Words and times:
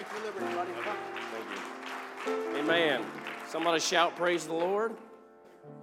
Thank 0.00 0.12
you, 0.14 0.26
Liberty, 0.30 0.54
buddy. 0.54 0.70
Thank 2.24 2.54
you. 2.54 2.58
Amen. 2.58 3.04
Somebody 3.46 3.80
shout, 3.80 4.16
Praise 4.16 4.46
the 4.46 4.54
Lord. 4.54 4.94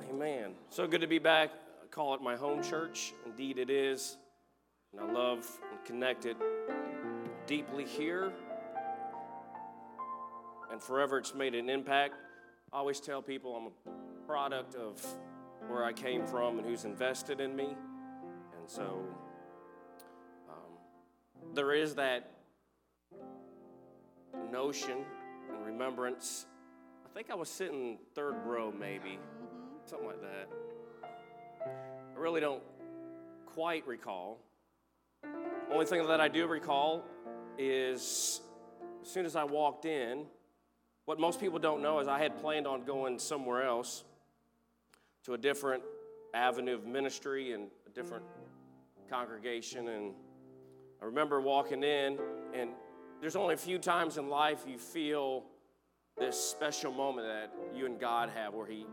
Amen. 0.10 0.54
So 0.72 0.88
good 0.88 1.02
to 1.02 1.08
be 1.08 1.20
back. 1.20 1.52
I 1.84 1.88
call 1.92 2.16
it 2.16 2.22
my 2.22 2.36
home 2.36 2.64
church. 2.64 3.14
Indeed, 3.28 3.60
it 3.60 3.70
is. 3.70 4.18
And 4.92 5.08
I 5.08 5.14
love 5.14 5.48
and 5.70 5.86
connected 5.86 6.36
deeply 7.46 7.86
here. 7.86 8.34
And 10.72 10.82
forever 10.82 11.20
it's 11.20 11.36
made 11.36 11.54
an 11.54 11.70
impact. 11.70 12.16
I 12.74 12.78
always 12.78 13.00
tell 13.00 13.22
people 13.22 13.56
I'm 13.56 13.68
a 13.68 14.26
product 14.26 14.74
of 14.74 15.00
where 15.68 15.86
I 15.86 15.94
came 15.94 16.26
from 16.26 16.58
and 16.58 16.68
who's 16.68 16.86
invested 16.86 17.40
in 17.40 17.56
me. 17.56 17.66
And 18.58 18.68
so 18.68 19.04
um, 20.50 21.54
there 21.54 21.72
is 21.72 21.94
that 21.96 22.37
notion 24.52 25.06
and 25.50 25.66
remembrance. 25.66 26.46
I 27.06 27.10
think 27.14 27.30
I 27.30 27.36
was 27.36 27.50
sitting 27.50 27.98
third 28.16 28.36
row, 28.46 28.72
maybe, 28.72 29.20
mm-hmm. 29.20 29.78
something 29.86 30.08
like 30.08 30.22
that. 30.22 30.50
I 32.16 32.20
really 32.20 32.42
don't 32.42 32.64
quite 33.46 33.88
recall. 33.88 34.40
Only 35.72 35.86
thing 35.86 36.06
that 36.08 36.22
I 36.22 36.28
do 36.28 36.48
recall 36.48 37.04
is 37.58 38.42
as 39.02 39.10
soon 39.10 39.26
as 39.26 39.36
I 39.36 39.44
walked 39.44 39.86
in, 39.86 40.26
what 41.06 41.20
most 41.20 41.40
people 41.40 41.60
don't 41.60 41.82
know 41.82 42.00
is 42.00 42.08
I 42.08 42.20
had 42.20 42.38
planned 42.38 42.68
on 42.68 42.84
going 42.84 43.18
somewhere 43.20 43.64
else 43.64 44.04
to 45.24 45.34
a 45.34 45.38
different 45.38 45.84
avenue 46.34 46.76
of 46.76 46.86
ministry 46.86 47.54
and 47.54 47.68
a 47.86 47.90
different 47.90 48.26
mm-hmm. 48.26 49.10
congregation. 49.10 49.88
And 49.88 50.14
I 51.02 51.06
remember 51.06 51.42
walking 51.42 51.84
in, 51.84 52.18
and 52.54 52.72
there's 53.22 53.36
only 53.36 53.56
a 53.56 53.58
few 53.58 53.80
times 53.80 54.18
in 54.18 54.30
life 54.30 54.66
you 54.68 54.78
feel 54.78 55.44
this 56.18 56.40
special 56.40 56.92
moment 56.92 57.28
that 57.28 57.52
you 57.76 57.86
and 57.86 58.00
God 58.00 58.30
have 58.30 58.54
where 58.54 58.66
He 58.66 58.86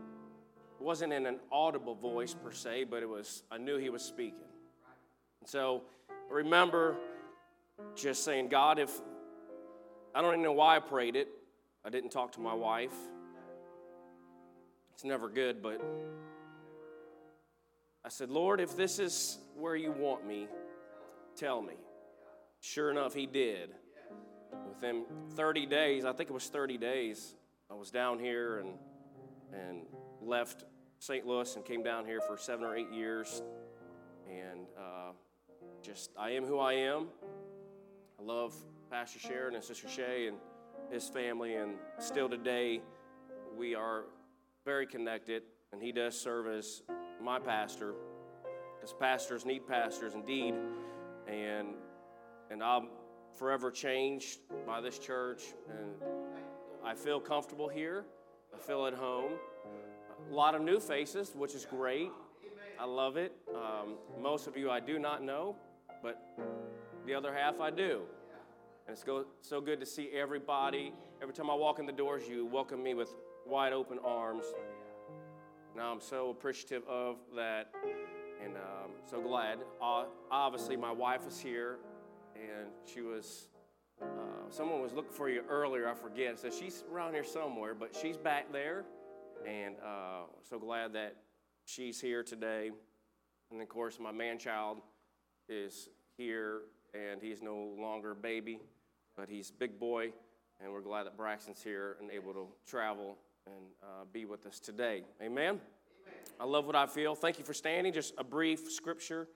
wasn't 0.79 1.13
in 1.13 1.25
an 1.25 1.39
audible 1.51 1.95
voice 1.95 2.33
per 2.33 2.51
se, 2.51 2.85
but 2.85 3.01
it 3.01 3.09
was, 3.09 3.43
I 3.51 3.57
knew 3.57 3.77
He 3.77 3.89
was 3.89 4.03
speaking. 4.03 4.39
And 5.41 5.49
so 5.49 5.83
remember 6.29 6.95
just 7.95 8.23
saying, 8.23 8.49
God, 8.49 8.79
if 8.79 8.91
I 10.13 10.21
don't 10.21 10.31
even 10.31 10.43
know 10.43 10.53
why 10.53 10.77
I 10.77 10.79
prayed 10.79 11.15
it, 11.15 11.27
I 11.83 11.89
didn't 11.89 12.09
talk 12.09 12.31
to 12.33 12.39
my 12.39 12.53
wife. 12.53 12.93
It's 14.93 15.03
never 15.03 15.29
good, 15.29 15.61
but 15.61 15.81
I 18.03 18.09
said, 18.09 18.29
Lord, 18.29 18.59
if 18.59 18.77
this 18.77 18.97
is 18.97 19.39
where 19.55 19.75
you 19.75 19.91
want 19.91 20.25
me, 20.25 20.47
tell 21.35 21.61
me. 21.61 21.73
Sure 22.61 22.89
enough, 22.89 23.13
He 23.13 23.25
did. 23.25 23.71
Within 24.67 25.05
30 25.35 25.65
days, 25.65 26.05
I 26.05 26.13
think 26.13 26.29
it 26.29 26.33
was 26.33 26.47
30 26.47 26.77
days, 26.77 27.35
I 27.69 27.73
was 27.73 27.91
down 27.91 28.19
here 28.19 28.59
and, 28.59 28.69
and 29.53 29.81
left 30.21 30.65
St. 30.99 31.25
Louis 31.25 31.55
and 31.55 31.65
came 31.65 31.83
down 31.83 32.05
here 32.05 32.21
for 32.21 32.37
seven 32.37 32.65
or 32.65 32.75
eight 32.75 32.91
years. 32.91 33.41
And 34.29 34.67
uh, 34.77 35.11
just, 35.81 36.11
I 36.17 36.31
am 36.31 36.45
who 36.45 36.59
I 36.59 36.73
am. 36.73 37.07
I 38.19 38.23
love 38.23 38.55
Pastor 38.89 39.19
Sharon 39.19 39.55
and 39.55 39.63
Sister 39.63 39.87
Shay 39.89 40.27
and 40.27 40.37
his 40.91 41.09
family, 41.09 41.55
and 41.55 41.75
still 41.99 42.29
today, 42.29 42.81
we 43.57 43.75
are 43.75 44.05
very 44.63 44.85
connected, 44.85 45.43
and 45.71 45.81
he 45.81 45.91
does 45.91 46.19
serve 46.19 46.47
as 46.47 46.83
my 47.21 47.39
pastor, 47.39 47.93
because 48.75 48.93
pastors 48.93 49.45
need 49.45 49.67
pastors 49.67 50.13
indeed, 50.13 50.53
and 51.27 51.69
and 52.51 52.61
I'm 52.63 52.89
forever 53.35 53.69
changed 53.69 54.39
by 54.65 54.81
this 54.81 54.97
church, 54.97 55.43
and 55.69 55.89
I 56.83 56.93
feel 56.95 57.19
comfortable 57.19 57.67
here. 57.67 58.05
I 58.53 58.57
feel 58.57 58.85
at 58.85 58.93
home. 58.93 59.33
A 60.31 60.33
lot 60.33 60.55
of 60.55 60.61
new 60.61 60.79
faces, 60.79 61.33
which 61.35 61.53
is 61.53 61.65
great. 61.65 62.11
I 62.79 62.85
love 62.85 63.17
it. 63.17 63.33
Um, 63.53 63.95
most 64.21 64.47
of 64.47 64.57
you 64.57 64.69
I 64.69 64.79
do 64.79 64.97
not 64.99 65.23
know, 65.23 65.55
but 66.01 66.21
the 67.05 67.13
other 67.13 67.33
half 67.33 67.59
I 67.59 67.69
do. 67.69 68.01
And 68.87 68.93
it's 68.93 69.03
go, 69.03 69.25
so 69.41 69.59
good 69.59 69.79
to 69.79 69.85
see 69.85 70.09
everybody. 70.13 70.93
Every 71.21 71.33
time 71.33 71.49
I 71.49 71.55
walk 71.55 71.79
in 71.79 71.85
the 71.85 71.91
doors, 71.91 72.23
you 72.29 72.45
welcome 72.45 72.81
me 72.81 72.93
with 72.93 73.13
wide 73.45 73.73
open 73.73 73.99
arms. 74.05 74.45
Now 75.75 75.91
I'm 75.91 76.01
so 76.01 76.29
appreciative 76.29 76.87
of 76.87 77.17
that 77.35 77.71
and 78.43 78.55
um, 78.55 78.91
so 79.09 79.21
glad. 79.21 79.59
Uh, 79.81 80.05
obviously, 80.31 80.77
my 80.77 80.91
wife 80.91 81.27
is 81.27 81.39
here 81.39 81.79
and 82.35 82.67
she 82.85 83.01
was, 83.01 83.47
uh, 84.01 84.05
someone 84.49 84.81
was 84.81 84.93
looking 84.93 85.11
for 85.11 85.29
you 85.29 85.41
earlier, 85.49 85.87
I 85.87 85.93
forget. 85.93 86.39
So 86.39 86.49
she's 86.49 86.83
around 86.91 87.13
here 87.13 87.23
somewhere, 87.23 87.73
but 87.73 87.95
she's 87.99 88.17
back 88.17 88.51
there. 88.51 88.85
And 89.47 89.75
uh, 89.85 90.23
so 90.47 90.59
glad 90.59 90.93
that 90.93 91.15
she's 91.65 91.99
here 91.99 92.23
today. 92.23 92.71
And 93.51 93.61
of 93.61 93.69
course, 93.69 93.99
my 93.99 94.11
man 94.11 94.37
child 94.37 94.79
is 95.47 95.89
here 96.17 96.61
and 96.93 97.21
he's 97.21 97.41
no 97.41 97.75
longer 97.77 98.11
a 98.11 98.15
baby 98.15 98.59
but 99.15 99.29
he's 99.29 99.51
big 99.51 99.79
boy, 99.79 100.11
and 100.61 100.71
we're 100.71 100.81
glad 100.81 101.05
that 101.05 101.17
Braxton's 101.17 101.63
here 101.63 101.97
and 102.01 102.11
able 102.11 102.33
to 102.33 102.47
travel 102.67 103.17
and 103.45 103.65
uh, 103.81 104.05
be 104.11 104.25
with 104.25 104.45
us 104.45 104.59
today. 104.59 105.03
Amen? 105.21 105.43
Amen? 105.43 105.61
I 106.39 106.45
love 106.45 106.65
what 106.65 106.75
I 106.75 106.85
feel. 106.85 107.15
Thank 107.15 107.39
you 107.39 107.45
for 107.45 107.53
standing. 107.53 107.93
Just 107.93 108.13
a 108.17 108.23
brief 108.23 108.71
scripture, 108.71 109.27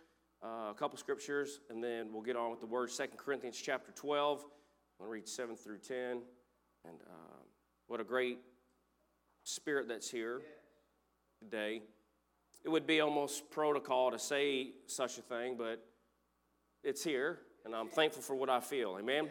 uh, 0.44 0.72
a 0.72 0.74
couple 0.78 0.98
scriptures, 0.98 1.60
and 1.70 1.84
then 1.84 2.14
we'll 2.14 2.22
get 2.22 2.36
on 2.36 2.52
with 2.52 2.60
the 2.60 2.66
word. 2.66 2.92
Second 2.92 3.18
Corinthians 3.18 3.60
chapter 3.62 3.92
12. 3.92 4.40
I'm 4.40 5.06
going 5.06 5.10
to 5.10 5.12
read 5.12 5.28
7 5.28 5.56
through 5.56 5.80
10. 5.80 6.22
And 6.86 6.98
uh, 7.08 7.44
what 7.88 8.00
a 8.00 8.04
great 8.04 8.40
spirit 9.44 9.88
that's 9.88 10.10
here 10.10 10.42
today. 11.40 11.82
It 12.64 12.70
would 12.70 12.86
be 12.86 13.02
almost 13.02 13.50
protocol 13.50 14.12
to 14.12 14.20
say 14.20 14.72
such 14.88 15.18
a 15.18 15.22
thing, 15.22 15.56
but 15.58 15.86
it's 16.84 17.04
here, 17.04 17.40
and 17.66 17.76
I'm 17.76 17.90
thankful 17.90 18.22
for 18.22 18.36
what 18.36 18.50
I 18.50 18.60
feel. 18.60 18.98
Amen? 19.00 19.30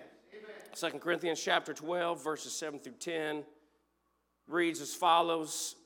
2 0.75 0.99
Corinthians 0.99 1.43
chapter 1.43 1.73
12, 1.73 2.23
verses 2.23 2.53
7 2.53 2.79
through 2.79 2.95
10 2.95 3.45
reads 4.47 4.81
as 4.81 4.95
follows 4.95 5.77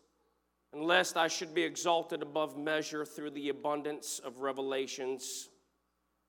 And 0.72 0.84
lest 0.84 1.16
I 1.16 1.28
should 1.28 1.54
be 1.54 1.62
exalted 1.62 2.22
above 2.22 2.56
measure 2.56 3.04
through 3.04 3.30
the 3.30 3.50
abundance 3.50 4.20
of 4.24 4.40
revelations, 4.40 5.48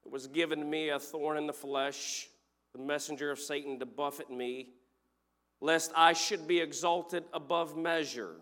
it 0.06 0.12
was 0.12 0.28
given 0.28 0.70
me 0.70 0.90
a 0.90 1.00
thorn 1.00 1.38
in 1.38 1.48
the 1.48 1.54
flesh, 1.54 2.28
the 2.74 2.82
messenger 2.82 3.32
of 3.32 3.40
Satan 3.40 3.80
to 3.80 3.86
buffet 3.86 4.30
me, 4.30 4.74
lest 5.62 5.92
I 5.96 6.14
should 6.14 6.46
be 6.48 6.60
exalted 6.60 7.24
above 7.32 7.78
measure. 7.78 8.36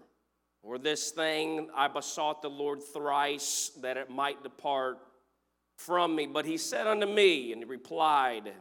Or 0.63 0.77
this 0.77 1.11
thing 1.11 1.69
I 1.75 1.87
besought 1.87 2.41
the 2.41 2.49
Lord 2.49 2.81
thrice 2.81 3.71
that 3.81 3.97
it 3.97 4.09
might 4.09 4.43
depart 4.43 4.97
from 5.75 6.15
me. 6.15 6.25
But 6.25 6.45
he 6.45 6.57
said 6.57 6.87
unto 6.87 7.07
me, 7.07 7.51
and 7.51 7.63
he 7.63 7.65
replied, 7.69 8.51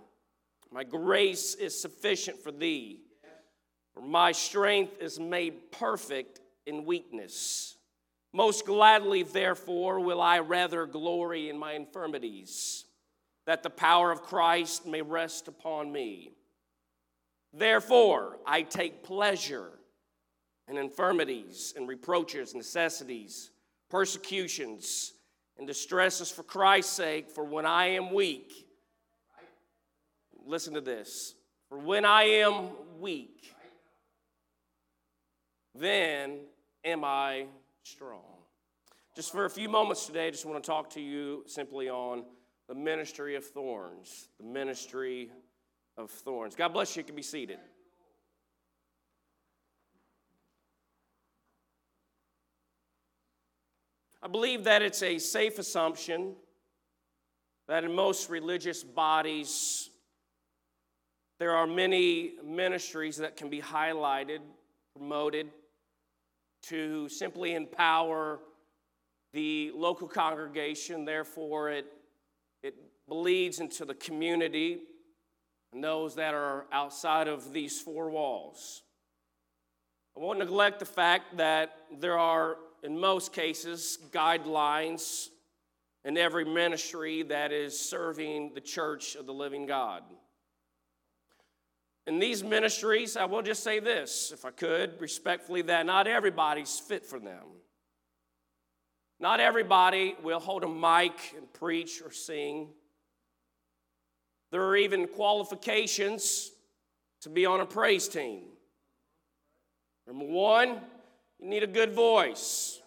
my 0.72 0.84
grace 0.84 1.54
is 1.54 1.80
sufficient 1.80 2.38
for 2.38 2.52
thee, 2.52 3.00
for 3.92 4.02
my 4.02 4.32
strength 4.32 5.00
is 5.00 5.18
made 5.18 5.72
perfect 5.72 6.40
in 6.70 6.86
weakness. 6.86 7.76
Most 8.32 8.64
gladly, 8.64 9.25
therefore, 9.25 10.00
will 10.00 10.22
I 10.22 10.38
rather 10.38 10.86
glory 10.86 11.50
in 11.50 11.58
my 11.58 11.72
infirmities, 11.72 12.84
that 13.44 13.62
the 13.62 13.70
power 13.70 14.10
of 14.10 14.22
Christ 14.22 14.86
may 14.86 15.03
rest 15.03 15.48
upon 15.48 15.92
me. 15.92 16.32
Therefore, 17.53 18.38
I 18.47 18.62
take 18.62 19.03
pleasure 19.03 19.72
in 20.69 20.78
infirmities 20.78 21.75
and 21.76 21.88
reproaches, 21.88 22.54
necessities, 22.54 23.50
persecutions, 23.91 25.12
and 25.58 25.66
distresses 25.66 26.31
for 26.31 26.44
Christ's 26.44 26.92
sake, 26.92 27.28
for 27.28 27.42
when 27.42 27.66
I 27.66 27.87
am 27.87 28.14
weak, 28.14 28.52
listen 30.47 30.75
to 30.75 30.81
this. 30.81 31.34
For 31.69 31.78
when 31.78 32.04
I 32.04 32.22
am 32.22 32.70
weak, 33.00 33.52
then 35.75 36.38
am 36.85 37.05
I 37.05 37.47
strong. 37.82 38.21
Just 39.17 39.32
for 39.32 39.44
a 39.44 39.50
few 39.50 39.69
moments 39.69 40.06
today, 40.06 40.29
I 40.29 40.31
just 40.31 40.47
want 40.47 40.62
to 40.62 40.67
talk 40.67 40.91
to 40.91 41.00
you 41.00 41.43
simply 41.47 41.88
on 41.88 42.25
the 42.69 42.75
ministry 42.75 43.35
of 43.35 43.44
thorns. 43.44 44.29
The 44.38 44.47
ministry 44.47 45.31
of 45.97 46.11
thorns. 46.11 46.55
God 46.55 46.73
bless 46.73 46.94
you. 46.97 47.00
You 47.00 47.05
can 47.05 47.17
be 47.17 47.23
seated. 47.23 47.59
I 54.23 54.29
believe 54.29 54.65
that 54.65 54.82
it's 54.82 55.03
a 55.03 55.19
safe 55.19 55.59
assumption 55.59 56.35
that 57.69 57.85
in 57.85 57.94
most 57.94 58.29
religious 58.29 58.85
bodies, 58.85 59.91
there 61.38 61.53
are 61.56 61.67
many 61.67 62.32
ministries 62.44 63.17
that 63.17 63.37
can 63.37 63.49
be 63.49 63.62
highlighted, 63.62 64.41
promoted 64.94 65.49
to 66.62 67.08
simply 67.08 67.54
empower 67.54 68.40
the 69.32 69.70
local 69.74 70.08
congregation. 70.08 71.04
Therefore, 71.04 71.70
it, 71.70 71.86
it 72.62 72.74
bleeds 73.08 73.60
into 73.60 73.84
the 73.84 73.94
community. 73.94 74.80
and 75.72 75.82
those 75.82 76.16
that 76.16 76.34
are 76.34 76.66
outside 76.72 77.28
of 77.28 77.52
these 77.52 77.80
four 77.80 78.10
walls. 78.10 78.82
I 80.16 80.20
won't 80.20 80.40
neglect 80.40 80.80
the 80.80 80.84
fact 80.84 81.36
that 81.36 81.76
there 81.98 82.18
are, 82.18 82.56
in 82.82 82.98
most 82.98 83.32
cases, 83.32 83.98
guidelines 84.10 85.28
in 86.04 86.16
every 86.16 86.44
ministry 86.44 87.22
that 87.24 87.52
is 87.52 87.78
serving 87.78 88.52
the 88.54 88.60
church 88.60 89.14
of 89.14 89.26
the 89.26 89.34
living 89.34 89.66
God. 89.66 90.02
In 92.10 92.18
these 92.18 92.42
ministries, 92.42 93.16
I 93.16 93.26
will 93.26 93.40
just 93.40 93.62
say 93.62 93.78
this, 93.78 94.32
if 94.32 94.44
I 94.44 94.50
could, 94.50 95.00
respectfully, 95.00 95.62
that 95.62 95.86
not 95.86 96.08
everybody's 96.08 96.80
fit 96.80 97.06
for 97.06 97.20
them. 97.20 97.44
Not 99.20 99.38
everybody 99.38 100.16
will 100.20 100.40
hold 100.40 100.64
a 100.64 100.68
mic 100.68 101.12
and 101.36 101.52
preach 101.52 102.02
or 102.04 102.10
sing. 102.10 102.70
There 104.50 104.60
are 104.60 104.76
even 104.76 105.06
qualifications 105.06 106.50
to 107.20 107.28
be 107.28 107.46
on 107.46 107.60
a 107.60 107.64
praise 107.64 108.08
team. 108.08 108.40
Number 110.08 110.24
one, 110.24 110.80
you 111.38 111.48
need 111.48 111.62
a 111.62 111.68
good 111.68 111.92
voice. 111.92 112.80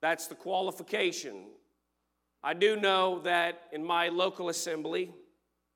That's 0.00 0.28
the 0.28 0.36
qualification. 0.36 1.46
I 2.44 2.54
do 2.54 2.76
know 2.76 3.18
that 3.24 3.62
in 3.72 3.84
my 3.84 4.06
local 4.06 4.50
assembly, 4.50 5.10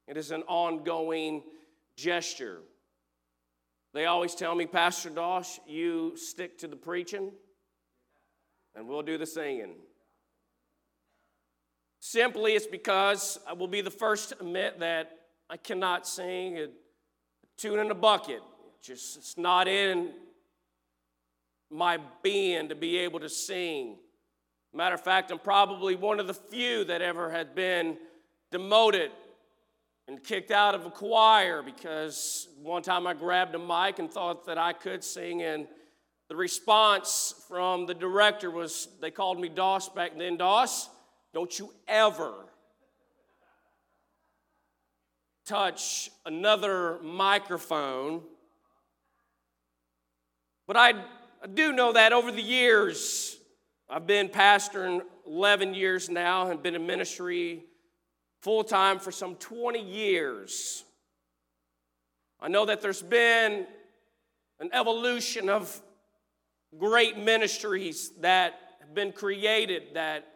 it 0.06 0.16
is 0.16 0.30
an 0.30 0.44
ongoing 0.46 1.42
gesture. 1.98 2.60
They 3.92 4.06
always 4.06 4.34
tell 4.34 4.54
me, 4.54 4.66
Pastor 4.66 5.10
Dosh, 5.10 5.58
you 5.66 6.16
stick 6.16 6.58
to 6.58 6.68
the 6.68 6.76
preaching 6.76 7.32
and 8.74 8.86
we'll 8.86 9.02
do 9.02 9.18
the 9.18 9.26
singing. 9.26 9.74
Simply, 11.98 12.52
it's 12.52 12.66
because 12.66 13.38
I 13.46 13.54
will 13.54 13.66
be 13.66 13.80
the 13.80 13.90
first 13.90 14.28
to 14.28 14.38
admit 14.38 14.78
that 14.78 15.10
I 15.50 15.56
cannot 15.56 16.06
sing 16.06 16.58
a 16.58 16.68
tune 17.56 17.80
in 17.80 17.90
a 17.90 17.94
bucket. 17.94 18.40
Just 18.80 19.16
it's 19.16 19.36
not 19.36 19.66
in 19.66 20.12
my 21.70 21.98
being 22.22 22.68
to 22.68 22.76
be 22.76 22.98
able 22.98 23.18
to 23.20 23.28
sing. 23.28 23.96
Matter 24.72 24.94
of 24.94 25.02
fact, 25.02 25.32
I'm 25.32 25.40
probably 25.40 25.96
one 25.96 26.20
of 26.20 26.28
the 26.28 26.34
few 26.34 26.84
that 26.84 27.02
ever 27.02 27.30
had 27.30 27.56
been 27.56 27.96
demoted 28.52 29.10
and 30.08 30.24
kicked 30.24 30.50
out 30.50 30.74
of 30.74 30.86
a 30.86 30.90
choir 30.90 31.62
because 31.62 32.48
one 32.62 32.82
time 32.82 33.06
I 33.06 33.12
grabbed 33.12 33.54
a 33.54 33.58
mic 33.58 33.98
and 33.98 34.10
thought 34.10 34.46
that 34.46 34.56
I 34.56 34.72
could 34.72 35.04
sing 35.04 35.42
and 35.42 35.68
the 36.28 36.36
response 36.36 37.34
from 37.46 37.86
the 37.86 37.94
director 37.94 38.50
was 38.50 38.88
they 39.00 39.10
called 39.10 39.38
me 39.38 39.48
Doss 39.48 39.88
back 39.88 40.18
then. 40.18 40.36
Doss, 40.36 40.88
don't 41.32 41.56
you 41.58 41.72
ever 41.86 42.34
touch 45.46 46.10
another 46.26 46.98
microphone. 47.02 48.20
But 50.66 50.76
I, 50.76 50.90
I 51.42 51.46
do 51.52 51.72
know 51.72 51.94
that 51.94 52.12
over 52.12 52.30
the 52.30 52.42
years, 52.42 53.38
I've 53.88 54.06
been 54.06 54.28
pastoring 54.28 55.00
11 55.26 55.72
years 55.72 56.10
now 56.10 56.50
and 56.50 56.62
been 56.62 56.74
in 56.74 56.86
ministry 56.86 57.64
full 58.40 58.64
time 58.64 58.98
for 58.98 59.10
some 59.10 59.34
20 59.36 59.80
years. 59.80 60.84
I 62.40 62.48
know 62.48 62.66
that 62.66 62.80
there's 62.80 63.02
been 63.02 63.66
an 64.60 64.70
evolution 64.72 65.48
of 65.48 65.80
great 66.76 67.16
ministries 67.16 68.10
that 68.20 68.54
have 68.80 68.94
been 68.94 69.12
created 69.12 69.94
that, 69.94 70.26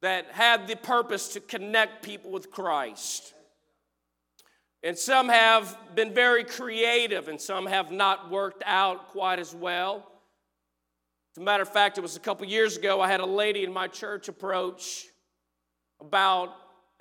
that 0.00 0.26
have 0.32 0.66
the 0.66 0.76
purpose 0.76 1.28
to 1.34 1.40
connect 1.40 2.02
people 2.02 2.30
with 2.30 2.50
Christ. 2.50 3.34
And 4.82 4.98
some 4.98 5.28
have 5.28 5.76
been 5.94 6.12
very 6.12 6.42
creative, 6.42 7.28
and 7.28 7.40
some 7.40 7.66
have 7.66 7.92
not 7.92 8.30
worked 8.30 8.64
out 8.66 9.10
quite 9.10 9.38
as 9.38 9.54
well. 9.54 10.08
As 11.34 11.40
a 11.40 11.44
matter 11.44 11.62
of 11.62 11.68
fact, 11.68 11.98
it 11.98 12.00
was 12.00 12.16
a 12.16 12.20
couple 12.20 12.46
years 12.46 12.76
ago, 12.76 13.00
I 13.00 13.08
had 13.08 13.20
a 13.20 13.26
lady 13.26 13.62
in 13.62 13.72
my 13.72 13.86
church 13.86 14.28
approach 14.28 15.06
about 16.00 16.50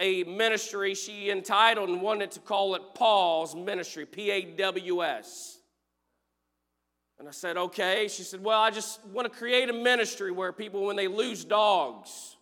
a 0.01 0.23
ministry 0.23 0.95
she 0.95 1.29
entitled 1.29 1.87
and 1.87 2.01
wanted 2.01 2.31
to 2.31 2.39
call 2.41 2.75
it 2.75 2.81
Paws 2.95 3.55
Ministry, 3.55 4.05
P 4.05 4.31
A 4.31 4.41
W 4.57 5.03
S. 5.03 5.59
And 7.19 7.27
I 7.27 7.31
said, 7.31 7.55
okay. 7.55 8.07
She 8.09 8.23
said, 8.23 8.43
well, 8.43 8.59
I 8.59 8.71
just 8.71 9.05
want 9.05 9.31
to 9.31 9.37
create 9.37 9.69
a 9.69 9.73
ministry 9.73 10.31
where 10.31 10.51
people, 10.51 10.85
when 10.85 10.95
they 10.95 11.07
lose 11.07 11.45
dogs, 11.45 12.35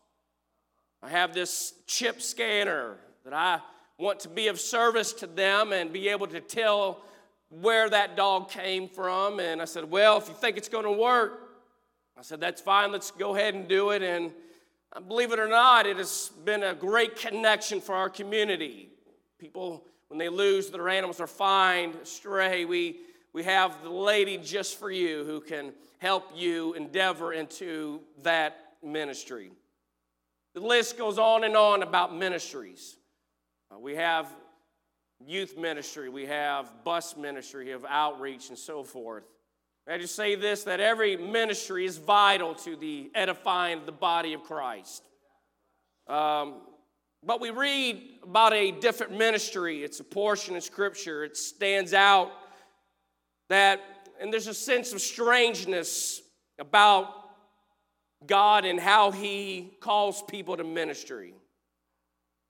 I 1.03 1.09
have 1.09 1.33
this 1.33 1.73
chip 1.85 2.21
scanner 2.21 2.95
that 3.25 3.33
I 3.33 3.59
want 3.97 4.21
to 4.21 4.29
be 4.29 4.47
of 4.47 4.57
service 4.57 5.11
to 5.11 5.27
them 5.27 5.73
and 5.73 5.91
be 5.91 6.07
able 6.07 6.27
to 6.27 6.39
tell 6.39 7.01
where 7.49 7.89
that 7.89 8.15
dog 8.15 8.49
came 8.49 8.87
from. 8.87 9.41
And 9.41 9.61
I 9.61 9.65
said, 9.65 9.91
well, 9.91 10.17
if 10.17 10.29
you 10.29 10.33
think 10.35 10.55
it's 10.55 10.69
going 10.69 10.85
to 10.85 10.91
work, 10.91 11.41
I 12.17 12.21
said, 12.21 12.39
that's 12.39 12.61
fine. 12.61 12.93
Let's 12.93 13.11
go 13.11 13.35
ahead 13.35 13.55
and 13.55 13.67
do 13.67 13.89
it. 13.89 14.01
And 14.01 14.31
believe 15.07 15.31
it 15.31 15.39
or 15.39 15.47
not, 15.47 15.85
it 15.85 15.97
has 15.97 16.31
been 16.43 16.63
a 16.63 16.73
great 16.73 17.15
connection 17.15 17.79
for 17.81 17.93
our 17.95 18.09
community. 18.09 18.89
People, 19.37 19.85
when 20.07 20.17
they 20.17 20.29
lose 20.29 20.69
their 20.69 20.89
animals 20.89 21.19
or 21.19 21.27
find 21.27 21.95
stray, 22.03 22.65
we 22.65 23.01
we 23.31 23.43
have 23.43 23.83
the 23.83 23.89
lady 23.89 24.37
just 24.37 24.79
for 24.79 24.89
you 24.89 25.23
who 25.23 25.39
can 25.39 25.71
help 25.99 26.31
you 26.35 26.73
endeavor 26.73 27.33
into 27.33 28.01
that 28.23 28.73
ministry. 28.83 29.51
The 30.55 30.61
list 30.61 30.97
goes 30.97 31.19
on 31.19 31.43
and 31.43 31.55
on 31.55 31.83
about 31.83 32.15
ministries. 32.15 32.97
Uh, 33.71 33.77
we 33.77 33.95
have 33.95 34.33
youth 35.23 35.57
ministry, 35.57 36.09
we 36.09 36.25
have 36.25 36.83
bus 36.83 37.15
ministry, 37.15 37.65
we 37.65 37.71
have 37.71 37.85
outreach, 37.87 38.49
and 38.49 38.57
so 38.57 38.83
forth. 38.83 39.25
I 39.89 39.97
just 39.97 40.15
say 40.15 40.35
this 40.35 40.65
that 40.65 40.79
every 40.79 41.17
ministry 41.17 41.83
is 41.83 41.97
vital 41.97 42.53
to 42.55 42.75
the 42.75 43.09
edifying 43.15 43.79
of 43.79 43.85
the 43.87 43.91
body 43.91 44.33
of 44.33 44.43
Christ. 44.43 45.03
Um, 46.07 46.61
but 47.25 47.41
we 47.41 47.49
read 47.49 48.01
about 48.21 48.53
a 48.53 48.69
different 48.69 49.17
ministry. 49.17 49.83
It's 49.83 49.99
a 49.99 50.03
portion 50.03 50.55
of 50.55 50.63
Scripture. 50.63 51.23
It 51.23 51.35
stands 51.35 51.95
out 51.95 52.31
that, 53.49 53.81
and 54.21 54.31
there's 54.31 54.45
a 54.45 54.53
sense 54.53 54.93
of 54.93 55.01
strangeness 55.01 56.21
about 56.59 57.07
God 58.27 58.65
and 58.65 58.79
how 58.79 59.09
He 59.09 59.71
calls 59.79 60.21
people 60.21 60.55
to 60.55 60.63
ministry. 60.63 61.33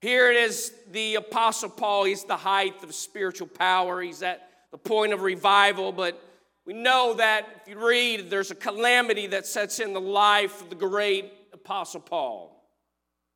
Here 0.02 0.30
it 0.30 0.36
is 0.36 0.74
the 0.92 1.14
Apostle 1.14 1.70
Paul, 1.70 2.04
he's 2.04 2.24
the 2.24 2.36
height 2.36 2.82
of 2.82 2.94
spiritual 2.94 3.48
power, 3.48 4.02
he's 4.02 4.22
at 4.22 4.46
the 4.72 4.78
point 4.78 5.12
of 5.12 5.22
revival, 5.22 5.90
but 5.92 6.22
we 6.70 6.76
know 6.76 7.14
that 7.14 7.48
if 7.60 7.68
you 7.68 7.84
read, 7.84 8.30
there's 8.30 8.52
a 8.52 8.54
calamity 8.54 9.26
that 9.26 9.44
sets 9.44 9.80
in 9.80 9.92
the 9.92 10.00
life 10.00 10.62
of 10.62 10.70
the 10.70 10.76
great 10.76 11.32
Apostle 11.52 11.98
Paul. 11.98 12.64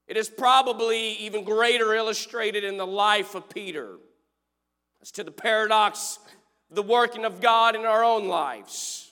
It 0.07 0.17
is 0.17 0.29
probably 0.29 1.15
even 1.15 1.43
greater 1.43 1.95
illustrated 1.95 2.63
in 2.63 2.77
the 2.77 2.87
life 2.87 3.35
of 3.35 3.51
Peter. 3.51 3.97
As 5.03 5.11
to 5.11 5.25
the 5.25 5.33
paradox 5.33 6.21
the 6.71 6.85
working 6.85 7.25
of 7.25 7.41
God 7.41 7.75
in 7.75 7.85
our 7.85 8.05
own 8.05 8.29
lives. 8.29 9.11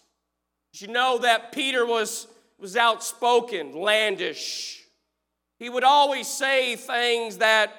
Did 0.72 0.82
you 0.82 0.92
know 0.92 1.18
that 1.18 1.50
Peter 1.50 1.84
was, 1.84 2.28
was 2.60 2.76
outspoken, 2.76 3.72
landish? 3.72 4.82
He 5.58 5.68
would 5.68 5.82
always 5.82 6.28
say 6.28 6.76
things 6.76 7.38
that, 7.38 7.72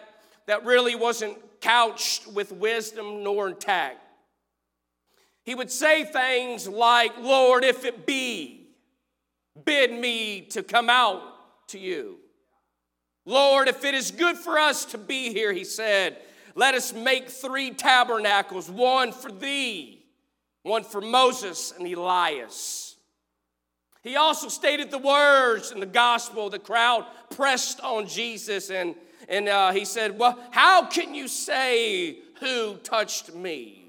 that 0.47 0.65
really 0.65 0.95
wasn't 0.95 1.37
couched 1.61 2.27
with 2.27 2.51
wisdom 2.51 3.23
nor 3.23 3.53
tact. 3.53 4.02
He 5.43 5.55
would 5.55 5.71
say 5.71 6.05
things 6.05 6.67
like, 6.67 7.17
Lord, 7.19 7.63
if 7.63 7.85
it 7.85 8.05
be, 8.05 8.67
bid 9.65 9.91
me 9.91 10.41
to 10.51 10.63
come 10.63 10.89
out 10.89 11.21
to 11.69 11.79
you. 11.79 12.19
Lord, 13.25 13.67
if 13.67 13.83
it 13.83 13.93
is 13.93 14.11
good 14.11 14.37
for 14.37 14.57
us 14.57 14.85
to 14.85 14.97
be 14.97 15.31
here, 15.31 15.53
he 15.53 15.63
said, 15.63 16.17
let 16.55 16.75
us 16.75 16.93
make 16.93 17.29
three 17.29 17.71
tabernacles 17.71 18.69
one 18.69 19.11
for 19.11 19.31
thee, 19.31 20.05
one 20.61 20.83
for 20.83 21.01
Moses 21.01 21.73
and 21.77 21.87
Elias. 21.87 22.95
He 24.03 24.17
also 24.17 24.49
stated 24.49 24.91
the 24.91 24.97
words 24.97 25.71
in 25.71 25.79
the 25.79 25.85
gospel. 25.85 26.49
The 26.49 26.59
crowd 26.59 27.05
pressed 27.31 27.79
on 27.79 28.07
Jesus 28.07 28.69
and, 28.69 28.95
and 29.29 29.47
uh, 29.47 29.71
he 29.71 29.85
said, 29.85 30.19
Well, 30.19 30.37
how 30.51 30.85
can 30.85 31.15
you 31.15 31.27
say 31.27 32.17
who 32.39 32.75
touched 32.77 33.33
me? 33.33 33.82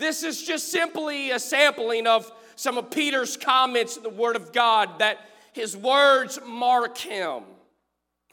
This 0.00 0.22
is 0.22 0.42
just 0.42 0.72
simply 0.72 1.30
a 1.30 1.38
sampling 1.38 2.06
of 2.06 2.32
some 2.56 2.78
of 2.78 2.90
Peter's 2.90 3.36
comments 3.36 3.98
in 3.98 4.02
the 4.02 4.08
Word 4.08 4.34
of 4.34 4.50
God 4.50 4.98
that 5.00 5.18
his 5.52 5.76
words 5.76 6.38
mark 6.46 6.96
him 6.96 7.42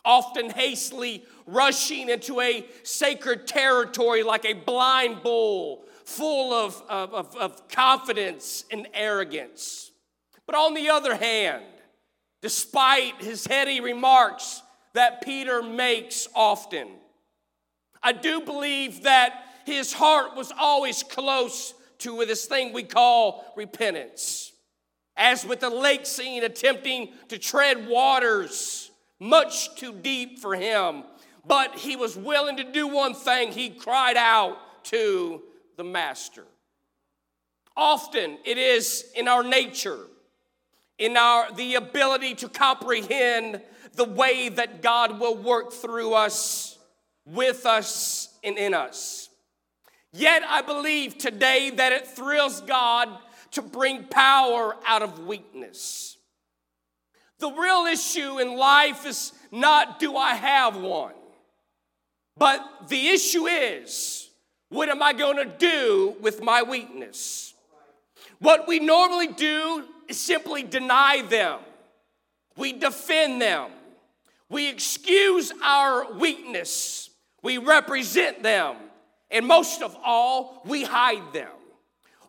often 0.06 0.50
hastily 0.50 1.26
rushing 1.46 2.08
into 2.08 2.40
a 2.40 2.66
sacred 2.84 3.46
territory 3.46 4.24
like 4.24 4.46
a 4.46 4.54
blind 4.54 5.22
bull, 5.22 5.84
full 6.06 6.54
of, 6.54 6.82
of, 6.88 7.36
of, 7.36 7.68
confidence 7.68 8.64
and 8.72 8.88
arrogance. 8.94 9.92
But 10.46 10.56
on 10.56 10.74
the 10.74 10.90
other 10.90 11.16
hand, 11.16 11.66
despite 12.42 13.22
his 13.22 13.46
heady 13.46 13.82
remarks 13.82 14.62
that 14.94 15.22
Peter 15.22 15.62
makes 15.62 16.30
often, 16.34 16.88
I 18.02 18.14
do 18.14 18.40
believe 18.40 19.04
that 19.04 19.47
his 19.68 19.92
heart 19.92 20.34
was 20.34 20.54
always 20.58 21.04
close 21.04 21.74
to 22.00 22.24
this 22.26 22.46
thing 22.46 22.72
we 22.72 22.84
call 22.84 23.54
repentance. 23.58 24.54
As 25.18 25.46
with 25.46 25.60
the 25.60 25.70
lake 25.70 26.06
scene 26.06 26.46
attempting 26.46 27.10
to 27.28 27.38
tread 27.38 27.86
waters 27.86 28.90
much 29.20 29.76
too 29.76 29.92
deep 29.92 30.40
for 30.40 30.56
him, 30.56 31.04
but 31.46 31.76
he 31.76 31.98
was 31.98 32.16
willing 32.16 32.56
to 32.56 32.64
do 32.64 32.88
one 32.88 33.14
thing. 33.14 33.52
He 33.52 33.70
cried 33.70 34.16
out 34.16 34.58
to 34.86 35.42
the 35.76 35.84
master. 35.84 36.46
Often 37.76 38.38
it 38.46 38.58
is 38.58 39.12
in 39.18 39.28
our 39.28 39.44
nature, 39.44 40.00
in 40.98 41.18
our 41.18 41.52
the 41.52 41.76
ability 41.76 42.36
to 42.36 42.48
comprehend 42.48 43.62
the 43.96 44.06
way 44.06 44.48
that 44.48 44.82
God 44.82 45.20
will 45.20 45.36
work 45.36 45.74
through 45.74 46.14
us, 46.14 46.80
with 47.26 47.66
us, 47.66 48.34
and 48.46 48.58
in 48.58 48.74
us. 48.74 49.27
Yet 50.18 50.42
I 50.50 50.64
believe 50.64 51.20
today 51.20 51.70
that 51.70 51.92
it 51.92 52.08
thrills 52.08 52.62
God 52.62 53.08
to 53.52 53.62
bring 53.62 54.06
power 54.06 54.76
out 54.88 55.04
of 55.04 55.28
weakness. 55.28 56.18
The 57.38 57.52
real 57.52 57.86
issue 57.86 58.40
in 58.40 58.58
life 58.58 59.06
is 59.06 59.32
not 59.52 60.00
do 60.00 60.18
I 60.18 60.34
have 60.34 60.76
one, 60.76 61.14
but 62.36 62.68
the 62.90 63.10
issue 63.10 63.46
is 63.46 64.32
what 64.70 64.90
am 64.90 65.04
I 65.04 65.14
going 65.14 65.38
to 65.38 65.46
do 65.46 66.16
with 66.20 66.42
my 66.42 66.64
weakness? 66.64 67.54
What 68.40 68.68
we 68.68 68.80
normally 68.80 69.28
do 69.28 69.84
is 70.08 70.20
simply 70.20 70.64
deny 70.64 71.22
them, 71.30 71.60
we 72.56 72.74
defend 72.74 73.40
them, 73.40 73.70
we 74.50 74.68
excuse 74.68 75.54
our 75.64 76.12
weakness, 76.14 77.12
we 77.44 77.60
represent 77.60 78.42
them, 78.42 78.78
and 79.30 79.46
most 79.46 79.82
of 79.82 79.96
all, 80.04 80.62
we 80.66 80.84
hide 80.84 81.34
them. 81.34 81.50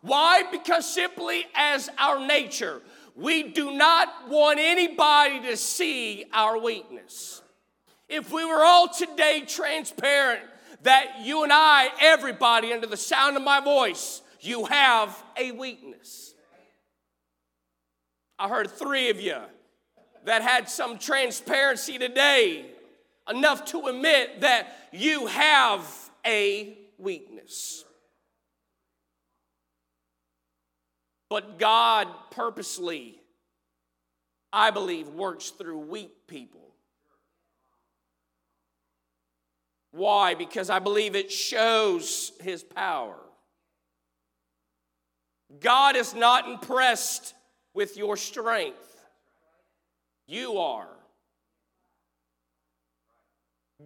Why? 0.01 0.43
Because 0.51 0.91
simply 0.91 1.45
as 1.55 1.89
our 1.97 2.25
nature, 2.25 2.81
we 3.15 3.43
do 3.43 3.71
not 3.71 4.29
want 4.29 4.59
anybody 4.59 5.41
to 5.41 5.57
see 5.57 6.25
our 6.33 6.57
weakness. 6.57 7.41
If 8.07 8.31
we 8.31 8.45
were 8.45 8.63
all 8.63 8.87
today 8.87 9.43
transparent 9.45 10.41
that 10.83 11.21
you 11.23 11.43
and 11.43 11.51
I, 11.53 11.89
everybody 11.99 12.71
under 12.71 12.87
the 12.87 12.97
sound 12.97 13.35
of 13.35 13.43
my 13.43 13.59
voice, 13.59 14.21
you 14.39 14.65
have 14.65 15.21
a 15.37 15.51
weakness. 15.51 16.33
I 18.37 18.47
heard 18.47 18.71
three 18.71 19.09
of 19.09 19.19
you 19.19 19.37
that 20.23 20.41
had 20.41 20.69
some 20.69 20.97
transparency 20.97 21.97
today, 21.97 22.65
enough 23.29 23.65
to 23.65 23.87
admit 23.87 24.41
that 24.41 24.87
you 24.93 25.27
have 25.27 25.85
a 26.25 26.78
weakness. 26.99 27.83
But 31.29 31.59
God 31.59 32.07
purposely, 32.31 33.21
I 34.51 34.71
believe, 34.71 35.07
works 35.09 35.49
through 35.51 35.77
weak 35.77 36.27
people. 36.27 36.73
Why? 39.91 40.35
Because 40.35 40.69
I 40.69 40.79
believe 40.79 41.15
it 41.15 41.31
shows 41.31 42.31
his 42.41 42.63
power. 42.63 43.17
God 45.59 45.95
is 45.95 46.13
not 46.13 46.47
impressed 46.47 47.33
with 47.73 47.97
your 47.97 48.17
strength. 48.17 48.77
You 50.27 50.57
are. 50.57 50.98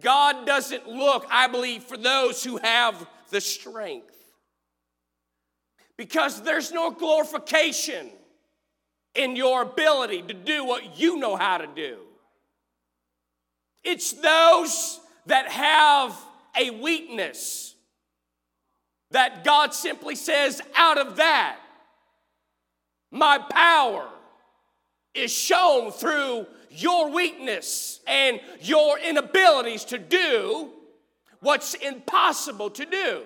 God 0.00 0.46
doesn't 0.46 0.88
look, 0.88 1.26
I 1.30 1.46
believe, 1.46 1.84
for 1.84 1.96
those 1.96 2.42
who 2.42 2.56
have 2.56 3.06
the 3.30 3.40
strength. 3.40 4.14
Because 5.96 6.42
there's 6.42 6.72
no 6.72 6.90
glorification 6.90 8.10
in 9.14 9.36
your 9.36 9.62
ability 9.62 10.22
to 10.22 10.34
do 10.34 10.64
what 10.64 10.98
you 10.98 11.18
know 11.18 11.36
how 11.36 11.58
to 11.58 11.68
do. 11.68 11.98
It's 13.84 14.12
those 14.12 14.98
that 15.26 15.48
have 15.48 16.18
a 16.58 16.70
weakness 16.70 17.74
that 19.12 19.44
God 19.44 19.72
simply 19.72 20.16
says, 20.16 20.60
out 20.74 20.98
of 20.98 21.16
that, 21.16 21.58
my 23.12 23.38
power 23.38 24.08
is 25.14 25.32
shown 25.32 25.92
through 25.92 26.46
your 26.74 27.10
weakness 27.10 28.00
and 28.06 28.40
your 28.60 28.98
inabilities 28.98 29.84
to 29.86 29.98
do 29.98 30.70
what's 31.40 31.74
impossible 31.74 32.70
to 32.70 32.84
do. 32.84 33.22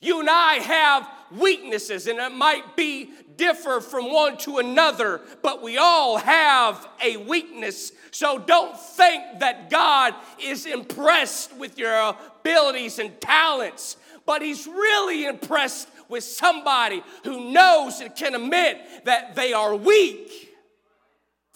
You 0.00 0.20
and 0.20 0.28
I 0.28 0.54
have 0.56 1.08
weaknesses, 1.32 2.06
and 2.06 2.18
it 2.18 2.32
might 2.32 2.76
be 2.76 3.10
differ 3.36 3.80
from 3.80 4.12
one 4.12 4.36
to 4.38 4.58
another, 4.58 5.20
but 5.42 5.62
we 5.62 5.78
all 5.78 6.18
have 6.18 6.86
a 7.02 7.16
weakness. 7.16 7.92
So 8.10 8.38
don't 8.38 8.78
think 8.78 9.40
that 9.40 9.70
God 9.70 10.14
is 10.42 10.66
impressed 10.66 11.56
with 11.56 11.78
your 11.78 12.14
abilities 12.40 12.98
and 12.98 13.18
talents, 13.20 13.96
but 14.26 14.42
He's 14.42 14.66
really 14.66 15.24
impressed 15.24 15.88
with 16.08 16.24
somebody 16.24 17.02
who 17.24 17.52
knows 17.52 18.00
and 18.00 18.14
can 18.14 18.34
admit 18.34 19.04
that 19.04 19.34
they 19.34 19.52
are 19.52 19.74
weak. 19.74 20.45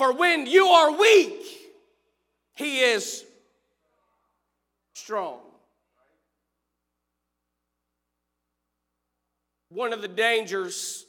For 0.01 0.15
when 0.15 0.47
you 0.47 0.65
are 0.65 0.93
weak, 0.93 1.45
He 2.55 2.81
is 2.81 3.23
strong. 4.95 5.41
One 9.69 9.93
of 9.93 10.01
the 10.01 10.09
dangers 10.09 11.05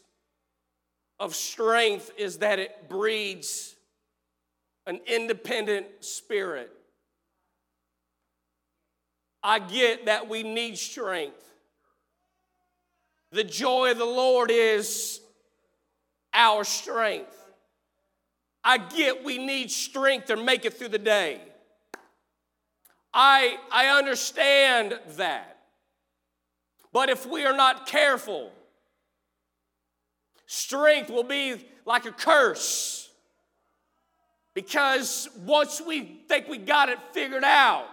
of 1.21 1.36
strength 1.36 2.12
is 2.17 2.39
that 2.39 2.60
it 2.60 2.89
breeds 2.89 3.77
an 4.86 5.00
independent 5.07 5.86
spirit. 6.01 6.69
I 9.41 9.60
get 9.60 10.07
that 10.07 10.27
we 10.27 10.43
need 10.43 10.77
strength. 10.77 11.50
The 13.31 13.45
joy 13.45 13.91
of 13.91 14.00
the 14.00 14.03
Lord 14.03 14.51
is 14.51 15.21
our 16.33 16.65
strength. 16.65 17.40
I 18.63 18.77
get 18.77 19.24
we 19.24 19.38
need 19.38 19.72
strength 19.72 20.27
to 20.27 20.38
make 20.38 20.65
it 20.65 20.75
through 20.75 20.89
the 20.89 21.00
day. 21.00 21.41
I, 23.13 23.58
I 23.72 23.98
understand 23.98 24.98
that. 25.18 25.58
But 26.94 27.10
if 27.10 27.25
we 27.25 27.46
are 27.46 27.56
not 27.56 27.88
careful, 27.88 28.51
strength 30.46 31.10
will 31.10 31.24
be 31.24 31.56
like 31.86 32.06
a 32.06 32.12
curse. 32.12 33.10
Because 34.53 35.30
once 35.46 35.82
we 35.86 36.22
think 36.27 36.48
we 36.48 36.58
got 36.58 36.89
it 36.89 37.00
figured 37.13 37.44
out 37.44 37.86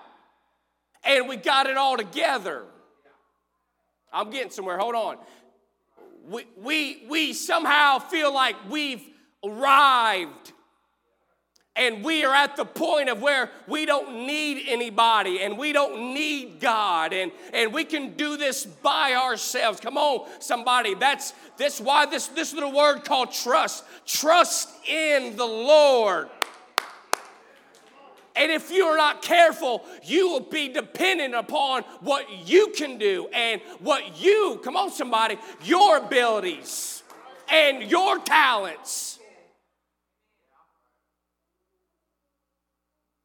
and 1.05 1.29
we 1.29 1.37
got 1.37 1.67
it 1.67 1.77
all 1.77 1.97
together, 1.97 2.65
I'm 4.13 4.31
getting 4.31 4.51
somewhere, 4.51 4.79
hold 4.79 4.95
on. 4.95 5.19
We, 6.29 6.45
we, 6.57 7.07
we 7.09 7.33
somehow 7.33 8.01
feel 8.01 8.35
like 8.35 8.57
we've 8.69 9.03
arrived 9.45 10.53
and 11.79 12.05
we 12.05 12.25
are 12.25 12.35
at 12.35 12.57
the 12.57 12.65
point 12.65 13.09
of 13.09 13.23
where 13.23 13.51
we 13.67 13.87
don't 13.87 14.27
need 14.27 14.65
anybody 14.67 15.41
and 15.41 15.57
we 15.57 15.73
don't 15.73 16.13
need 16.13 16.61
God 16.61 17.13
and, 17.13 17.31
and 17.55 17.73
we 17.73 17.85
can 17.85 18.15
do 18.15 18.37
this 18.37 18.67
by 18.67 19.15
ourselves. 19.15 19.81
Come 19.81 19.97
on, 19.97 20.29
somebody. 20.41 20.95
That's 20.95 21.33
this 21.57 21.81
why 21.81 22.07
this, 22.07 22.27
this 22.27 22.53
little 22.53 22.73
word 22.73 23.05
called 23.05 23.33
trust. 23.33 23.85
Trust 24.05 24.69
in 24.89 25.37
the 25.37 25.47
Lord. 25.47 26.29
And 28.35 28.53
if 28.53 28.71
you're 28.71 28.97
not 28.97 29.23
careful, 29.23 29.85
you 30.05 30.29
will 30.29 30.41
be 30.41 30.69
dependent 30.69 31.35
upon 31.35 31.83
what 32.01 32.47
you 32.47 32.73
can 32.77 32.97
do 32.99 33.29
and 33.33 33.61
what 33.81 34.21
you, 34.21 34.61
come 34.63 34.77
on, 34.77 34.91
somebody, 34.91 35.37
your 35.65 35.99
abilities 35.99 37.03
and 37.51 37.83
your 37.91 38.19
talents. 38.21 39.18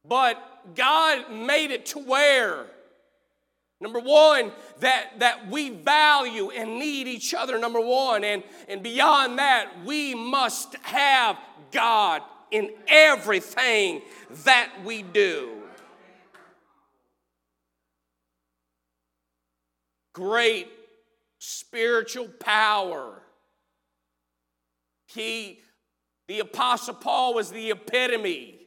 But 0.06 0.74
God 0.74 1.30
made 1.30 1.70
it 1.70 1.86
to 1.86 1.98
where, 1.98 2.66
number 3.80 4.00
one, 4.00 4.52
that, 4.80 5.18
that 5.20 5.50
we 5.50 5.70
value 5.70 6.50
and 6.50 6.78
need 6.78 7.08
each 7.08 7.32
other, 7.32 7.58
number 7.58 7.80
one. 7.80 8.22
And, 8.22 8.42
and 8.68 8.82
beyond 8.82 9.38
that, 9.38 9.70
we 9.84 10.14
must 10.14 10.76
have 10.82 11.38
God 11.72 12.22
in 12.50 12.70
everything 12.86 14.02
that 14.44 14.70
we 14.84 15.02
do. 15.02 15.50
Great 20.12 20.68
spiritual 21.38 22.28
power. 22.28 23.20
He, 25.06 25.60
the 26.28 26.40
Apostle 26.40 26.94
Paul, 26.94 27.34
was 27.34 27.50
the 27.50 27.70
epitome 27.70 28.63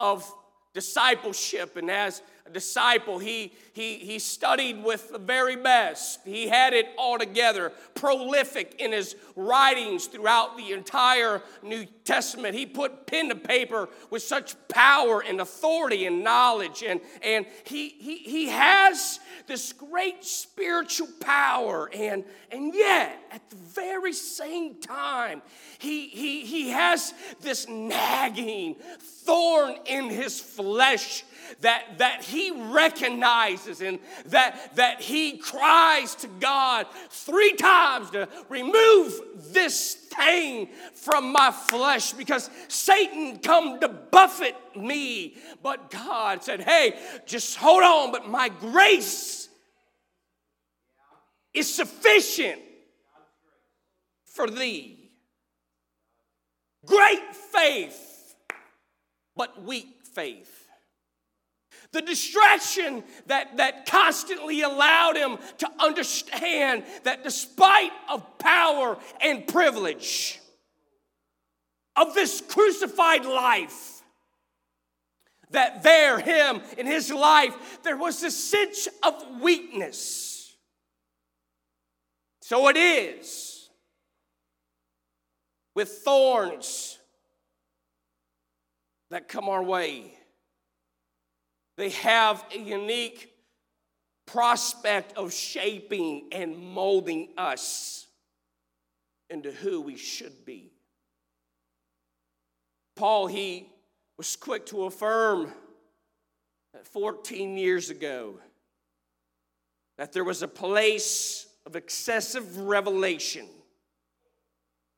of 0.00 0.34
discipleship. 0.74 1.76
And 1.76 1.90
as 1.90 2.22
a 2.46 2.50
disciple. 2.50 3.18
He, 3.18 3.52
he, 3.72 3.96
he 3.96 4.18
studied 4.18 4.82
with 4.82 5.12
the 5.12 5.18
very 5.18 5.56
best. 5.56 6.20
He 6.24 6.48
had 6.48 6.72
it 6.72 6.88
all 6.96 7.18
together, 7.18 7.72
prolific 7.94 8.76
in 8.78 8.92
his 8.92 9.16
writings 9.36 10.06
throughout 10.06 10.56
the 10.56 10.72
entire 10.72 11.42
New 11.62 11.86
Testament. 12.04 12.54
He 12.54 12.66
put 12.66 13.06
pen 13.06 13.28
to 13.28 13.34
paper 13.34 13.88
with 14.10 14.22
such 14.22 14.54
power 14.68 15.22
and 15.26 15.40
authority 15.40 16.06
and 16.06 16.24
knowledge. 16.24 16.82
And, 16.86 17.00
and 17.22 17.46
he, 17.64 17.88
he, 17.88 18.18
he 18.18 18.48
has 18.48 19.20
this 19.46 19.72
great 19.72 20.24
spiritual 20.24 21.08
power. 21.20 21.90
And, 21.92 22.24
and 22.50 22.74
yet, 22.74 23.18
at 23.30 23.48
the 23.50 23.56
very 23.56 24.12
same 24.12 24.76
time, 24.76 25.42
he, 25.78 26.08
he, 26.08 26.44
he 26.44 26.70
has 26.70 27.14
this 27.40 27.68
nagging 27.68 28.76
thorn 29.00 29.76
in 29.86 30.10
his 30.10 30.40
flesh 30.40 31.24
that, 31.60 31.98
that 31.98 32.22
he 32.22 32.50
recognizes 32.50 33.80
and 33.80 33.98
that, 34.26 34.76
that 34.76 35.00
he 35.00 35.38
cries 35.38 36.14
to 36.16 36.28
God 36.28 36.86
three 37.10 37.54
times 37.54 38.10
to 38.10 38.28
remove 38.48 39.20
this 39.52 39.94
thing 39.94 40.68
from 40.94 41.32
my 41.32 41.50
flesh 41.50 42.12
because 42.12 42.50
Satan 42.68 43.38
come 43.38 43.80
to 43.80 43.88
buffet 43.88 44.56
me. 44.76 45.36
But 45.62 45.90
God 45.90 46.42
said, 46.42 46.60
hey, 46.62 46.98
just 47.26 47.56
hold 47.56 47.82
on, 47.82 48.12
but 48.12 48.28
my 48.28 48.48
grace 48.48 49.48
is 51.52 51.72
sufficient 51.72 52.60
for 54.24 54.48
thee. 54.48 55.10
Great 56.86 57.34
faith, 57.34 58.34
but 59.36 59.62
weak 59.62 59.96
faith. 60.14 60.59
The 61.92 62.02
distraction 62.02 63.02
that, 63.26 63.56
that 63.56 63.86
constantly 63.86 64.62
allowed 64.62 65.16
him 65.16 65.38
to 65.58 65.70
understand 65.80 66.84
that 67.02 67.24
despite 67.24 67.90
of 68.08 68.38
power 68.38 68.96
and 69.20 69.46
privilege 69.46 70.38
of 71.96 72.14
this 72.14 72.40
crucified 72.40 73.24
life, 73.24 74.02
that 75.50 75.82
there, 75.82 76.20
him, 76.20 76.62
in 76.78 76.86
his 76.86 77.10
life, 77.10 77.82
there 77.82 77.96
was 77.96 78.22
a 78.22 78.30
sense 78.30 78.88
of 79.02 79.40
weakness. 79.40 80.54
So 82.40 82.68
it 82.68 82.76
is 82.76 83.68
with 85.74 85.88
thorns 85.88 86.98
that 89.10 89.28
come 89.28 89.48
our 89.48 89.62
way 89.62 90.14
they 91.80 91.90
have 91.90 92.44
a 92.54 92.58
unique 92.58 93.32
prospect 94.26 95.16
of 95.16 95.32
shaping 95.32 96.28
and 96.30 96.56
molding 96.56 97.30
us 97.38 98.06
into 99.30 99.50
who 99.50 99.80
we 99.80 99.96
should 99.96 100.44
be. 100.44 100.72
Paul, 102.96 103.28
he 103.28 103.66
was 104.18 104.36
quick 104.36 104.66
to 104.66 104.84
affirm 104.84 105.52
that 106.74 106.86
14 106.86 107.56
years 107.56 107.88
ago 107.88 108.34
that 109.96 110.12
there 110.12 110.24
was 110.24 110.42
a 110.42 110.48
place 110.48 111.46
of 111.64 111.76
excessive 111.76 112.58
revelation, 112.58 113.46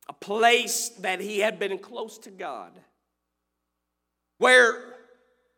a 0.09 0.13
place 0.13 0.89
that 1.01 1.21
he 1.21 1.39
had 1.39 1.59
been 1.59 1.79
close 1.79 2.19
to 2.19 2.31
God, 2.31 2.73
where 4.39 4.92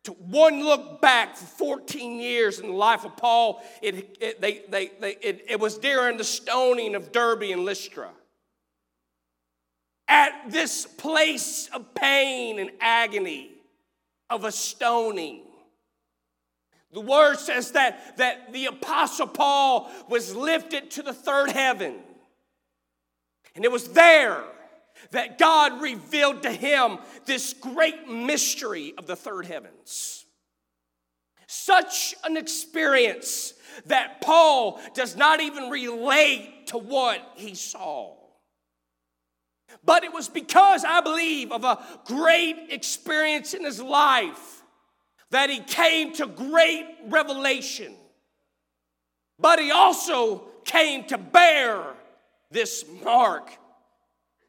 to 0.04 0.12
one 0.12 0.62
look 0.62 1.00
back 1.00 1.36
for 1.36 1.46
14 1.46 2.20
years 2.20 2.60
in 2.60 2.66
the 2.66 2.72
life 2.72 3.04
of 3.04 3.16
Paul, 3.16 3.62
it, 3.82 4.18
it, 4.20 4.40
they, 4.40 4.62
they, 4.68 4.90
they, 5.00 5.16
it, 5.20 5.44
it 5.48 5.60
was 5.60 5.78
during 5.78 6.18
the 6.18 6.24
stoning 6.24 6.94
of 6.94 7.10
Derbe 7.10 7.44
and 7.44 7.64
Lystra. 7.64 8.10
At 10.06 10.50
this 10.50 10.84
place 10.84 11.70
of 11.72 11.94
pain 11.94 12.58
and 12.58 12.70
agony 12.80 13.50
of 14.28 14.44
a 14.44 14.52
stoning, 14.52 15.40
the 16.92 17.00
word 17.00 17.36
says 17.36 17.72
that, 17.72 18.18
that 18.18 18.52
the 18.52 18.66
Apostle 18.66 19.26
Paul 19.26 19.90
was 20.08 20.36
lifted 20.36 20.90
to 20.92 21.02
the 21.02 21.14
third 21.14 21.50
heaven. 21.50 21.96
And 23.56 23.64
it 23.64 23.72
was 23.72 23.88
there 23.88 24.44
that 25.10 25.38
God 25.38 25.80
revealed 25.80 26.42
to 26.42 26.50
him 26.50 26.98
this 27.26 27.54
great 27.54 28.08
mystery 28.08 28.94
of 28.96 29.06
the 29.06 29.16
third 29.16 29.46
heavens. 29.46 30.26
Such 31.46 32.14
an 32.24 32.36
experience 32.36 33.54
that 33.86 34.20
Paul 34.20 34.80
does 34.94 35.16
not 35.16 35.40
even 35.40 35.70
relate 35.70 36.68
to 36.68 36.78
what 36.78 37.20
he 37.36 37.54
saw. 37.54 38.14
But 39.84 40.04
it 40.04 40.12
was 40.12 40.28
because 40.28 40.84
I 40.84 41.00
believe 41.00 41.52
of 41.52 41.64
a 41.64 41.84
great 42.06 42.68
experience 42.70 43.54
in 43.54 43.64
his 43.64 43.80
life 43.80 44.62
that 45.30 45.50
he 45.50 45.60
came 45.60 46.12
to 46.14 46.26
great 46.26 46.86
revelation. 47.06 47.94
But 49.38 49.58
he 49.58 49.70
also 49.70 50.44
came 50.64 51.04
to 51.04 51.18
bear 51.18 51.82
this 52.50 52.84
mark 53.02 53.50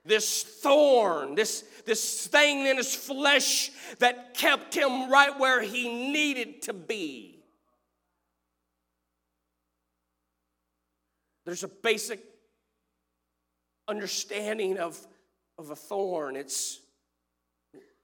this 0.06 0.44
thorn, 0.44 1.36
this, 1.36 1.64
this 1.86 2.28
thing 2.28 2.66
in 2.66 2.78
his 2.78 2.94
flesh 2.94 3.72
that 4.00 4.36
kept 4.36 4.74
him 4.74 5.10
right 5.10 5.38
where 5.40 5.62
he 5.62 6.12
needed 6.12 6.62
to 6.64 6.74
be. 6.74 7.40
There's 11.46 11.64
a 11.64 11.68
basic 11.68 12.20
understanding 13.88 14.78
of, 14.78 15.00
of 15.58 15.70
a 15.70 15.76
thorn. 15.76 16.36
It's, 16.36 16.80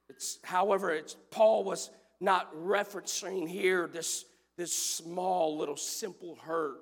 it's 0.09 0.39
however, 0.43 0.91
it's, 0.91 1.15
Paul 1.31 1.63
was 1.63 1.89
not 2.19 2.55
referencing 2.55 3.47
here 3.47 3.87
this, 3.87 4.25
this 4.57 4.73
small 4.73 5.57
little 5.57 5.77
simple 5.77 6.35
hurt 6.35 6.77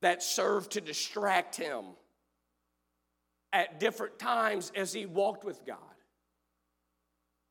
that 0.00 0.22
served 0.22 0.72
to 0.72 0.80
distract 0.80 1.56
him 1.56 1.84
at 3.52 3.78
different 3.80 4.18
times 4.18 4.72
as 4.74 4.92
he 4.92 5.06
walked 5.06 5.44
with 5.44 5.64
God. 5.66 5.78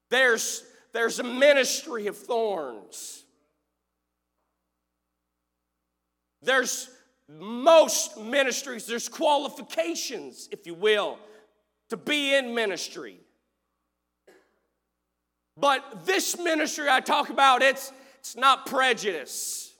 There's, 0.09 0.63
there's 0.93 1.19
a 1.19 1.23
ministry 1.23 2.07
of 2.07 2.17
thorns. 2.17 3.23
There's 6.41 6.89
most 7.29 8.17
ministries, 8.17 8.85
there's 8.85 9.07
qualifications, 9.07 10.49
if 10.51 10.65
you 10.65 10.73
will, 10.73 11.17
to 11.89 11.97
be 11.97 12.35
in 12.35 12.53
ministry. 12.53 13.19
But 15.57 16.05
this 16.05 16.37
ministry 16.37 16.87
I 16.89 16.99
talk 16.99 17.29
about, 17.29 17.61
it's, 17.61 17.91
it's 18.19 18.35
not 18.35 18.65
prejudice. 18.65 19.73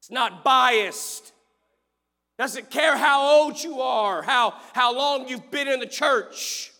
It's 0.00 0.10
not 0.10 0.44
biased. 0.44 1.31
Doesn't 2.38 2.70
care 2.70 2.96
how 2.96 3.22
old 3.22 3.62
you 3.62 3.80
are, 3.80 4.22
how, 4.22 4.54
how 4.72 4.96
long 4.96 5.28
you've 5.28 5.50
been 5.50 5.68
in 5.68 5.80
the 5.80 5.86
church. 5.86 6.72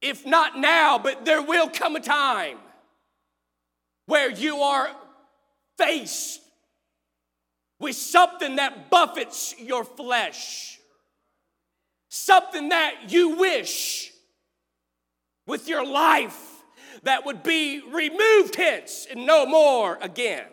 If 0.00 0.26
not 0.26 0.58
now, 0.58 0.98
but 0.98 1.24
there 1.24 1.42
will 1.42 1.68
come 1.68 1.96
a 1.96 2.00
time 2.00 2.58
where 4.06 4.30
you 4.30 4.58
are 4.58 4.90
faced 5.78 6.40
with 7.78 7.96
something 7.96 8.56
that 8.56 8.90
buffets 8.90 9.54
your 9.58 9.84
flesh, 9.84 10.78
something 12.08 12.68
that 12.68 13.10
you 13.10 13.36
wish 13.36 14.12
with 15.46 15.68
your 15.68 15.84
life 15.84 16.62
that 17.02 17.26
would 17.26 17.42
be 17.42 17.80
removed 17.80 18.54
hence 18.54 19.06
and 19.10 19.26
no 19.26 19.46
more 19.46 19.98
again. 20.00 20.44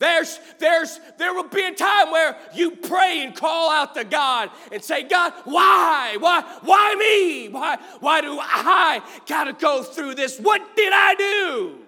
There's, 0.00 0.40
there's, 0.58 0.98
there 1.18 1.32
will 1.32 1.48
be 1.48 1.64
a 1.64 1.72
time 1.72 2.10
where 2.10 2.36
you 2.52 2.72
pray 2.72 3.22
and 3.24 3.34
call 3.34 3.70
out 3.70 3.94
to 3.94 4.04
God 4.04 4.50
and 4.72 4.82
say, 4.82 5.04
God, 5.04 5.32
why? 5.44 6.16
Why, 6.18 6.42
why 6.62 6.94
me? 6.96 7.48
Why, 7.48 7.78
why 8.00 8.20
do 8.20 8.38
I 8.40 9.00
gotta 9.26 9.52
go 9.52 9.82
through 9.82 10.16
this? 10.16 10.38
What 10.38 10.76
did 10.76 10.92
I 10.92 11.14
do? 11.14 11.78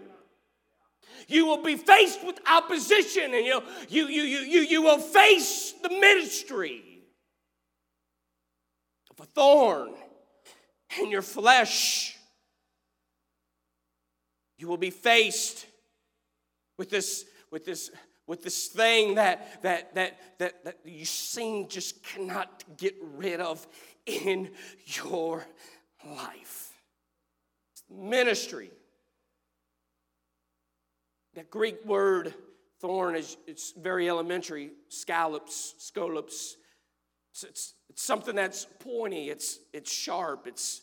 You 1.28 1.46
will 1.46 1.62
be 1.62 1.76
faced 1.76 2.24
with 2.24 2.38
opposition 2.48 3.34
and 3.34 3.44
you, 3.44 3.60
you, 3.88 4.06
you, 4.06 4.22
you, 4.22 4.38
you, 4.38 4.60
you 4.60 4.82
will 4.82 4.98
face 4.98 5.74
the 5.82 5.88
ministry 5.88 6.82
of 9.10 9.18
a 9.18 9.26
thorn 9.26 9.94
in 11.00 11.10
your 11.10 11.22
flesh. 11.22 12.16
You 14.58 14.68
will 14.68 14.76
be 14.76 14.90
faced 14.90 15.66
with 16.78 16.88
this 16.88 17.24
with 17.50 17.64
this 17.64 17.90
with 18.26 18.42
this 18.42 18.68
thing 18.68 19.14
that 19.16 19.62
that 19.62 19.94
that 19.94 20.38
that, 20.38 20.64
that 20.64 20.78
you 20.84 21.04
seem 21.04 21.68
just 21.68 22.02
cannot 22.02 22.64
get 22.76 22.94
rid 23.16 23.40
of 23.40 23.66
in 24.06 24.50
your 25.04 25.46
life. 26.04 26.72
Ministry 27.90 28.70
that 31.36 31.50
Greek 31.50 31.84
word 31.84 32.34
thorn 32.80 33.14
is 33.14 33.36
it's 33.46 33.72
very 33.72 34.08
elementary, 34.08 34.70
skolops, 34.90 35.74
skolops. 35.78 36.54
It's, 37.30 37.44
it's, 37.44 37.74
it's 37.90 38.02
something 38.02 38.34
that's 38.34 38.66
pointy, 38.80 39.28
it's, 39.28 39.60
it's 39.74 39.92
sharp, 39.92 40.46
it's, 40.46 40.80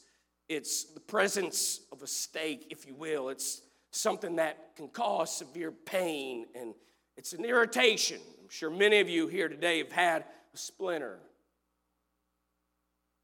it's 0.48 0.84
the 0.86 1.00
presence 1.00 1.82
of 1.92 2.04
a 2.04 2.08
stake, 2.08 2.68
if 2.70 2.86
you 2.86 2.94
will. 2.94 3.30
It's 3.30 3.64
something 3.96 4.38
that 4.38 4.76
can 4.76 4.88
cause 4.88 5.36
severe 5.36 5.72
pain 5.72 6.46
and 6.56 6.74
it's 7.16 7.34
an 7.34 7.46
irritation. 7.46 8.20
I'm 8.42 8.50
sure 8.50 8.70
many 8.70 9.00
of 9.00 9.08
you 9.08 9.28
here 9.28 9.48
today 9.48 9.78
have 9.78 9.92
had 9.92 10.26
a 10.54 10.58
splinter. 10.58 11.20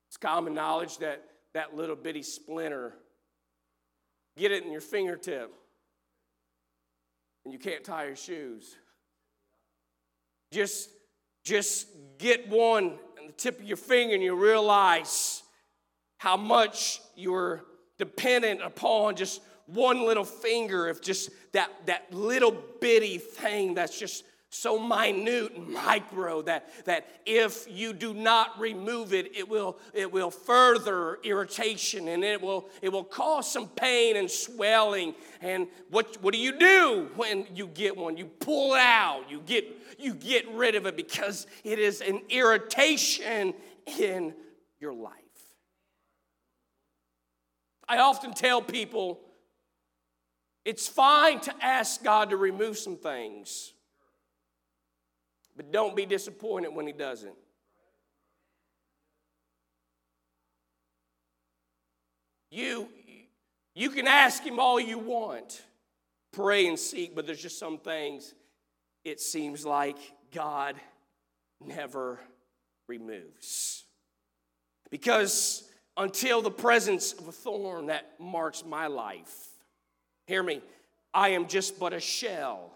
It's 0.07 0.17
common 0.17 0.53
knowledge 0.53 0.99
that 0.99 1.23
that 1.53 1.75
little 1.75 1.95
bitty 1.95 2.21
splinter, 2.21 2.93
get 4.37 4.51
it 4.51 4.63
in 4.63 4.71
your 4.71 4.81
fingertip, 4.81 5.51
and 7.43 7.53
you 7.53 7.59
can't 7.59 7.83
tie 7.83 8.05
your 8.05 8.15
shoes. 8.15 8.75
Just, 10.51 10.89
just 11.43 11.87
get 12.19 12.47
one 12.47 12.99
in 13.19 13.27
the 13.27 13.33
tip 13.33 13.59
of 13.59 13.65
your 13.65 13.77
finger 13.77 14.13
and 14.13 14.23
you 14.23 14.35
realize 14.35 15.41
how 16.17 16.37
much 16.37 17.01
you're 17.15 17.63
dependent 17.97 18.61
upon 18.61 19.15
just 19.15 19.41
one 19.73 20.05
little 20.05 20.25
finger 20.25 20.87
of 20.87 21.01
just 21.01 21.29
that, 21.53 21.71
that 21.85 22.11
little 22.13 22.55
bitty 22.79 23.17
thing 23.17 23.73
that's 23.73 23.99
just 23.99 24.23
so 24.51 24.79
minute 24.79 25.53
and 25.55 25.69
micro 25.69 26.41
that, 26.41 26.69
that 26.85 27.07
if 27.25 27.67
you 27.69 27.93
do 27.93 28.13
not 28.15 28.59
remove 28.59 29.13
it, 29.13 29.35
it 29.35 29.47
will, 29.47 29.77
it 29.93 30.11
will 30.11 30.31
further 30.31 31.19
irritation 31.23 32.07
and 32.07 32.23
it 32.23 32.41
will, 32.41 32.67
it 32.81 32.91
will 32.91 33.03
cause 33.03 33.49
some 33.49 33.67
pain 33.67 34.17
and 34.17 34.29
swelling. 34.29 35.13
And 35.41 35.67
what, 35.91 36.17
what 36.21 36.33
do 36.33 36.39
you 36.39 36.57
do 36.57 37.09
when 37.15 37.45
you 37.53 37.67
get 37.67 37.95
one? 37.95 38.17
You 38.17 38.25
pull 38.25 38.73
it 38.73 38.79
out, 38.79 39.29
you 39.29 39.39
get, 39.45 39.65
you 39.99 40.15
get 40.15 40.49
rid 40.49 40.73
of 40.73 40.87
it 40.87 40.97
because 40.97 41.45
it 41.63 41.77
is 41.77 42.01
an 42.01 42.21
irritation 42.29 43.53
in 43.99 44.33
your 44.79 44.93
life. 44.93 45.13
I 47.87 47.99
often 47.99 48.33
tell 48.33 48.61
people 48.61 49.19
it's 50.69 50.87
fine 50.87 51.39
to 51.39 51.65
ask 51.65 52.03
God 52.03 52.29
to 52.29 52.37
remove 52.37 52.77
some 52.77 52.95
things, 52.95 53.73
but 55.57 55.71
don't 55.71 55.95
be 55.95 56.05
disappointed 56.05 56.67
when 56.67 56.85
He 56.85 56.93
doesn't. 56.93 57.33
You, 62.51 62.87
you 63.73 63.89
can 63.89 64.05
ask 64.05 64.43
Him 64.43 64.59
all 64.59 64.79
you 64.79 64.99
want, 64.99 65.63
pray 66.33 66.67
and 66.67 66.77
seek, 66.77 67.15
but 67.15 67.25
there's 67.25 67.41
just 67.41 67.57
some 67.57 67.79
things 67.79 68.35
it 69.03 69.19
seems 69.19 69.65
like 69.65 69.97
God 70.31 70.75
never 71.59 72.19
removes. 72.87 73.85
Because 74.91 75.67
until 75.97 76.43
the 76.43 76.51
presence 76.51 77.13
of 77.13 77.27
a 77.27 77.31
thorn 77.31 77.87
that 77.87 78.19
marks 78.19 78.63
my 78.63 78.85
life, 78.85 79.48
Hear 80.29 80.43
me. 80.43 80.61
I 81.11 81.29
am 81.29 81.47
just 81.47 81.79
but 81.79 81.91
a 81.91 81.99
shell 81.99 82.71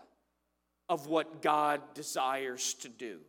of 0.90 1.06
what 1.06 1.44
God 1.44 1.82
desires 1.94 2.74
to 2.80 2.90
do. 2.90 3.20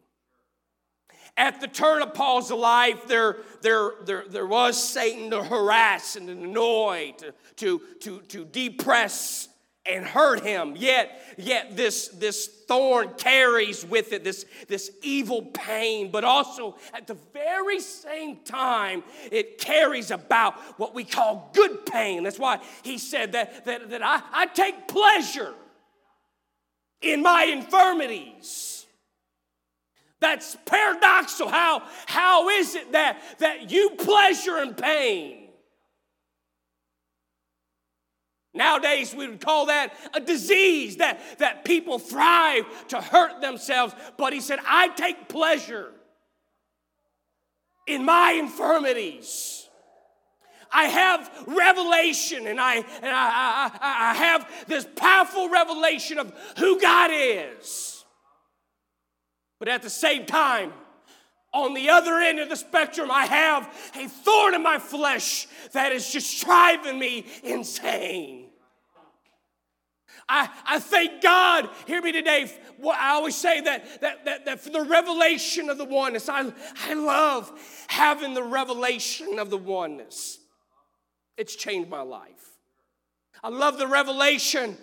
At 1.36 1.60
the 1.60 1.68
turn 1.68 2.00
of 2.00 2.14
Paul's 2.14 2.50
life, 2.50 3.06
there, 3.06 3.36
there, 3.60 3.90
there, 4.06 4.24
there 4.26 4.46
was 4.46 4.82
Satan 4.82 5.30
to 5.30 5.44
harass 5.44 6.16
and 6.16 6.30
annoy, 6.30 7.12
to, 7.18 7.34
to, 7.56 7.82
to, 8.00 8.20
to 8.28 8.46
depress 8.46 9.48
and 9.86 10.04
hurt 10.04 10.42
him. 10.42 10.74
Yet, 10.76 11.10
yet 11.36 11.76
this, 11.76 12.08
this 12.08 12.46
thorn 12.46 13.10
carries 13.18 13.84
with 13.84 14.12
it 14.12 14.24
this, 14.24 14.46
this 14.68 14.90
evil 15.02 15.42
pain, 15.42 16.10
but 16.10 16.24
also 16.24 16.76
at 16.94 17.06
the 17.06 17.16
very 17.32 17.80
same 17.80 18.38
time, 18.44 19.02
it 19.30 19.58
carries 19.58 20.10
about 20.10 20.54
what 20.78 20.94
we 20.94 21.04
call 21.04 21.50
good 21.52 21.84
pain. 21.86 22.22
That's 22.22 22.38
why 22.38 22.60
he 22.82 22.98
said 22.98 23.32
that, 23.32 23.64
that, 23.66 23.90
that 23.90 24.02
I, 24.02 24.22
I 24.32 24.46
take 24.46 24.88
pleasure 24.88 25.54
in 27.02 27.22
my 27.22 27.44
infirmities. 27.44 28.86
That's 30.20 30.56
paradoxical. 30.64 31.50
How, 31.50 31.82
how 32.06 32.48
is 32.48 32.74
it 32.74 32.92
that, 32.92 33.20
that 33.40 33.70
you 33.70 33.90
pleasure 33.90 34.58
in 34.58 34.72
pain? 34.72 35.43
Nowadays, 38.54 39.12
we 39.14 39.26
would 39.26 39.40
call 39.40 39.66
that 39.66 39.92
a 40.14 40.20
disease 40.20 40.98
that, 40.98 41.20
that 41.38 41.64
people 41.64 41.98
thrive 41.98 42.64
to 42.88 43.00
hurt 43.00 43.40
themselves. 43.40 43.94
But 44.16 44.32
he 44.32 44.40
said, 44.40 44.60
I 44.66 44.88
take 44.88 45.28
pleasure 45.28 45.90
in 47.86 48.04
my 48.04 48.32
infirmities. 48.32 49.68
I 50.72 50.84
have 50.84 51.30
revelation 51.46 52.46
and 52.46 52.60
I, 52.60 52.76
and 52.76 52.86
I, 53.04 53.70
I, 53.80 54.10
I 54.10 54.14
have 54.14 54.66
this 54.66 54.86
powerful 54.96 55.48
revelation 55.48 56.18
of 56.18 56.32
who 56.58 56.80
God 56.80 57.10
is. 57.12 58.04
But 59.58 59.68
at 59.68 59.82
the 59.82 59.90
same 59.90 60.26
time, 60.26 60.72
on 61.52 61.74
the 61.74 61.90
other 61.90 62.18
end 62.18 62.40
of 62.40 62.48
the 62.48 62.56
spectrum, 62.56 63.10
I 63.10 63.26
have 63.26 63.92
a 63.94 64.08
thorn 64.08 64.54
in 64.54 64.62
my 64.62 64.78
flesh 64.78 65.46
that 65.72 65.92
is 65.92 66.10
just 66.10 66.44
driving 66.44 66.98
me 66.98 67.24
insane. 67.44 68.43
I, 70.28 70.48
I 70.66 70.78
thank 70.78 71.22
God, 71.22 71.68
hear 71.86 72.00
me 72.00 72.12
today. 72.12 72.50
I 72.84 73.10
always 73.10 73.36
say 73.36 73.60
that, 73.60 74.00
that, 74.00 74.24
that, 74.24 74.44
that 74.46 74.60
for 74.60 74.70
the 74.70 74.82
revelation 74.82 75.68
of 75.68 75.78
the 75.78 75.84
oneness, 75.84 76.28
I, 76.28 76.52
I 76.86 76.94
love 76.94 77.52
having 77.88 78.34
the 78.34 78.42
revelation 78.42 79.38
of 79.38 79.50
the 79.50 79.58
oneness. 79.58 80.38
It's 81.36 81.56
changed 81.56 81.90
my 81.90 82.02
life. 82.02 82.30
I 83.42 83.48
love 83.48 83.78
the 83.78 83.86
revelation 83.86 84.76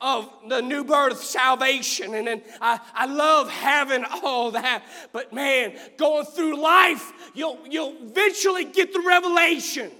of 0.00 0.30
the 0.48 0.60
new 0.60 0.84
birth 0.84 1.22
salvation 1.22 2.14
and 2.14 2.26
then 2.26 2.42
I, 2.60 2.78
I 2.94 3.06
love 3.06 3.48
having 3.48 4.04
all 4.22 4.50
that 4.50 4.84
but 5.12 5.32
man 5.32 5.74
going 5.96 6.26
through 6.26 6.60
life 6.60 7.12
you'll, 7.34 7.58
you'll 7.68 7.96
eventually 8.02 8.66
get 8.66 8.92
the 8.92 9.00
revelation 9.00 9.90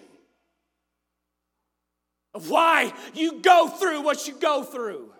of 2.37 2.51
why 2.51 2.92
you 3.14 3.40
go 3.40 3.66
through 3.66 4.03
what 4.03 4.29
you 4.29 4.35
go 4.35 4.62
through. 4.62 5.11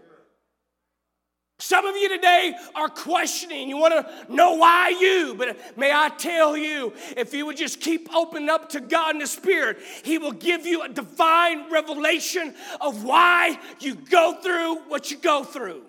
Some 1.59 1.87
of 1.87 1.97
you 1.97 2.11
today 2.11 2.55
are 2.75 2.91
questioning. 2.91 3.71
You 3.71 3.79
want 3.79 3.95
to 3.95 4.33
know 4.33 4.57
why 4.57 4.91
you, 4.91 5.35
but 5.39 5.79
may 5.79 5.91
I 5.91 6.11
tell 6.11 6.55
you, 6.55 6.93
if 7.17 7.33
you 7.33 7.47
would 7.47 7.57
just 7.57 7.81
keep 7.81 8.15
opening 8.15 8.51
up 8.51 8.69
to 8.71 8.81
God 8.81 9.15
in 9.15 9.21
the 9.21 9.27
Spirit, 9.27 9.79
He 10.05 10.19
will 10.19 10.33
give 10.33 10.67
you 10.67 10.83
a 10.83 10.89
divine 10.91 11.73
revelation 11.73 12.55
of 12.83 13.05
why 13.05 13.59
you 13.81 13.95
go 13.95 14.35
through 14.43 14.83
what 14.89 15.11
you 15.11 15.17
go 15.17 15.45
through. 15.45 15.81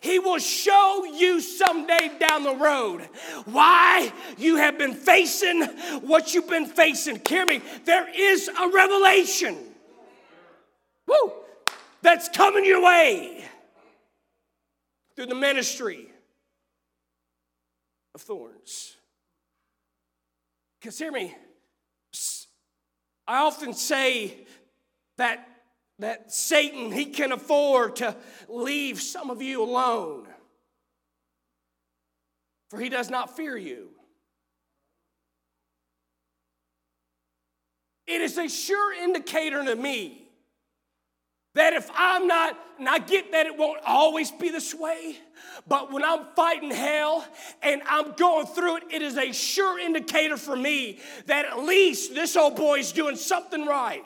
He 0.00 0.18
will 0.18 0.38
show 0.38 1.04
you 1.04 1.42
someday 1.42 2.10
down 2.18 2.42
the 2.42 2.56
road 2.56 3.02
why 3.44 4.10
you 4.38 4.56
have 4.56 4.78
been 4.78 4.94
facing 4.94 5.64
what 6.00 6.32
you've 6.32 6.48
been 6.48 6.66
facing. 6.66 7.20
Hear 7.28 7.44
me, 7.44 7.60
there 7.84 8.08
is 8.08 8.48
a 8.48 8.68
revelation. 8.70 9.73
Woo! 11.06 11.32
That's 12.02 12.28
coming 12.28 12.64
your 12.64 12.82
way 12.82 13.44
through 15.16 15.26
the 15.26 15.34
ministry 15.34 16.08
of 18.14 18.20
thorns. 18.20 18.96
Because 20.80 20.98
hear 20.98 21.12
me, 21.12 21.34
I 23.26 23.38
often 23.38 23.72
say 23.72 24.46
that, 25.16 25.48
that 25.98 26.32
Satan, 26.32 26.92
he 26.92 27.06
can 27.06 27.32
afford 27.32 27.96
to 27.96 28.14
leave 28.48 29.00
some 29.00 29.30
of 29.30 29.40
you 29.40 29.62
alone. 29.62 30.26
For 32.70 32.78
he 32.78 32.88
does 32.88 33.08
not 33.08 33.36
fear 33.36 33.56
you. 33.56 33.90
It 38.06 38.20
is 38.20 38.36
a 38.36 38.48
sure 38.48 38.92
indicator 38.92 39.64
to 39.64 39.76
me 39.76 40.23
that 41.54 41.72
if 41.72 41.90
I'm 41.94 42.26
not, 42.26 42.58
and 42.78 42.88
I 42.88 42.98
get 42.98 43.32
that 43.32 43.46
it 43.46 43.56
won't 43.56 43.80
always 43.86 44.30
be 44.30 44.50
this 44.50 44.74
way, 44.74 45.16
but 45.68 45.92
when 45.92 46.04
I'm 46.04 46.26
fighting 46.34 46.70
hell 46.70 47.24
and 47.62 47.80
I'm 47.88 48.12
going 48.12 48.46
through 48.46 48.78
it, 48.78 48.82
it 48.90 49.02
is 49.02 49.16
a 49.16 49.32
sure 49.32 49.78
indicator 49.78 50.36
for 50.36 50.56
me 50.56 50.98
that 51.26 51.46
at 51.46 51.60
least 51.60 52.14
this 52.14 52.36
old 52.36 52.56
boy 52.56 52.80
is 52.80 52.92
doing 52.92 53.16
something 53.16 53.64
right. 53.64 54.04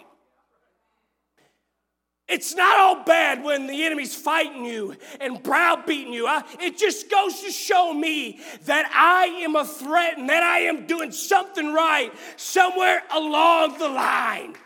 It's 2.29 2.55
not 2.55 2.79
all 2.79 3.05
bad 3.05 3.43
when 3.43 3.67
the 3.67 3.85
enemy's 3.85 4.15
fighting 4.15 4.67
you 4.67 4.95
and 5.19 5.43
browbeating 5.43 6.13
you. 6.13 6.27
I, 6.27 6.45
it 6.61 6.77
just 6.77 7.11
goes 7.11 7.41
to 7.41 7.51
show 7.51 7.95
me 7.95 8.41
that 8.67 8.85
I 8.95 9.43
am 9.43 9.57
a 9.57 9.65
threat 9.65 10.19
and 10.19 10.29
that 10.29 10.43
I 10.43 10.61
am 10.61 10.87
doing 10.87 11.11
something 11.11 11.73
right 11.73 12.13
somewhere 12.37 13.03
along 13.11 13.79
the 13.79 13.89
line. 13.89 14.57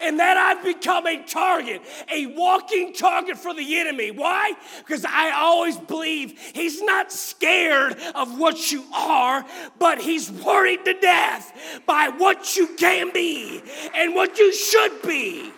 And 0.00 0.18
that 0.18 0.36
I've 0.36 0.64
become 0.64 1.06
a 1.06 1.22
target, 1.24 1.82
a 2.12 2.26
walking 2.26 2.92
target 2.92 3.38
for 3.38 3.54
the 3.54 3.78
enemy. 3.78 4.10
Why? 4.10 4.52
Because 4.78 5.04
I 5.04 5.32
always 5.32 5.76
believe 5.76 6.38
he's 6.54 6.82
not 6.82 7.12
scared 7.12 7.96
of 8.14 8.38
what 8.38 8.70
you 8.72 8.84
are, 8.94 9.44
but 9.78 9.98
he's 10.00 10.30
worried 10.30 10.84
to 10.84 10.94
death 10.94 11.52
by 11.86 12.08
what 12.16 12.56
you 12.56 12.68
can 12.76 13.12
be 13.12 13.62
and 13.94 14.14
what 14.14 14.38
you 14.38 14.52
should 14.52 15.02
be. 15.02 15.52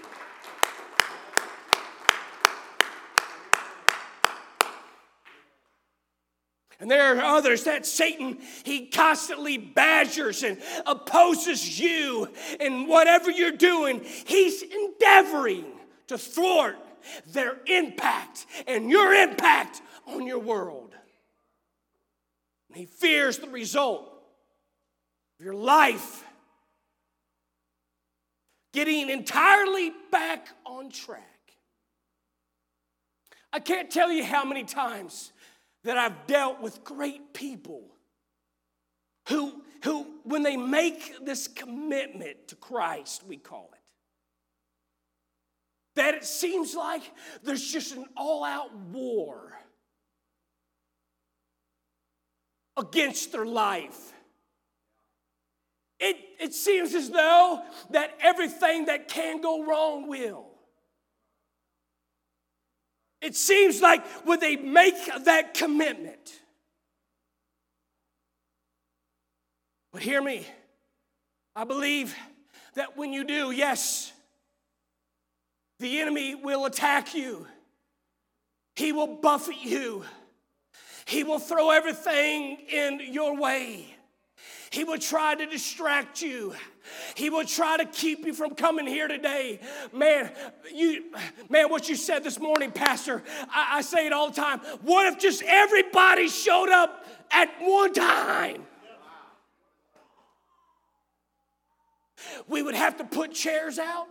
And 6.81 6.91
there 6.91 7.15
are 7.15 7.37
others 7.37 7.65
that 7.65 7.85
Satan, 7.85 8.39
he 8.65 8.87
constantly 8.87 9.59
badgers 9.59 10.43
and 10.43 10.57
opposes 10.87 11.79
you 11.79 12.29
in 12.59 12.89
whatever 12.89 13.31
you're 13.31 13.53
doing. 13.53 14.01
He's 14.03 14.63
endeavoring 14.63 15.67
to 16.07 16.17
thwart 16.17 16.79
their 17.27 17.59
impact 17.67 18.47
and 18.67 18.91
your 18.91 19.13
impact 19.13 19.83
on 20.07 20.27
your 20.27 20.39
world. 20.39 20.95
And 22.69 22.79
he 22.79 22.87
fears 22.87 23.39
the 23.39 23.49
result 23.49 24.11
of 25.39 25.45
your 25.45 25.55
life 25.55 26.25
getting 28.73 29.11
entirely 29.11 29.93
back 30.11 30.49
on 30.65 30.89
track. 30.89 31.27
I 33.53 33.59
can't 33.59 33.91
tell 33.91 34.11
you 34.11 34.25
how 34.25 34.45
many 34.45 34.65
times 34.65 35.33
that 35.85 35.97
I've 35.97 36.27
dealt 36.27 36.61
with 36.61 36.85
great 36.85 37.33
people 37.33 37.83
who, 39.29 39.63
who 39.85 40.07
when 40.25 40.43
they 40.43 40.57
make 40.57 41.25
this 41.25 41.49
commitment 41.49 42.49
to 42.49 42.57
Christ, 42.57 43.25
we 43.27 43.37
call 43.37 43.71
it, 43.73 43.81
that 45.97 46.15
it 46.15 46.25
seems 46.25 46.75
like 46.75 47.03
there's 47.43 47.67
just 47.67 47.97
an 47.97 48.07
all 48.17 48.45
out 48.45 48.75
war 48.77 49.53
against 52.77 53.33
their 53.33 53.47
life. 53.47 54.13
It, 55.99 56.17
it 56.41 56.55
seems 56.55 56.95
as 56.95 57.11
though 57.11 57.61
that 57.91 58.17
everything 58.21 58.87
that 58.87 59.09
can 59.09 59.41
go 59.41 59.65
wrong 59.65 60.09
will. 60.09 60.50
It 63.21 63.37
seems 63.37 63.81
like 63.81 64.07
when 64.25 64.41
they 64.41 64.57
make 64.57 64.95
that 65.25 65.55
commitment, 65.55 66.41
but 69.93 70.03
hear 70.03 70.23
me, 70.23 70.47
I 71.55 71.65
believe 71.65 72.15
that 72.75 72.97
when 72.97 73.13
you 73.13 73.25
do, 73.25 73.51
yes, 73.51 74.13
the 75.81 76.01
enemy 76.01 76.35
will 76.35 76.65
attack 76.65 77.15
you, 77.15 77.47
he 78.77 78.93
will 78.93 79.19
buffet 79.21 79.63
you, 79.63 80.05
he 81.05 81.25
will 81.25 81.39
throw 81.39 81.71
everything 81.71 82.59
in 82.73 83.01
your 83.13 83.37
way. 83.37 83.95
He 84.71 84.85
will 84.85 84.99
try 84.99 85.35
to 85.35 85.47
distract 85.47 86.23
you. 86.23 86.55
He 87.15 87.31
will 87.31 87.45
try 87.45 87.77
to 87.77 87.85
keep 87.85 88.25
you 88.25 88.33
from 88.33 88.55
coming 88.55 88.87
here 88.87 89.09
today. 89.09 89.61
Man, 89.93 90.31
you 90.73 91.13
man, 91.49 91.71
what 91.71 91.89
you 91.89 91.97
said 91.97 92.25
this 92.25 92.39
morning, 92.39 92.71
Pastor, 92.71 93.23
I, 93.51 93.79
I 93.79 93.81
say 93.83 94.07
it 94.07 94.13
all 94.13 94.31
the 94.31 94.41
time. 94.41 94.61
What 94.83 95.13
if 95.13 95.19
just 95.19 95.43
everybody 95.43 96.29
showed 96.29 96.71
up 96.71 97.05
at 97.31 97.49
one 97.61 97.93
time? 97.93 98.67
We 102.49 102.63
would 102.63 102.75
have 102.75 102.97
to 102.99 103.05
put 103.05 103.33
chairs 103.33 103.79
out. 103.79 104.07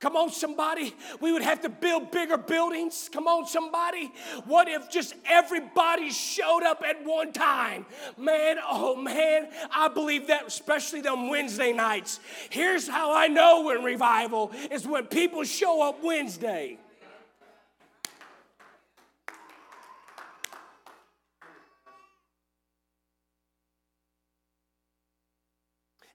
Come 0.00 0.16
on, 0.16 0.30
somebody. 0.30 0.96
We 1.20 1.30
would 1.30 1.42
have 1.42 1.60
to 1.60 1.68
build 1.68 2.10
bigger 2.10 2.38
buildings. 2.38 3.10
Come 3.12 3.26
on, 3.26 3.46
somebody. 3.46 4.10
What 4.46 4.66
if 4.66 4.90
just 4.90 5.14
everybody 5.26 6.08
showed 6.08 6.62
up 6.62 6.82
at 6.82 7.04
one 7.04 7.34
time? 7.34 7.84
Man, 8.16 8.56
oh 8.66 8.96
man, 8.96 9.48
I 9.70 9.88
believe 9.88 10.28
that, 10.28 10.46
especially 10.46 11.06
on 11.06 11.28
Wednesday 11.28 11.74
nights. 11.74 12.18
Here's 12.48 12.88
how 12.88 13.14
I 13.14 13.28
know 13.28 13.64
when 13.64 13.84
revival 13.84 14.52
is 14.70 14.86
when 14.86 15.04
people 15.04 15.44
show 15.44 15.86
up 15.86 16.02
Wednesday. 16.02 16.78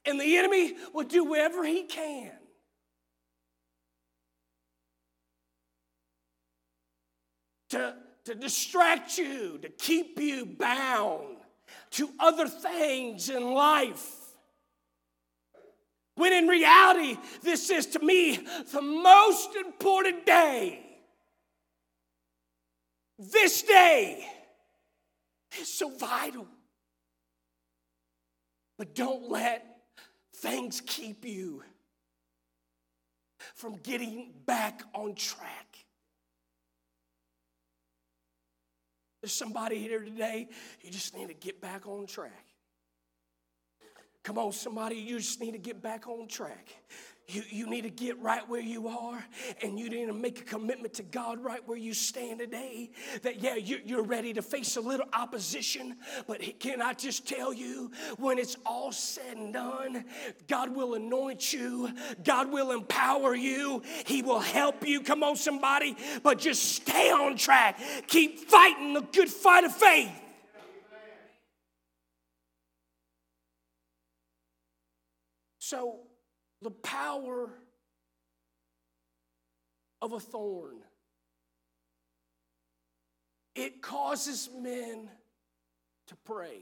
And 0.07 0.19
the 0.19 0.37
enemy 0.37 0.73
will 0.91 1.05
do 1.05 1.23
whatever 1.23 1.63
he 1.63 1.83
can 1.83 2.31
to, 7.69 7.95
to 8.25 8.35
distract 8.35 9.17
you, 9.17 9.59
to 9.61 9.69
keep 9.69 10.19
you 10.19 10.45
bound 10.45 11.37
to 11.91 12.09
other 12.19 12.47
things 12.47 13.29
in 13.29 13.53
life. 13.53 14.11
When 16.15 16.31
in 16.31 16.47
reality, 16.47 17.17
this 17.41 17.69
is 17.69 17.87
to 17.87 17.99
me 17.99 18.39
the 18.71 18.81
most 18.81 19.55
important 19.55 20.25
day. 20.25 20.81
This 23.19 23.61
day 23.61 24.25
is 25.59 25.73
so 25.73 25.89
vital. 25.89 26.47
But 28.77 28.93
don't 28.93 29.29
let 29.29 29.65
things 30.37 30.81
keep 30.85 31.25
you 31.25 31.63
from 33.55 33.77
getting 33.77 34.33
back 34.45 34.81
on 34.93 35.15
track. 35.15 35.64
There's 39.25 39.33
somebody 39.33 39.79
here 39.79 40.01
today, 40.01 40.47
you 40.83 40.91
just 40.91 41.17
need 41.17 41.29
to 41.29 41.33
get 41.33 41.59
back 41.59 41.87
on 41.87 42.05
track. 42.05 42.45
Come 44.21 44.37
on, 44.37 44.51
somebody, 44.51 44.97
you 44.97 45.17
just 45.17 45.41
need 45.41 45.53
to 45.53 45.57
get 45.57 45.81
back 45.81 46.07
on 46.07 46.27
track. 46.27 46.69
You, 47.27 47.41
you 47.49 47.67
need 47.67 47.81
to 47.81 47.89
get 47.89 48.21
right 48.21 48.47
where 48.47 48.61
you 48.61 48.87
are 48.87 49.25
and 49.63 49.79
you 49.79 49.89
need 49.89 50.05
to 50.05 50.13
make 50.13 50.41
a 50.41 50.43
commitment 50.43 50.93
to 50.95 51.03
God 51.03 51.43
right 51.43 51.59
where 51.67 51.77
you 51.77 51.95
stand 51.95 52.39
today. 52.39 52.91
That, 53.23 53.41
yeah, 53.41 53.55
you, 53.55 53.79
you're 53.83 54.03
ready 54.03 54.31
to 54.33 54.43
face 54.43 54.77
a 54.77 54.81
little 54.81 55.07
opposition, 55.11 55.95
but 56.27 56.59
can 56.59 56.83
I 56.83 56.93
just 56.93 57.27
tell 57.27 57.51
you, 57.51 57.91
when 58.17 58.37
it's 58.37 58.57
all 58.63 58.91
said 58.91 59.37
and 59.37 59.53
done, 59.53 60.05
God 60.47 60.75
will 60.75 60.93
anoint 60.93 61.51
you, 61.51 61.89
God 62.23 62.51
will 62.51 62.71
empower 62.71 63.33
you, 63.33 63.81
He 64.05 64.21
will 64.21 64.39
help 64.39 64.87
you. 64.87 65.01
Come 65.01 65.23
on, 65.23 65.35
somebody, 65.35 65.97
but 66.21 66.37
just 66.37 66.61
stay 66.75 67.09
on 67.09 67.37
track. 67.37 67.79
Keep 68.05 68.47
fighting 68.47 68.93
the 68.93 69.01
good 69.01 69.29
fight 69.29 69.63
of 69.63 69.75
faith. 69.75 70.11
So, 75.57 76.01
the 76.61 76.71
power 76.71 77.49
of 80.01 80.13
a 80.13 80.19
thorn. 80.19 80.77
It 83.55 83.81
causes 83.81 84.49
men 84.59 85.09
to 86.07 86.15
pray. 86.25 86.59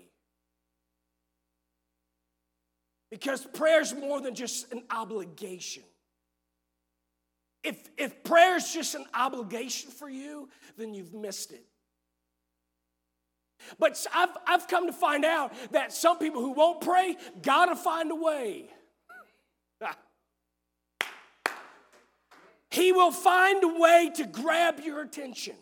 Because 3.10 3.46
prayer 3.46 3.82
is 3.82 3.94
more 3.94 4.22
than 4.22 4.36
just 4.36 4.72
an 4.72 4.84
obligation. 4.90 5.84
If, 7.64 7.90
if 7.98 8.24
prayer 8.24 8.58
is 8.58 8.74
just 8.74 8.96
an 8.96 9.06
obligation 9.14 9.92
for 9.92 10.10
you, 10.10 10.50
then 10.78 10.94
you've 10.94 11.14
missed 11.14 11.52
it. 11.52 11.64
But 13.80 14.06
I've, 14.14 14.30
I've 14.46 14.68
come 14.68 14.88
to 14.88 14.94
find 14.94 15.24
out 15.24 15.54
that 15.72 15.94
some 15.94 16.18
people 16.18 16.42
who 16.42 16.52
won't 16.52 16.82
pray, 16.82 17.16
gotta 17.42 17.76
find 17.76 18.12
a 18.12 18.16
way. 18.16 18.70
He 22.74 22.92
will 22.92 23.12
find 23.12 23.64
a 23.64 23.68
way 23.68 24.10
to 24.16 24.26
grab 24.26 24.80
your 24.80 25.02
attention. 25.02 25.54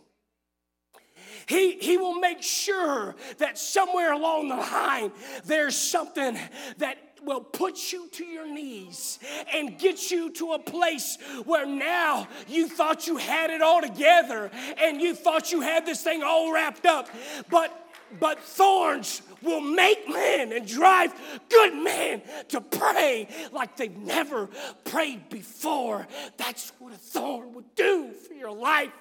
He, 1.45 1.73
he 1.73 1.97
will 1.97 2.13
make 2.13 2.41
sure 2.41 3.17
that 3.37 3.57
somewhere 3.57 4.13
along 4.13 4.47
the 4.47 4.55
line 4.55 5.11
there's 5.43 5.75
something 5.75 6.37
that 6.77 6.95
will 7.21 7.41
put 7.41 7.91
you 7.91 8.07
to 8.13 8.23
your 8.23 8.47
knees 8.47 9.19
and 9.53 9.77
get 9.77 10.09
you 10.09 10.31
to 10.35 10.53
a 10.53 10.59
place 10.59 11.17
where 11.43 11.65
now 11.65 12.29
you 12.47 12.69
thought 12.69 13.05
you 13.07 13.17
had 13.17 13.49
it 13.49 13.61
all 13.61 13.81
together 13.81 14.49
and 14.77 15.01
you 15.01 15.13
thought 15.13 15.51
you 15.51 15.59
had 15.59 15.85
this 15.85 16.01
thing 16.01 16.23
all 16.23 16.53
wrapped 16.53 16.85
up. 16.85 17.09
But 17.49 17.77
but 18.19 18.39
thorns 18.39 19.21
will 19.41 19.61
make 19.61 20.07
men 20.07 20.51
and 20.51 20.67
drive 20.67 21.13
good 21.49 21.73
men 21.73 22.21
to 22.49 22.61
pray 22.61 23.27
like 23.51 23.75
they've 23.77 23.97
never 23.97 24.49
prayed 24.83 25.29
before. 25.29 26.07
That's 26.37 26.71
what 26.79 26.93
a 26.93 26.97
thorn 26.97 27.53
will 27.53 27.65
do 27.75 28.11
for 28.27 28.33
your 28.33 28.51
life. 28.51 28.91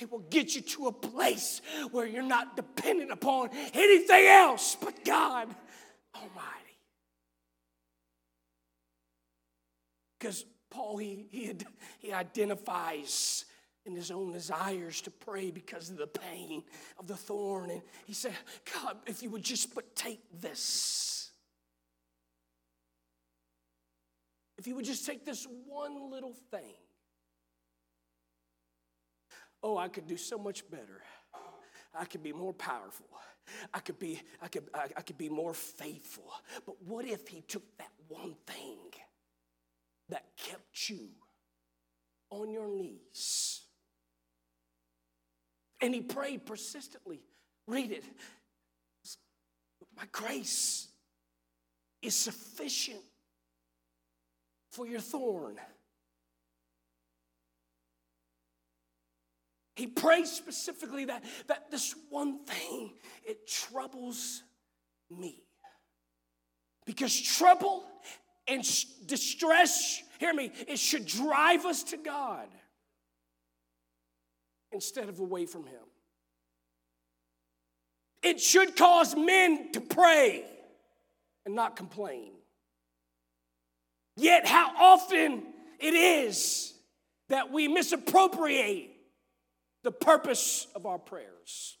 It 0.00 0.10
will 0.10 0.24
get 0.30 0.54
you 0.54 0.62
to 0.62 0.86
a 0.88 0.92
place 0.92 1.60
where 1.90 2.06
you're 2.06 2.22
not 2.22 2.56
dependent 2.56 3.10
upon 3.10 3.50
anything 3.72 4.26
else 4.26 4.76
but 4.80 5.04
God 5.04 5.48
Almighty. 6.14 6.60
Because 10.18 10.44
Paul, 10.70 10.98
he, 10.98 11.26
he, 11.30 11.56
he 11.98 12.12
identifies 12.12 13.44
in 13.86 13.94
his 13.94 14.10
own 14.10 14.32
desires 14.32 15.00
to 15.02 15.10
pray 15.10 15.50
because 15.50 15.90
of 15.90 15.96
the 15.96 16.06
pain 16.06 16.62
of 16.98 17.06
the 17.06 17.16
thorn. 17.16 17.70
And 17.70 17.82
he 18.06 18.12
said, 18.12 18.32
God, 18.74 18.96
if 19.06 19.22
you 19.22 19.30
would 19.30 19.42
just 19.42 19.74
but 19.74 19.96
take 19.96 20.20
this. 20.40 21.30
If 24.58 24.66
you 24.66 24.74
would 24.76 24.84
just 24.84 25.06
take 25.06 25.24
this 25.24 25.46
one 25.66 26.10
little 26.10 26.34
thing. 26.50 26.74
Oh, 29.62 29.78
I 29.78 29.88
could 29.88 30.06
do 30.06 30.16
so 30.16 30.38
much 30.38 30.68
better. 30.70 31.02
I 31.98 32.04
could 32.04 32.22
be 32.22 32.32
more 32.32 32.52
powerful. 32.52 33.06
I 33.74 33.80
could 33.80 33.98
be, 33.98 34.20
I 34.40 34.48
could, 34.48 34.64
I, 34.74 34.88
I 34.96 35.02
could 35.02 35.18
be 35.18 35.28
more 35.28 35.54
faithful. 35.54 36.30
But 36.66 36.76
what 36.82 37.04
if 37.04 37.26
he 37.26 37.40
took 37.40 37.62
that 37.78 37.90
one 38.08 38.36
thing 38.46 38.78
that 40.08 40.24
kept 40.36 40.88
you 40.88 41.08
on 42.30 42.52
your 42.52 42.68
knees? 42.68 43.59
And 45.80 45.94
he 45.94 46.00
prayed 46.00 46.44
persistently. 46.46 47.20
Read 47.66 47.92
it. 47.92 48.04
My 49.96 50.04
grace 50.12 50.88
is 52.02 52.14
sufficient 52.14 53.00
for 54.70 54.86
your 54.86 55.00
thorn. 55.00 55.56
He 59.76 59.86
prays 59.86 60.30
specifically 60.30 61.06
that, 61.06 61.24
that 61.46 61.70
this 61.70 61.94
one 62.10 62.44
thing, 62.44 62.92
it 63.24 63.46
troubles 63.46 64.42
me. 65.10 65.42
Because 66.84 67.18
trouble 67.18 67.84
and 68.46 68.62
distress, 69.06 70.02
hear 70.18 70.34
me, 70.34 70.52
it 70.68 70.78
should 70.78 71.06
drive 71.06 71.64
us 71.64 71.82
to 71.84 71.96
God 71.96 72.48
instead 74.72 75.08
of 75.08 75.20
away 75.20 75.46
from 75.46 75.64
Him. 75.64 75.80
It 78.22 78.40
should 78.40 78.76
cause 78.76 79.16
men 79.16 79.72
to 79.72 79.80
pray 79.80 80.44
and 81.46 81.54
not 81.54 81.76
complain. 81.76 82.32
Yet, 84.16 84.46
how 84.46 84.72
often 84.78 85.42
it 85.78 85.94
is 85.94 86.74
that 87.30 87.50
we 87.50 87.68
misappropriate 87.68 88.90
the 89.82 89.92
purpose 89.92 90.66
of 90.74 90.84
our 90.84 90.98
prayers. 90.98 91.78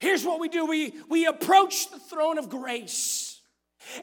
Here's 0.00 0.24
what 0.24 0.40
we 0.40 0.48
do 0.48 0.66
we, 0.66 0.92
we 1.08 1.26
approach 1.26 1.90
the 1.90 1.98
throne 1.98 2.38
of 2.38 2.48
grace 2.50 3.40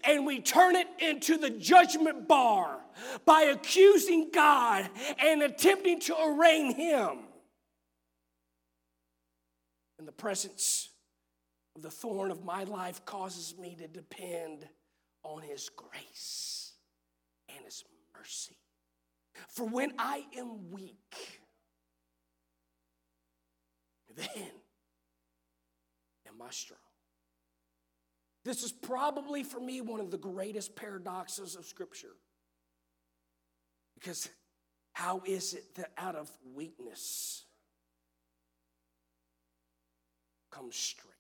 and 0.04 0.26
we 0.26 0.40
turn 0.42 0.76
it 0.76 0.88
into 1.00 1.38
the 1.38 1.50
judgment 1.50 2.28
bar 2.28 2.80
by 3.26 3.44
accusing 3.44 4.32
God 4.34 4.90
and 5.20 5.44
attempting 5.44 6.00
to 6.02 6.16
arraign 6.20 6.74
Him. 6.74 7.20
In 10.00 10.06
the 10.06 10.12
presence 10.14 10.90
of 11.76 11.82
the 11.82 11.92
thorn 11.92 12.32
of 12.32 12.46
my 12.46 12.64
life 12.64 13.04
causes 13.06 13.56
me 13.60 13.76
to 13.80 13.88
depend 13.88 14.68
on 15.24 15.42
His 15.42 15.70
grace 15.76 16.72
and 17.50 17.66
His 17.66 17.84
mercy. 18.18 18.56
For 19.50 19.68
when 19.68 19.94
I 20.00 20.24
am 20.38 20.72
weak, 20.72 21.42
then 24.16 24.52
am 26.28 26.42
I 26.42 26.50
strong. 26.50 26.80
This 28.46 28.64
is 28.64 28.72
probably 28.72 29.44
for 29.44 29.60
me 29.60 29.82
one 29.82 30.00
of 30.00 30.12
the 30.12 30.18
greatest 30.18 30.76
paradoxes 30.78 31.56
of 31.58 31.66
Scripture. 31.66 32.16
Because 33.96 34.30
how 34.94 35.22
is 35.26 35.54
it 35.54 35.76
that 35.76 35.92
out 35.98 36.16
of 36.16 36.32
weakness 36.56 37.44
comes 40.52 40.76
strength? 40.76 41.16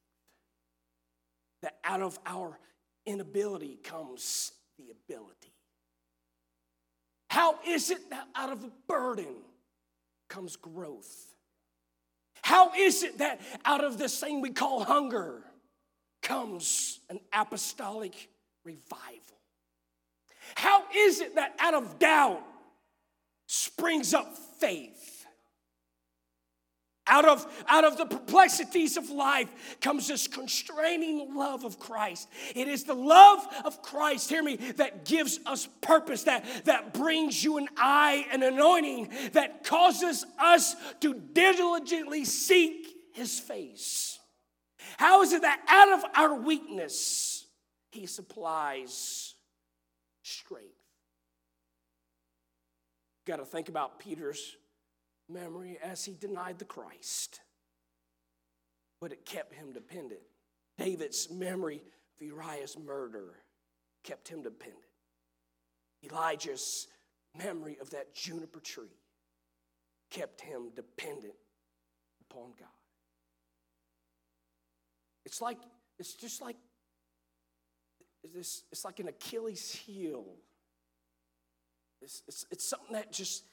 That 1.61 1.77
out 1.83 2.01
of 2.01 2.17
our 2.25 2.57
inability 3.05 3.79
comes 3.83 4.51
the 4.77 4.91
ability? 4.91 5.53
How 7.29 7.59
is 7.67 7.91
it 7.91 8.09
that 8.09 8.27
out 8.35 8.51
of 8.51 8.63
a 8.63 8.71
burden 8.87 9.35
comes 10.29 10.55
growth? 10.55 11.35
How 12.41 12.73
is 12.73 13.03
it 13.03 13.19
that 13.19 13.41
out 13.65 13.83
of 13.83 13.97
this 13.97 14.19
thing 14.19 14.41
we 14.41 14.51
call 14.51 14.83
hunger 14.83 15.43
comes 16.21 16.99
an 17.09 17.19
apostolic 17.33 18.29
revival? 18.63 19.19
How 20.55 20.83
is 20.95 21.19
it 21.19 21.35
that 21.35 21.55
out 21.59 21.73
of 21.73 21.99
doubt 21.99 22.41
springs 23.47 24.13
up 24.13 24.35
faith? 24.59 25.18
Out 27.10 27.28
of, 27.28 27.45
out 27.67 27.84
of 27.84 27.98
the 27.98 28.06
perplexities 28.06 28.95
of 28.95 29.10
life 29.10 29.50
comes 29.82 30.08
this 30.08 30.28
constraining 30.28 31.36
love 31.36 31.65
of 31.65 31.80
Christ. 31.80 32.30
It 32.56 32.67
is 32.67 32.84
the 32.84 32.93
love 32.93 33.45
of 33.65 33.82
Christ, 33.82 34.30
hear 34.30 34.43
me, 34.43 34.58
that 34.78 35.06
gives 35.06 35.39
us 35.45 35.67
purpose, 35.82 36.24
that, 36.24 36.45
that 36.65 36.93
brings 36.93 37.43
you 37.43 37.58
and 37.58 37.67
I 37.76 38.28
an 38.32 38.43
anointing, 38.43 39.10
that 39.34 39.63
causes 39.63 40.24
us 40.38 40.76
to 41.02 41.15
diligently 41.15 42.26
seek 42.26 42.88
his 43.13 43.39
face. 43.39 44.19
How 44.98 45.24
is 45.24 45.34
it 45.34 45.41
that 45.41 45.62
out 45.67 45.91
of 45.98 46.06
our 46.15 46.36
weakness, 46.36 47.45
he 47.91 48.06
supplies 48.06 49.34
strength? 50.22 50.67
Got 53.26 53.38
to 53.38 53.45
think 53.45 53.69
about 53.69 54.00
Peter's 54.00 54.56
memory 55.29 55.77
as 55.83 56.03
he 56.03 56.13
denied 56.13 56.59
the 56.59 56.65
Christ. 56.65 57.41
But 59.01 59.11
it 59.11 59.25
kept 59.25 59.53
him 59.53 59.71
dependent. 59.71 60.21
David's 60.77 61.29
memory 61.29 61.81
of 62.15 62.25
Uriah's 62.25 62.77
murder 62.77 63.35
kept 64.03 64.27
him 64.27 64.41
dependent. 64.41 64.83
Elijah's 66.03 66.87
memory 67.37 67.77
of 67.81 67.89
that 67.91 68.15
juniper 68.15 68.59
tree 68.59 68.97
kept 70.09 70.41
him 70.41 70.69
dependent 70.75 71.33
upon 72.21 72.51
God. 72.59 72.67
It's 75.25 75.41
like, 75.41 75.59
it's 75.99 76.13
just 76.13 76.41
like 76.41 76.55
this, 78.33 78.63
it's 78.71 78.83
like 78.85 78.99
an 78.99 79.09
Achilles 79.09 79.71
heel. 79.71 80.25
It's, 82.01 82.23
it's, 82.27 82.45
it's 82.51 82.67
something 82.67 82.93
that 82.93 83.11
just 83.11 83.43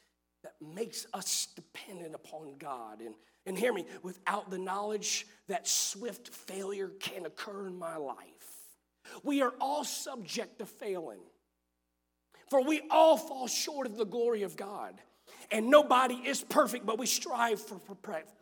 that 0.42 0.55
makes 0.61 1.07
us 1.12 1.49
dependent 1.55 2.14
upon 2.14 2.57
God. 2.59 3.01
And, 3.01 3.14
and 3.46 3.59
hear 3.59 3.72
me, 3.72 3.87
without 4.03 4.51
the 4.51 4.59
knowledge 4.59 5.27
that 5.49 5.66
swift 5.66 6.29
failure 6.29 6.88
can 7.01 7.27
occur 7.27 7.66
in 7.66 7.79
my 7.79 7.96
life, 7.96 8.16
we 9.22 9.42
are 9.42 9.55
all 9.61 9.85
subject 9.85 10.59
to 10.59 10.66
failing. 10.66 11.20
For 12.51 12.62
we 12.62 12.83
all 12.90 13.16
fall 13.16 13.49
short 13.49 13.87
of 13.87 13.96
the 13.96 14.07
glory 14.07 14.42
of 14.42 14.57
God 14.57 15.01
and 15.50 15.70
nobody 15.70 16.14
is 16.14 16.42
perfect, 16.42 16.87
but 16.87 16.98
we 16.98 17.06
strive 17.06 17.61
for 17.61 17.78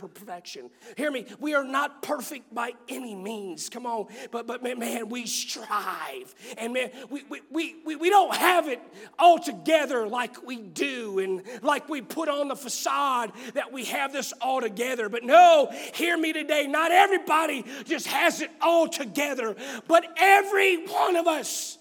perfection. 0.08 0.70
Hear 0.96 1.10
me, 1.10 1.26
we 1.40 1.54
are 1.54 1.64
not 1.64 2.02
perfect 2.02 2.54
by 2.54 2.72
any 2.88 3.14
means. 3.14 3.68
Come 3.68 3.86
on, 3.86 4.06
but 4.30 4.46
but 4.46 4.62
man, 4.62 5.08
we 5.08 5.26
strive, 5.26 6.34
and 6.58 6.72
man, 6.72 6.90
we 7.10 7.24
we 7.50 7.76
we, 7.84 7.96
we 7.96 8.10
don't 8.10 8.34
have 8.34 8.68
it 8.68 8.80
all 9.18 9.38
together 9.38 10.06
like 10.06 10.46
we 10.46 10.56
do, 10.56 11.18
and 11.18 11.42
like 11.62 11.88
we 11.88 12.00
put 12.00 12.28
on 12.28 12.48
the 12.48 12.56
facade 12.56 13.32
that 13.54 13.72
we 13.72 13.84
have 13.84 14.12
this 14.12 14.32
all 14.40 14.60
together. 14.60 15.08
But 15.08 15.24
no, 15.24 15.70
hear 15.94 16.16
me 16.16 16.32
today. 16.32 16.66
Not 16.66 16.92
everybody 16.92 17.64
just 17.84 18.06
has 18.06 18.40
it 18.40 18.50
all 18.60 18.88
together, 18.88 19.56
but 19.88 20.06
every 20.16 20.86
one 20.86 21.16
of 21.16 21.26
us 21.26 21.78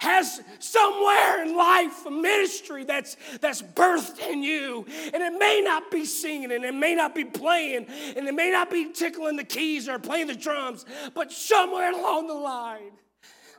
has 0.00 0.40
somewhere 0.58 1.42
in 1.42 1.56
life 1.56 2.06
a 2.06 2.10
ministry 2.10 2.84
that's, 2.84 3.16
that's 3.40 3.62
birthed 3.62 4.20
in 4.20 4.42
you. 4.42 4.86
And 5.12 5.22
it 5.22 5.38
may 5.38 5.60
not 5.64 5.90
be 5.90 6.04
singing 6.04 6.52
and 6.52 6.64
it 6.64 6.74
may 6.74 6.94
not 6.94 7.14
be 7.14 7.24
playing 7.24 7.86
and 8.16 8.28
it 8.28 8.34
may 8.34 8.50
not 8.50 8.70
be 8.70 8.92
tickling 8.92 9.36
the 9.36 9.44
keys 9.44 9.88
or 9.88 9.98
playing 9.98 10.28
the 10.28 10.34
drums, 10.34 10.84
but 11.14 11.32
somewhere 11.32 11.92
along 11.92 12.28
the 12.28 12.34
line, 12.34 12.92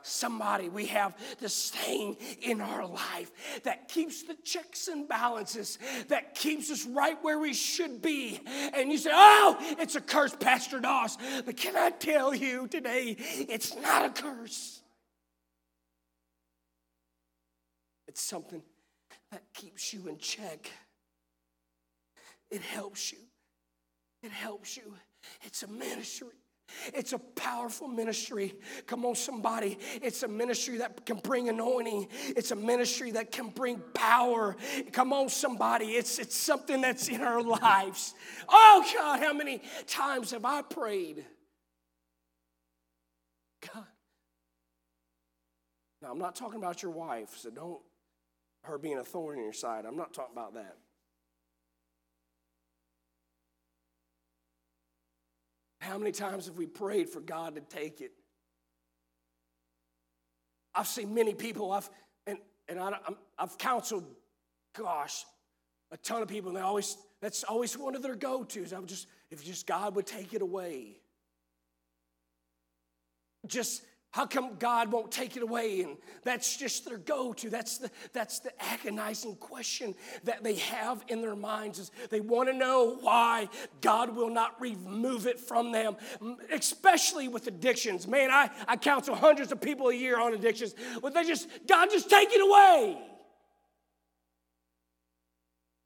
somebody, 0.02 0.68
we 0.68 0.86
have 0.86 1.16
this 1.40 1.70
thing 1.70 2.16
in 2.42 2.60
our 2.60 2.86
life 2.86 3.62
that 3.64 3.88
keeps 3.88 4.22
the 4.22 4.34
checks 4.44 4.88
and 4.88 5.08
balances, 5.08 5.78
that 6.08 6.34
keeps 6.34 6.70
us 6.70 6.86
right 6.86 7.22
where 7.22 7.38
we 7.38 7.52
should 7.52 8.02
be. 8.02 8.40
And 8.74 8.90
you 8.90 8.98
say, 8.98 9.10
Oh, 9.12 9.56
it's 9.78 9.96
a 9.96 10.00
curse, 10.00 10.34
Pastor 10.34 10.80
Doss. 10.80 11.16
But 11.44 11.56
can 11.56 11.76
I 11.76 11.90
tell 11.90 12.34
you 12.34 12.66
today, 12.68 13.16
it's 13.18 13.76
not 13.76 14.06
a 14.06 14.22
curse. 14.22 14.79
It's 18.10 18.22
something 18.22 18.60
that 19.30 19.40
keeps 19.54 19.94
you 19.94 20.08
in 20.08 20.18
check. 20.18 20.68
It 22.50 22.60
helps 22.60 23.12
you. 23.12 23.18
It 24.24 24.32
helps 24.32 24.76
you. 24.76 24.94
It's 25.44 25.62
a 25.62 25.68
ministry 25.68 26.30
It's 26.92 27.12
a 27.12 27.18
powerful 27.18 27.86
ministry. 27.86 28.54
Come 28.88 29.04
on, 29.04 29.14
somebody. 29.14 29.78
It's 30.02 30.24
a 30.24 30.28
ministry 30.28 30.78
that 30.78 31.06
can 31.06 31.18
bring 31.18 31.48
anointing. 31.48 32.08
It's 32.36 32.50
a 32.50 32.56
ministry 32.56 33.12
that 33.12 33.30
can 33.30 33.50
bring 33.50 33.80
power. 33.94 34.56
Come 34.90 35.12
on, 35.12 35.28
somebody. 35.28 35.90
It's, 35.90 36.18
it's 36.18 36.36
something 36.36 36.80
that's 36.80 37.06
in 37.06 37.20
our 37.20 37.42
lives. 37.42 38.14
Oh, 38.48 38.84
God, 38.92 39.20
how 39.20 39.32
many 39.32 39.62
times 39.86 40.32
have 40.32 40.44
I 40.44 40.62
prayed? 40.62 41.24
God. 43.72 43.84
Now, 46.02 46.10
I'm 46.10 46.18
not 46.18 46.34
talking 46.34 46.58
about 46.58 46.82
your 46.82 46.90
wife, 46.90 47.36
so 47.36 47.50
don't 47.50 47.80
her 48.64 48.78
being 48.78 48.98
a 48.98 49.04
thorn 49.04 49.38
in 49.38 49.44
your 49.44 49.52
side. 49.52 49.84
I'm 49.86 49.96
not 49.96 50.12
talking 50.12 50.34
about 50.34 50.54
that. 50.54 50.76
How 55.80 55.96
many 55.96 56.12
times 56.12 56.46
have 56.46 56.56
we 56.56 56.66
prayed 56.66 57.08
for 57.08 57.20
God 57.20 57.54
to 57.54 57.60
take 57.62 58.00
it? 58.00 58.12
I've 60.74 60.86
seen 60.86 61.14
many 61.14 61.34
people, 61.34 61.72
I've, 61.72 61.88
and, 62.26 62.38
and 62.68 62.78
I, 62.78 62.98
have 63.38 63.58
counseled, 63.58 64.04
gosh, 64.76 65.24
a 65.90 65.96
ton 65.96 66.22
of 66.22 66.28
people, 66.28 66.50
and 66.50 66.56
they 66.56 66.62
always, 66.62 66.96
that's 67.20 67.42
always 67.44 67.76
one 67.76 67.96
of 67.96 68.02
their 68.02 68.14
go 68.14 68.44
tos. 68.44 68.72
I'm 68.72 68.86
just, 68.86 69.08
if 69.30 69.44
just 69.44 69.66
God 69.66 69.96
would 69.96 70.06
take 70.06 70.32
it 70.34 70.42
away. 70.42 71.00
Just 73.46 73.82
how 74.12 74.26
come 74.26 74.56
God 74.58 74.90
won't 74.90 75.12
take 75.12 75.36
it 75.36 75.42
away? 75.42 75.82
And 75.82 75.96
that's 76.24 76.56
just 76.56 76.84
their 76.84 76.98
go-to. 76.98 77.48
That's 77.48 77.78
the, 77.78 77.90
that's 78.12 78.40
the 78.40 78.50
agonizing 78.60 79.36
question 79.36 79.94
that 80.24 80.42
they 80.42 80.56
have 80.56 81.04
in 81.06 81.22
their 81.22 81.36
minds 81.36 81.78
is 81.78 81.92
they 82.10 82.20
want 82.20 82.48
to 82.48 82.52
know 82.52 82.98
why 83.00 83.48
God 83.80 84.16
will 84.16 84.30
not 84.30 84.60
remove 84.60 85.28
it 85.28 85.38
from 85.38 85.70
them, 85.70 85.96
especially 86.50 87.28
with 87.28 87.46
addictions. 87.46 88.08
Man, 88.08 88.32
I, 88.32 88.50
I 88.66 88.76
counsel 88.76 89.14
hundreds 89.14 89.52
of 89.52 89.60
people 89.60 89.88
a 89.88 89.94
year 89.94 90.20
on 90.20 90.34
addictions, 90.34 90.74
but 91.00 91.14
they 91.14 91.22
just, 91.22 91.48
God 91.68 91.88
just 91.90 92.10
take 92.10 92.30
it 92.32 92.40
away. 92.40 93.00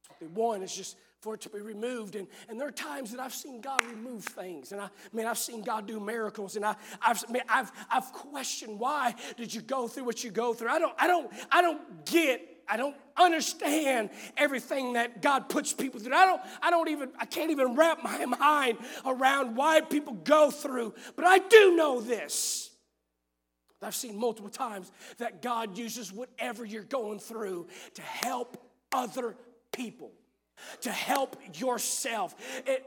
What 0.09 0.21
they 0.21 0.27
want 0.29 0.63
is 0.63 0.75
just 0.75 0.97
for 1.25 1.35
it 1.35 1.41
to 1.41 1.49
be 1.49 1.61
removed. 1.61 2.17
And, 2.17 2.29
and 2.51 2.61
there 2.61 2.69
are 2.69 2.73
times 2.73 3.11
that 3.13 3.19
I've 3.19 3.33
seen 3.33 3.63
God 3.63 3.83
remove 3.87 4.25
things. 4.25 4.73
And 4.73 4.81
I, 4.81 4.85
I 4.85 4.89
mean, 5.15 5.25
I've 5.27 5.39
seen 5.39 5.63
God 5.63 5.87
do 5.87 5.99
miracles. 5.99 6.55
And 6.55 6.67
I, 6.67 6.77
I've, 7.01 7.25
I 7.27 7.33
mean, 7.33 7.43
I've, 7.49 7.73
I've 7.91 8.13
questioned 8.13 8.79
why 8.79 9.15
did 9.39 9.53
you 9.53 9.63
go 9.63 9.89
through 9.89 10.05
what 10.05 10.23
you 10.23 10.31
go 10.31 10.53
through? 10.53 10.69
I 10.69 10.79
don't, 10.79 10.95
I 10.99 11.07
don't, 11.07 11.33
I 11.51 11.63
don't 11.63 12.05
get 12.05 12.51
I 12.67 12.79
don't 12.79 12.97
understand 13.15 14.09
everything 14.39 14.95
that 14.95 15.21
God 15.21 15.51
puts 15.51 15.75
people 15.75 16.01
through. 16.01 16.15
I 16.15 16.25
don't, 16.25 16.41
I 16.63 16.71
don't 16.71 16.89
even, 16.89 17.11
I 17.19 17.27
can't 17.27 17.51
even 17.51 17.75
wrap 17.75 18.03
my 18.03 18.25
mind 18.39 18.79
around 19.05 19.55
why 19.55 19.83
people 19.83 20.15
go 20.15 20.51
through. 20.51 20.95
But 21.15 21.27
I 21.27 21.41
do 21.41 21.77
know 21.77 22.01
this. 22.01 22.71
I've 23.83 23.95
seen 23.95 24.19
multiple 24.19 24.51
times 24.51 24.91
that 25.19 25.43
God 25.43 25.77
uses 25.77 26.11
whatever 26.11 26.65
you're 26.65 26.85
going 26.85 27.19
through 27.19 27.67
to 27.93 28.01
help 28.01 28.57
other 28.93 29.37
people 29.73 30.13
to 30.83 30.91
help 30.91 31.37
yourself. 31.55 32.35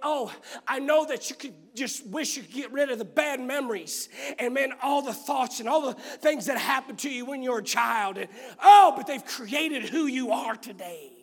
Oh, 0.03 0.33
I 0.67 0.79
know 0.79 1.05
that 1.05 1.29
you 1.29 1.35
could 1.35 1.53
just 1.75 2.05
wish 2.07 2.37
you 2.37 2.43
could 2.43 2.53
get 2.53 2.71
rid 2.71 2.89
of 2.91 2.97
the 2.97 3.05
bad 3.05 3.39
memories 3.39 4.09
and 4.39 4.53
man, 4.53 4.73
all 4.81 5.01
the 5.01 5.13
thoughts 5.13 5.59
and 5.59 5.69
all 5.69 5.81
the 5.81 5.93
things 5.93 6.47
that 6.47 6.57
happened 6.57 6.99
to 6.99 7.09
you 7.09 7.25
when 7.25 7.43
you 7.43 7.51
were 7.51 7.59
a 7.59 7.63
child. 7.63 8.17
And, 8.17 8.29
oh, 8.61 8.93
but 8.95 9.07
they've 9.07 9.25
created 9.25 9.83
who 9.89 10.05
you 10.05 10.31
are 10.31 10.55
today. 10.55 11.16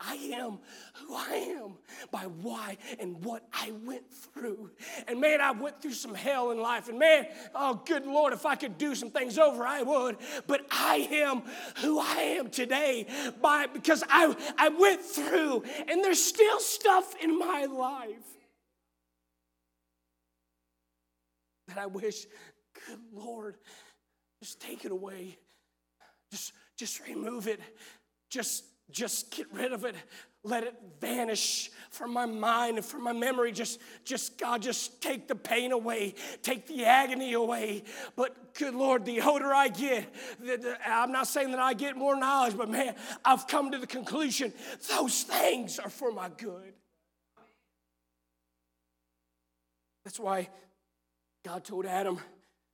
I 0.00 0.14
am 0.34 0.58
who 0.94 1.14
I 1.14 1.56
am 1.60 1.74
by 2.10 2.22
why 2.22 2.78
and 2.98 3.22
what 3.22 3.46
I 3.52 3.72
went 3.84 4.10
through. 4.10 4.70
And 5.06 5.20
man, 5.20 5.40
I 5.40 5.50
went 5.50 5.82
through 5.82 5.92
some 5.92 6.14
hell 6.14 6.50
in 6.52 6.60
life. 6.60 6.88
And 6.88 6.98
man, 6.98 7.26
oh, 7.54 7.82
good 7.84 8.06
Lord, 8.06 8.32
if 8.32 8.46
I 8.46 8.54
could 8.54 8.78
do 8.78 8.94
some 8.94 9.10
things 9.10 9.38
over, 9.38 9.66
I 9.66 9.82
would. 9.82 10.16
But 10.46 10.66
I 10.70 11.08
am 11.12 11.42
who 11.76 11.98
I 11.98 12.36
am 12.38 12.48
today 12.48 13.06
by 13.42 13.66
because 13.66 14.02
I, 14.08 14.34
I 14.56 14.70
went 14.70 15.02
through, 15.02 15.64
and 15.88 16.02
there's 16.02 16.22
still 16.22 16.60
stuff 16.60 17.14
in 17.22 17.38
my 17.38 17.66
life 17.66 18.16
that 21.68 21.78
I 21.78 21.86
wish, 21.86 22.26
good 22.86 23.00
Lord, 23.12 23.56
just 24.42 24.60
take 24.60 24.84
it 24.84 24.92
away. 24.92 25.36
Just, 26.30 26.52
just 26.76 27.06
remove 27.06 27.48
it. 27.48 27.60
Just 28.30 28.64
just 28.92 29.30
get 29.30 29.46
rid 29.52 29.72
of 29.72 29.84
it. 29.84 29.94
Let 30.42 30.64
it 30.64 30.74
vanish 31.00 31.70
from 31.90 32.12
my 32.12 32.24
mind 32.24 32.78
and 32.78 32.84
from 32.84 33.04
my 33.04 33.12
memory. 33.12 33.52
Just 33.52 33.78
just 34.04 34.38
god 34.38 34.62
just 34.62 35.02
take 35.02 35.28
the 35.28 35.34
pain 35.34 35.72
away. 35.72 36.14
Take 36.42 36.66
the 36.66 36.86
agony 36.86 37.34
away. 37.34 37.84
But 38.16 38.54
good 38.54 38.74
lord 38.74 39.04
the 39.04 39.20
older 39.20 39.54
i 39.54 39.68
get 39.68 40.12
the, 40.40 40.56
the, 40.56 40.78
i'm 40.86 41.12
not 41.12 41.26
saying 41.26 41.50
that 41.50 41.60
i 41.60 41.72
get 41.72 41.96
more 41.96 42.16
knowledge 42.16 42.56
but 42.56 42.68
man 42.68 42.94
i've 43.24 43.46
come 43.46 43.70
to 43.70 43.78
the 43.78 43.86
conclusion 43.86 44.52
those 44.88 45.22
things 45.22 45.78
are 45.78 45.90
for 45.90 46.10
my 46.12 46.28
good. 46.36 46.72
That's 50.04 50.18
why 50.18 50.48
god 51.44 51.64
told 51.64 51.86
adam 51.86 52.18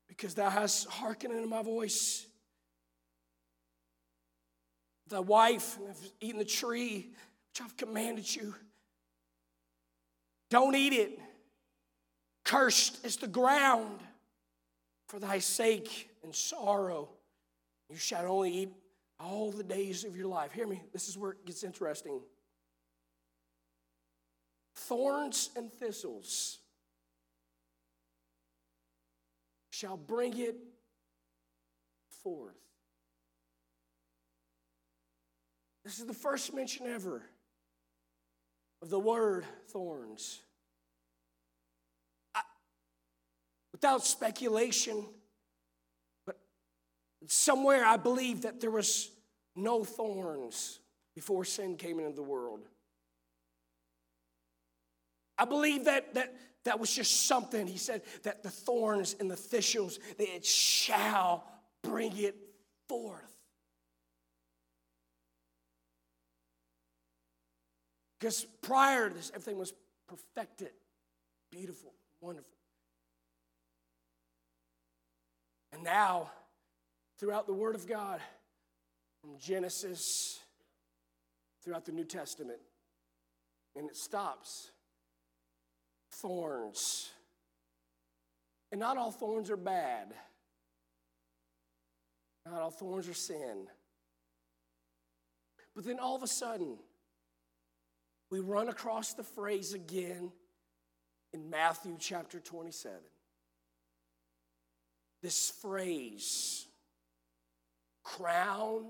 because 0.08 0.34
thou 0.34 0.48
hast 0.48 0.88
hearkened 0.88 1.34
unto 1.34 1.48
my 1.48 1.62
voice 1.62 2.26
thy 5.09 5.20
wife 5.20 5.76
and 5.78 5.88
have 5.88 5.98
eaten 6.20 6.38
the 6.38 6.44
tree 6.44 7.11
which 7.52 7.62
I've 7.62 7.76
commanded 7.76 8.34
you. 8.34 8.54
Don't 10.50 10.74
eat 10.74 10.92
it. 10.92 11.18
Cursed 12.44 13.04
is 13.04 13.16
the 13.16 13.26
ground 13.26 14.00
for 15.09 15.18
thy 15.18 15.38
sake 15.38 16.11
and 16.22 16.34
sorrow. 16.34 17.09
You 17.90 17.96
shall 17.96 18.26
only 18.30 18.52
eat 18.52 18.72
all 19.18 19.50
the 19.50 19.64
days 19.64 20.04
of 20.04 20.16
your 20.16 20.26
life. 20.26 20.52
Hear 20.52 20.66
me, 20.66 20.82
this 20.92 21.09
is 21.09 21.16
where 21.16 21.32
it 21.32 21.46
gets 21.46 21.64
interesting. 21.64 22.20
Thorns 24.74 25.50
and 25.57 25.72
thistles 25.72 26.59
shall 29.70 29.96
bring 29.96 30.38
it 30.38 30.57
forth. 32.22 32.54
This 35.87 36.01
is 36.01 36.07
the 36.07 36.14
first 36.14 36.53
mention 36.53 36.89
ever 36.89 37.22
of 38.82 38.91
the 38.91 38.99
word 38.99 39.45
thorns. 39.68 40.41
I, 42.34 42.41
without 43.70 44.05
speculation, 44.05 45.07
but 46.26 46.39
somewhere 47.28 47.84
I 47.84 47.99
believe 47.99 48.43
that 48.43 48.61
there 48.61 48.72
was 48.72 49.12
no 49.55 49.84
thorns 49.84 50.80
before 51.14 51.45
sin 51.45 51.76
came 51.76 52.01
into 52.01 52.16
the 52.16 52.20
world. 52.20 52.66
I 55.39 55.45
believe 55.45 55.84
that 55.84 56.14
that 56.14 56.34
that 56.64 56.80
was 56.80 56.93
just 56.93 57.28
something. 57.28 57.68
He 57.68 57.78
said 57.78 58.03
that 58.24 58.43
the 58.43 58.51
thorns 58.51 59.14
and 59.20 59.30
the 59.30 59.37
thistles, 59.37 60.01
that 60.18 60.34
it 60.34 60.45
shall 60.45 61.45
bring 61.84 62.16
it 62.16 62.34
forth. 62.89 63.36
Because 68.27 68.45
prior 68.61 69.09
to 69.09 69.14
this, 69.14 69.31
everything 69.33 69.57
was 69.57 69.72
perfected, 70.09 70.72
beautiful, 71.53 71.93
wonderful. 72.20 72.57
And 75.72 75.85
now, 75.85 76.33
throughout 77.20 77.47
the 77.47 77.53
Word 77.53 77.77
of 77.77 77.87
God, 77.87 78.18
from 79.20 79.39
Genesis 79.39 80.41
throughout 81.62 81.85
the 81.85 81.93
New 81.93 82.03
Testament, 82.03 82.59
and 83.77 83.89
it 83.89 83.97
stops 83.97 84.72
thorns. 86.11 87.11
And 88.72 88.81
not 88.81 88.97
all 88.97 89.12
thorns 89.12 89.51
are 89.51 89.57
bad, 89.57 90.14
not 92.45 92.61
all 92.61 92.72
thorns 92.72 93.09
are 93.09 93.14
sin. 93.14 93.68
But 95.77 95.85
then 95.85 96.01
all 96.01 96.16
of 96.16 96.24
a 96.24 96.27
sudden, 96.27 96.79
we 98.31 98.41
run 98.41 98.68
across 98.68 99.14
the 99.14 99.22
phrase 99.22 99.72
again 99.72 100.33
in 101.33 101.49
Matthew 101.51 101.97
chapter 101.99 102.41
27. 102.41 102.99
This 105.22 105.51
phrase, 105.51 106.66
crown 108.03 108.85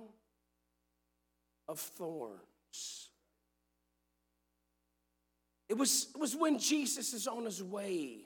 of 1.68 1.78
thorns. 1.78 3.10
It 5.68 5.76
was, 5.76 6.08
it 6.14 6.20
was 6.20 6.36
when 6.36 6.58
Jesus 6.58 7.12
is 7.12 7.26
on 7.26 7.44
his 7.44 7.62
way 7.62 8.20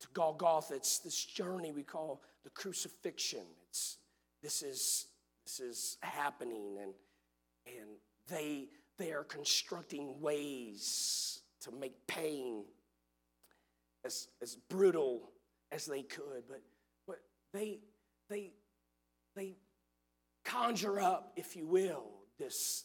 to 0.00 0.08
Golgotha. 0.12 0.74
It's 0.74 0.98
this 0.98 1.24
journey 1.24 1.72
we 1.72 1.82
call 1.82 2.22
the 2.44 2.50
crucifixion. 2.50 3.46
It's, 3.68 3.96
this, 4.42 4.62
is, 4.62 5.06
this 5.44 5.60
is 5.60 5.96
happening, 6.02 6.76
and, 6.82 6.92
and 7.66 7.88
they 8.28 8.68
they 8.98 9.12
are 9.12 9.24
constructing 9.24 10.20
ways 10.20 11.40
to 11.62 11.70
make 11.70 12.06
pain 12.06 12.64
as, 14.04 14.28
as 14.40 14.56
brutal 14.68 15.30
as 15.70 15.86
they 15.86 16.02
could, 16.02 16.44
but, 16.48 16.62
but 17.06 17.20
they, 17.52 17.78
they, 18.28 18.50
they 19.34 19.56
conjure 20.44 21.00
up, 21.00 21.32
if 21.36 21.56
you 21.56 21.66
will, 21.66 22.04
this 22.38 22.84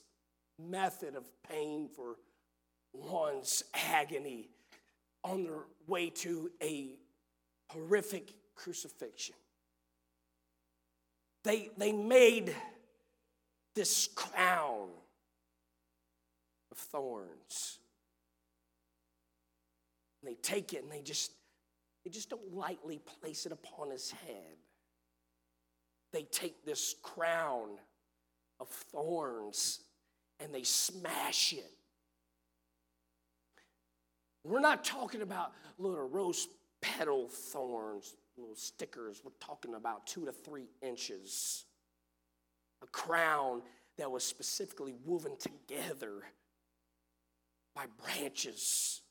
method 0.60 1.16
of 1.16 1.26
pain 1.44 1.90
for 1.96 2.16
one's 2.94 3.64
agony 3.74 4.50
on 5.24 5.44
their 5.44 5.66
way 5.88 6.10
to 6.10 6.50
a 6.62 6.98
horrific 7.70 8.34
crucifixion. 8.56 9.36
They, 11.44 11.70
they 11.78 11.92
made 11.92 12.56
this 13.76 14.08
crown 14.16 14.90
of 16.78 16.84
thorns. 16.84 17.80
And 20.22 20.32
they 20.32 20.36
take 20.36 20.74
it 20.74 20.84
and 20.84 20.92
they 20.92 21.02
just 21.02 21.32
they 22.04 22.12
just 22.12 22.30
don't 22.30 22.54
lightly 22.54 23.00
place 23.22 23.46
it 23.46 23.52
upon 23.52 23.92
his 23.92 24.12
head. 24.12 24.56
They 26.14 26.24
take 26.24 26.66
this 26.66 26.96
crown 27.04 27.72
of 28.60 28.70
thorns 28.70 29.82
and 30.40 30.54
they 30.54 30.64
smash 30.64 31.54
it. 31.54 31.72
We're 34.44 34.62
not 34.62 34.86
talking 34.86 35.22
about 35.22 35.52
little 35.78 36.08
rose 36.08 36.48
petal 36.82 37.28
thorns, 37.28 38.16
little 38.38 38.56
stickers. 38.56 39.22
We're 39.24 39.32
talking 39.42 39.76
about 39.76 40.08
two 40.08 40.26
to 40.26 40.32
three 40.32 40.70
inches. 40.82 41.66
A 42.82 42.88
crown 42.88 43.64
that 43.98 44.10
was 44.10 44.24
specifically 44.24 44.94
woven 45.04 45.34
together 45.38 46.24
by 47.78 47.86
branches 48.04 49.02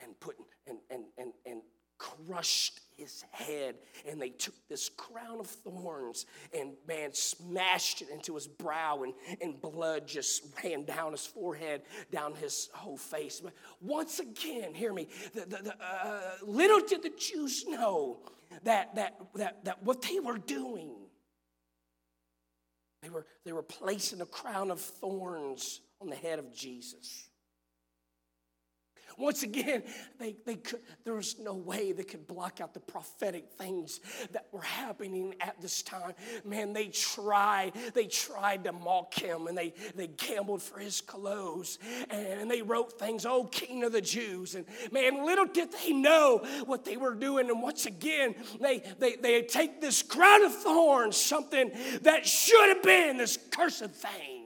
and 0.00 0.18
put 0.18 0.36
and 0.66 0.78
and 0.90 1.04
and, 1.18 1.32
and 1.44 1.60
crushed 1.98 2.80
his 2.96 3.24
head. 3.30 3.76
And 4.08 4.20
they 4.20 4.30
took 4.30 4.54
this 4.68 4.88
crown 4.88 5.40
of 5.40 5.46
thorns 5.46 6.26
and 6.56 6.72
man 6.86 7.12
smashed 7.12 8.02
it 8.02 8.08
into 8.08 8.34
his 8.34 8.46
brow 8.46 9.02
and, 9.02 9.12
and 9.40 9.60
blood 9.60 10.06
just 10.06 10.44
ran 10.62 10.84
down 10.84 11.12
his 11.12 11.26
forehead 11.26 11.82
down 12.10 12.34
his 12.34 12.68
whole 12.72 12.96
face. 12.96 13.40
But 13.40 13.52
once 13.80 14.20
again 14.20 14.74
hear 14.74 14.92
me 14.92 15.08
the, 15.34 15.40
the, 15.40 15.62
the, 15.62 15.74
uh, 15.84 16.20
little 16.46 16.80
did 16.80 17.02
the 17.02 17.12
jews 17.18 17.66
know 17.66 18.20
that, 18.64 18.94
that, 18.94 19.20
that, 19.34 19.64
that 19.64 19.82
what 19.82 20.02
they 20.02 20.20
were 20.20 20.38
doing 20.38 20.94
they 23.02 23.10
were, 23.10 23.26
they 23.44 23.52
were 23.52 23.62
placing 23.62 24.20
a 24.20 24.26
crown 24.26 24.72
of 24.72 24.80
thorns 24.80 25.80
on 26.00 26.08
the 26.08 26.16
head 26.16 26.38
of 26.38 26.52
jesus 26.52 27.27
once 29.18 29.42
again, 29.42 29.82
they, 30.18 30.36
they 30.46 30.56
could, 30.56 30.80
there 31.04 31.14
was 31.14 31.38
no 31.38 31.54
way 31.54 31.92
they 31.92 32.04
could 32.04 32.26
block 32.26 32.60
out 32.60 32.74
the 32.74 32.80
prophetic 32.80 33.50
things 33.58 34.00
that 34.32 34.46
were 34.52 34.62
happening 34.62 35.34
at 35.40 35.60
this 35.60 35.82
time. 35.82 36.12
Man, 36.44 36.72
they 36.72 36.86
tried, 36.86 37.72
they 37.94 38.06
tried 38.06 38.64
to 38.64 38.72
mock 38.72 39.14
him 39.14 39.46
and 39.46 39.58
they, 39.58 39.74
they 39.94 40.06
gambled 40.06 40.62
for 40.62 40.78
his 40.78 41.00
clothes 41.00 41.78
and 42.10 42.50
they 42.50 42.62
wrote 42.62 42.98
things, 42.98 43.26
oh, 43.26 43.44
King 43.44 43.84
of 43.84 43.92
the 43.92 44.00
Jews. 44.00 44.54
And 44.54 44.66
man, 44.92 45.24
little 45.24 45.46
did 45.46 45.70
they 45.72 45.92
know 45.92 46.38
what 46.66 46.84
they 46.84 46.96
were 46.96 47.14
doing. 47.14 47.50
And 47.50 47.60
once 47.60 47.86
again, 47.86 48.34
they, 48.60 48.82
they, 48.98 49.16
they 49.16 49.42
take 49.42 49.80
this 49.80 50.02
crown 50.02 50.44
of 50.44 50.54
thorns, 50.54 51.16
something 51.16 51.72
that 52.02 52.26
should 52.26 52.68
have 52.68 52.82
been 52.82 53.16
this 53.16 53.38
cursed 53.50 53.90
thing 53.90 54.37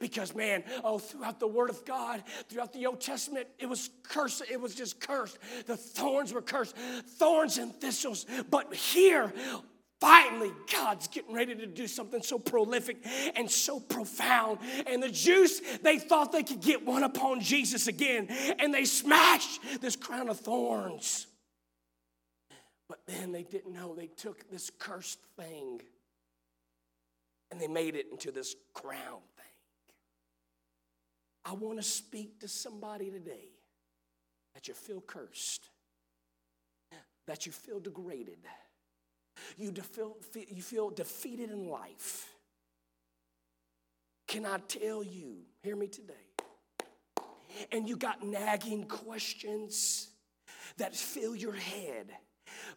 because, 0.00 0.34
man, 0.34 0.64
oh, 0.84 0.98
throughout 0.98 1.40
the 1.40 1.46
Word 1.46 1.70
of 1.70 1.84
God, 1.84 2.22
throughout 2.48 2.72
the 2.72 2.86
Old 2.86 3.00
Testament, 3.00 3.46
it 3.58 3.66
was 3.66 3.90
cursed. 4.02 4.42
It 4.50 4.60
was 4.60 4.74
just 4.74 5.00
cursed. 5.00 5.38
The 5.66 5.76
thorns 5.76 6.32
were 6.32 6.42
cursed, 6.42 6.76
thorns 6.76 7.58
and 7.58 7.74
thistles. 7.74 8.26
But 8.50 8.74
here, 8.74 9.32
finally, 10.00 10.52
God's 10.72 11.08
getting 11.08 11.34
ready 11.34 11.54
to 11.54 11.66
do 11.66 11.86
something 11.86 12.22
so 12.22 12.38
prolific 12.38 12.98
and 13.34 13.50
so 13.50 13.80
profound. 13.80 14.58
And 14.86 15.02
the 15.02 15.10
Jews, 15.10 15.60
they 15.82 15.98
thought 15.98 16.32
they 16.32 16.42
could 16.42 16.60
get 16.60 16.84
one 16.84 17.02
upon 17.02 17.40
Jesus 17.40 17.86
again, 17.86 18.28
and 18.58 18.72
they 18.72 18.84
smashed 18.84 19.60
this 19.80 19.96
crown 19.96 20.28
of 20.28 20.40
thorns. 20.40 21.26
But 22.88 23.00
then 23.06 23.32
they 23.32 23.42
didn't 23.42 23.72
know 23.74 23.94
they 23.94 24.06
took 24.06 24.48
this 24.48 24.70
cursed 24.78 25.18
thing 25.36 25.80
and 27.50 27.60
they 27.60 27.68
made 27.68 27.94
it 27.94 28.06
into 28.10 28.30
this 28.30 28.54
crown 28.74 29.20
I 31.48 31.52
want 31.52 31.78
to 31.78 31.82
speak 31.84 32.40
to 32.40 32.48
somebody 32.48 33.08
today 33.08 33.50
that 34.54 34.66
you 34.66 34.74
feel 34.74 35.00
cursed, 35.00 35.68
that 37.28 37.46
you 37.46 37.52
feel 37.52 37.78
degraded, 37.78 38.38
you 39.56 39.70
feel, 39.70 40.16
you 40.34 40.62
feel 40.62 40.90
defeated 40.90 41.50
in 41.50 41.68
life. 41.68 42.28
Can 44.26 44.44
I 44.44 44.58
tell 44.66 45.04
you, 45.04 45.36
hear 45.62 45.76
me 45.76 45.86
today, 45.86 46.14
and 47.70 47.88
you 47.88 47.96
got 47.96 48.24
nagging 48.24 48.86
questions 48.86 50.08
that 50.78 50.96
fill 50.96 51.36
your 51.36 51.54
head 51.54 52.10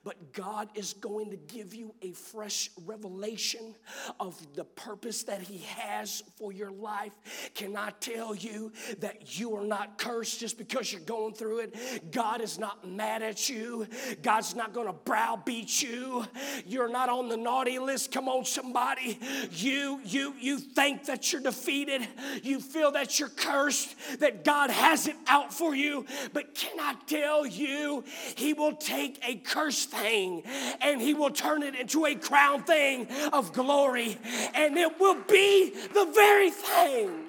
but 0.04 0.34
God 0.34 0.70
is 0.76 0.94
going 0.94 1.30
to 1.32 1.38
give 1.38 1.74
you 1.74 1.94
a 2.02 2.12
fresh 2.12 2.70
revelation 2.86 3.76
of 4.20 4.36
the 4.56 4.64
purpose 4.64 5.24
that 5.24 5.42
He 5.42 5.60
has 5.60 6.24
for 6.38 6.52
your 6.52 6.72
life. 6.72 7.12
Can 7.56 7.76
I 7.76 7.92
tell 8.00 8.36
you 8.36 8.72
that 9.00 9.40
you 9.40 9.56
are 9.56 9.66
not 9.66 9.98
cursed 9.98 10.40
just 10.40 10.58
because 10.58 10.92
you're 10.92 11.02
going 11.02 11.34
through 11.34 11.60
it? 11.60 12.12
God 12.12 12.42
is 12.42 12.58
not 12.60 12.88
mad 12.88 13.22
at 13.22 13.50
you, 13.50 13.88
God's 14.22 14.56
not 14.56 14.74
going 14.74 14.88
to 14.88 14.94
browbeat 14.94 15.82
you. 15.82 16.26
You're 16.66 16.90
not 16.90 17.10
on 17.10 17.30
the 17.30 17.38
naughty 17.38 17.80
list. 17.80 18.12
Come 18.12 18.28
on, 18.28 18.46
somebody. 18.46 19.20
You, 19.52 20.02
you, 20.04 20.34
you 20.40 20.60
think 20.60 21.06
that 21.06 21.32
you're 21.32 21.42
defeated, 21.42 22.08
you 22.44 22.60
feel 22.60 22.92
that 22.92 23.20
you're 23.20 23.30
cursed, 23.30 23.96
that 24.20 24.44
God 24.44 24.70
has 24.70 25.08
it 25.08 25.16
out 25.28 25.54
for 25.54 25.76
you. 25.76 26.06
But 26.34 26.56
can 26.56 26.80
I 26.80 26.96
tell 27.08 27.46
you, 27.46 28.04
He 28.36 28.54
will 28.54 28.76
take 28.76 29.20
a 29.28 29.36
curse 29.36 29.69
thing 29.72 30.44
and 30.82 31.02
he 31.02 31.14
will 31.14 31.32
turn 31.32 31.64
it 31.64 31.76
into 31.76 32.06
a 32.06 32.16
crown 32.16 32.64
thing 32.64 33.08
of 33.34 33.54
glory 33.54 34.18
and 34.54 34.78
it 34.78 35.00
will 35.00 35.18
be 35.28 35.72
the 35.94 36.12
very 36.14 36.50
thing 36.50 37.29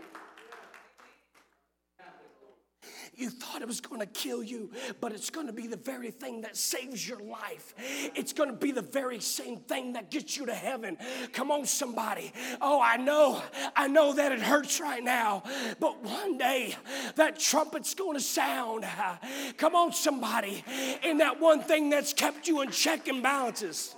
You 3.21 3.29
thought 3.29 3.61
it 3.61 3.69
was 3.69 3.81
going 3.81 4.01
to 4.01 4.07
kill 4.07 4.43
you, 4.43 4.71
but 5.01 5.13
it's 5.13 5.29
going 5.29 5.47
to 5.47 5.53
be 5.53 5.67
the 5.67 5.77
very 5.77 6.11
thing 6.11 6.41
that 6.41 6.57
saves 6.57 7.07
your 7.07 7.21
life. 7.21 7.75
It's 8.15 8.33
going 8.33 8.49
to 8.49 8.57
be 8.57 8.73
the 8.73 8.83
very 8.83 9.21
same 9.21 9.59
thing 9.59 9.93
that 9.93 10.11
gets 10.11 10.37
you 10.37 10.47
to 10.47 10.55
heaven. 10.55 10.97
Come 11.33 11.51
on, 11.51 11.67
somebody. 11.67 12.33
Oh, 12.61 12.81
I 12.81 12.97
know, 12.97 13.43
I 13.77 13.89
know 13.89 14.15
that 14.15 14.33
it 14.33 14.41
hurts 14.41 14.81
right 14.81 15.05
now, 15.05 15.43
but 15.79 16.03
one 16.03 16.39
day 16.39 16.75
that 17.17 17.39
trumpet's 17.39 17.95
going 17.95 18.17
to 18.17 18.25
sound. 18.25 18.87
Come 19.59 19.75
on, 19.75 19.93
somebody. 19.93 20.65
In 21.03 21.19
that 21.19 21.41
one 21.41 21.61
thing 21.61 21.91
that's 21.91 22.15
kept 22.15 22.49
you 22.49 22.63
in 22.63 22.71
check 22.71 23.07
and 23.09 23.23
balances 23.23 23.95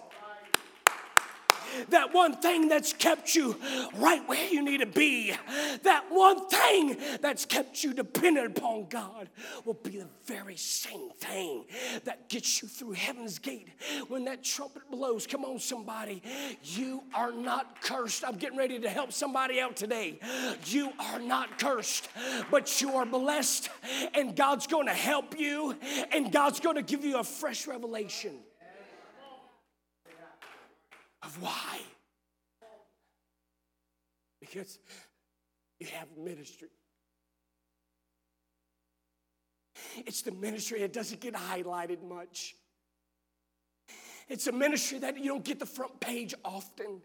that 1.90 2.12
one 2.12 2.34
thing 2.36 2.68
that's 2.68 2.92
kept 2.92 3.34
you 3.34 3.56
right 3.96 4.26
where 4.28 4.48
you 4.48 4.62
need 4.62 4.78
to 4.78 4.86
be, 4.86 5.32
that 5.82 6.04
one 6.10 6.48
thing 6.48 6.96
that's 7.20 7.44
kept 7.44 7.82
you 7.82 7.92
dependent 7.92 8.58
upon 8.58 8.86
God 8.88 9.28
will 9.64 9.74
be 9.74 9.98
the 9.98 10.08
very 10.26 10.56
same 10.56 11.10
thing 11.18 11.64
that 12.04 12.28
gets 12.28 12.62
you 12.62 12.68
through 12.68 12.92
heaven's 12.92 13.38
gate 13.38 13.68
when 14.08 14.24
that 14.24 14.42
trumpet 14.42 14.82
blows. 14.90 15.26
Come 15.26 15.44
on, 15.44 15.58
somebody. 15.58 16.22
You 16.62 17.02
are 17.14 17.32
not 17.32 17.80
cursed. 17.82 18.24
I'm 18.24 18.36
getting 18.36 18.58
ready 18.58 18.78
to 18.80 18.88
help 18.88 19.12
somebody 19.12 19.60
out 19.60 19.76
today. 19.76 20.18
You 20.66 20.92
are 20.98 21.18
not 21.18 21.58
cursed, 21.58 22.08
but 22.50 22.80
you 22.80 22.96
are 22.96 23.06
blessed, 23.06 23.70
and 24.14 24.36
God's 24.36 24.66
going 24.66 24.86
to 24.86 24.94
help 24.94 25.38
you, 25.38 25.76
and 26.12 26.32
God's 26.32 26.60
going 26.60 26.76
to 26.76 26.82
give 26.82 27.04
you 27.04 27.18
a 27.18 27.24
fresh 27.24 27.66
revelation 27.66 28.38
why. 31.40 31.80
Because 34.40 34.78
you 35.78 35.86
have 35.88 36.08
ministry. 36.16 36.68
It's 40.06 40.22
the 40.22 40.32
ministry 40.32 40.80
that 40.80 40.92
doesn't 40.92 41.20
get 41.20 41.34
highlighted 41.34 42.02
much. 42.02 42.56
It's 44.28 44.46
a 44.46 44.52
ministry 44.52 44.98
that 45.00 45.18
you 45.18 45.28
don't 45.28 45.44
get 45.44 45.58
the 45.58 45.66
front 45.66 46.00
page 46.00 46.34
often. 46.44 47.02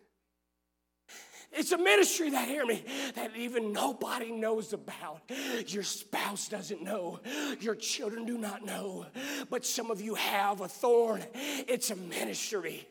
It's 1.52 1.72
a 1.72 1.78
ministry 1.78 2.30
that, 2.32 2.48
hear 2.48 2.66
me, 2.66 2.84
that 3.16 3.36
even 3.36 3.72
nobody 3.72 4.32
knows 4.32 4.74
about. 4.74 5.22
Your 5.68 5.84
spouse 5.84 6.50
doesn't 6.50 6.84
know. 6.84 7.20
Your 7.62 7.76
children 7.76 8.26
do 8.26 8.38
not 8.38 8.66
know. 8.66 9.06
But 9.50 9.66
some 9.66 9.90
of 9.90 10.02
you 10.02 10.16
have 10.16 10.62
a 10.62 10.68
thorn. 10.68 11.24
It's 11.34 11.90
a 11.90 11.96
ministry. 11.96 12.88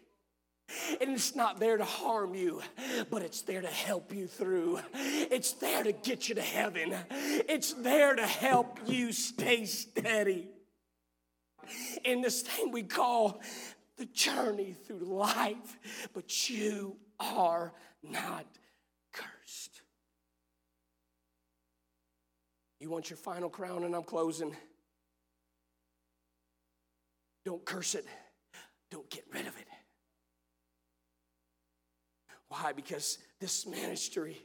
And 1.00 1.12
it's 1.12 1.36
not 1.36 1.60
there 1.60 1.76
to 1.76 1.84
harm 1.84 2.34
you, 2.34 2.60
but 3.10 3.22
it's 3.22 3.42
there 3.42 3.60
to 3.60 3.68
help 3.68 4.12
you 4.12 4.26
through. 4.26 4.80
It's 4.94 5.52
there 5.52 5.84
to 5.84 5.92
get 5.92 6.28
you 6.28 6.34
to 6.34 6.42
heaven. 6.42 6.94
It's 7.10 7.72
there 7.74 8.14
to 8.14 8.26
help 8.26 8.80
you 8.86 9.12
stay 9.12 9.64
steady. 9.64 10.48
in 12.04 12.20
this 12.20 12.42
thing 12.42 12.72
we 12.72 12.82
call 12.82 13.40
the 13.96 14.06
journey 14.06 14.74
through 14.86 14.98
life, 14.98 15.78
but 16.12 16.48
you 16.50 16.96
are 17.18 17.72
not 18.02 18.46
cursed. 19.12 19.82
You 22.80 22.90
want 22.90 23.08
your 23.08 23.16
final 23.16 23.48
crown, 23.48 23.84
and 23.84 23.94
I'm 23.94 24.02
closing. 24.02 24.54
Don't 27.44 27.64
curse 27.64 27.94
it, 27.94 28.06
don't 28.90 29.08
get 29.08 29.24
rid 29.32 29.46
of 29.46 29.56
it. 29.56 29.65
Why? 32.60 32.72
Because 32.72 33.18
this 33.40 33.66
ministry, 33.66 34.38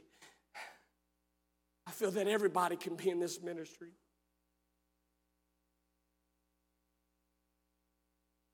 I 1.86 1.90
feel 1.90 2.10
that 2.12 2.26
everybody 2.26 2.76
can 2.76 2.94
be 2.94 3.10
in 3.10 3.20
this 3.20 3.40
ministry. 3.40 3.90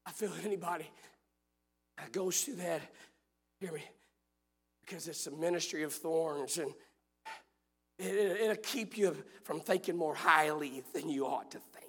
I 0.07 0.11
feel 0.11 0.31
anybody 0.45 0.89
that 1.97 2.13
goes 2.13 2.43
through 2.43 2.57
that, 2.57 2.81
hear 3.61 3.73
me, 3.73 3.83
because 4.85 5.09
it's 5.09 5.27
a 5.27 5.33
ministry 5.33 5.83
of 5.83 5.93
thorns 5.93 6.59
and 6.59 6.73
it, 7.99 8.49
will 8.49 8.57
keep 8.57 8.97
you 8.97 9.17
from 9.43 9.61
thinking 9.61 9.97
more 9.97 10.15
highly 10.15 10.83
than 10.95 11.09
you 11.09 11.27
ought 11.27 11.51
to 11.51 11.59
think. 11.59 11.87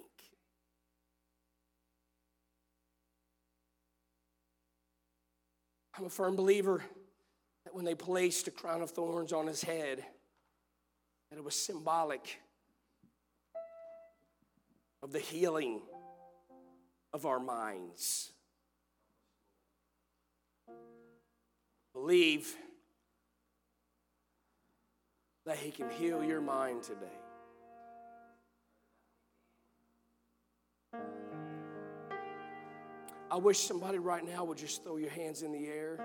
I'm 5.96 6.06
a 6.06 6.10
firm 6.10 6.34
believer 6.34 6.82
that 7.70 7.76
when 7.76 7.84
they 7.84 7.94
placed 7.94 8.48
a 8.48 8.50
crown 8.50 8.82
of 8.82 8.90
thorns 8.90 9.32
on 9.32 9.46
his 9.46 9.62
head, 9.62 10.04
that 11.30 11.36
it 11.36 11.44
was 11.44 11.54
symbolic 11.54 12.40
of 15.02 15.12
the 15.12 15.20
healing 15.20 15.80
of 17.12 17.26
our 17.26 17.38
minds. 17.38 18.32
Believe 21.92 22.56
that 25.46 25.56
He 25.56 25.70
can 25.70 25.90
heal 25.90 26.24
your 26.24 26.40
mind 26.40 26.82
today. 26.82 27.06
I 33.30 33.36
wish 33.36 33.60
somebody 33.60 33.98
right 33.98 34.26
now 34.26 34.44
would 34.44 34.58
just 34.58 34.82
throw 34.82 34.96
your 34.96 35.10
hands 35.10 35.42
in 35.42 35.52
the 35.52 35.66
air. 35.68 36.00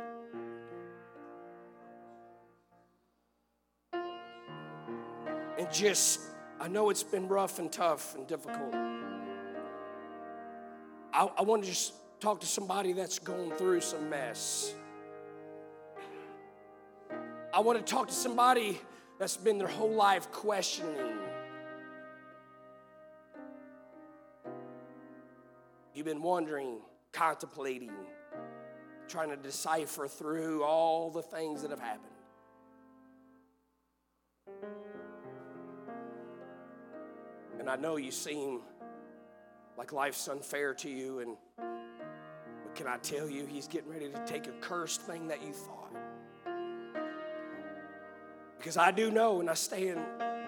Just, 5.75 6.21
I 6.59 6.67
know 6.67 6.89
it's 6.89 7.03
been 7.03 7.27
rough 7.27 7.59
and 7.59 7.71
tough 7.71 8.15
and 8.15 8.25
difficult. 8.27 8.73
I, 11.13 11.29
I 11.37 11.41
want 11.41 11.63
to 11.63 11.69
just 11.69 11.93
talk 12.19 12.39
to 12.39 12.47
somebody 12.47 12.93
that's 12.93 13.19
going 13.19 13.51
through 13.51 13.81
some 13.81 14.09
mess. 14.09 14.73
I 17.53 17.59
want 17.59 17.77
to 17.77 17.83
talk 17.85 18.07
to 18.07 18.13
somebody 18.13 18.79
that's 19.19 19.37
been 19.37 19.57
their 19.57 19.67
whole 19.67 19.93
life 19.93 20.31
questioning. 20.31 21.17
You've 25.93 26.05
been 26.05 26.21
wondering, 26.21 26.79
contemplating, 27.13 27.91
trying 29.07 29.29
to 29.29 29.37
decipher 29.37 30.07
through 30.07 30.63
all 30.63 31.09
the 31.09 31.21
things 31.21 31.61
that 31.61 31.71
have 31.71 31.79
happened. 31.79 32.14
And 37.65 37.71
I 37.71 37.77
know 37.77 37.95
you 37.95 38.11
seem 38.11 38.59
like 39.75 39.91
life's 39.91 40.27
unfair 40.27 40.75
to 40.75 40.87
you, 40.87 41.17
and 41.17 41.35
but 41.57 42.75
can 42.75 42.85
I 42.85 42.97
tell 42.97 43.27
you, 43.27 43.47
He's 43.47 43.67
getting 43.67 43.89
ready 43.89 44.07
to 44.07 44.23
take 44.23 44.45
a 44.45 44.51
cursed 44.61 45.01
thing 45.01 45.27
that 45.29 45.41
you 45.41 45.51
thought. 45.51 45.91
Because 48.59 48.77
I 48.77 48.91
do 48.91 49.09
know, 49.09 49.39
and 49.39 49.49
I 49.49 49.55
stand 49.55 49.99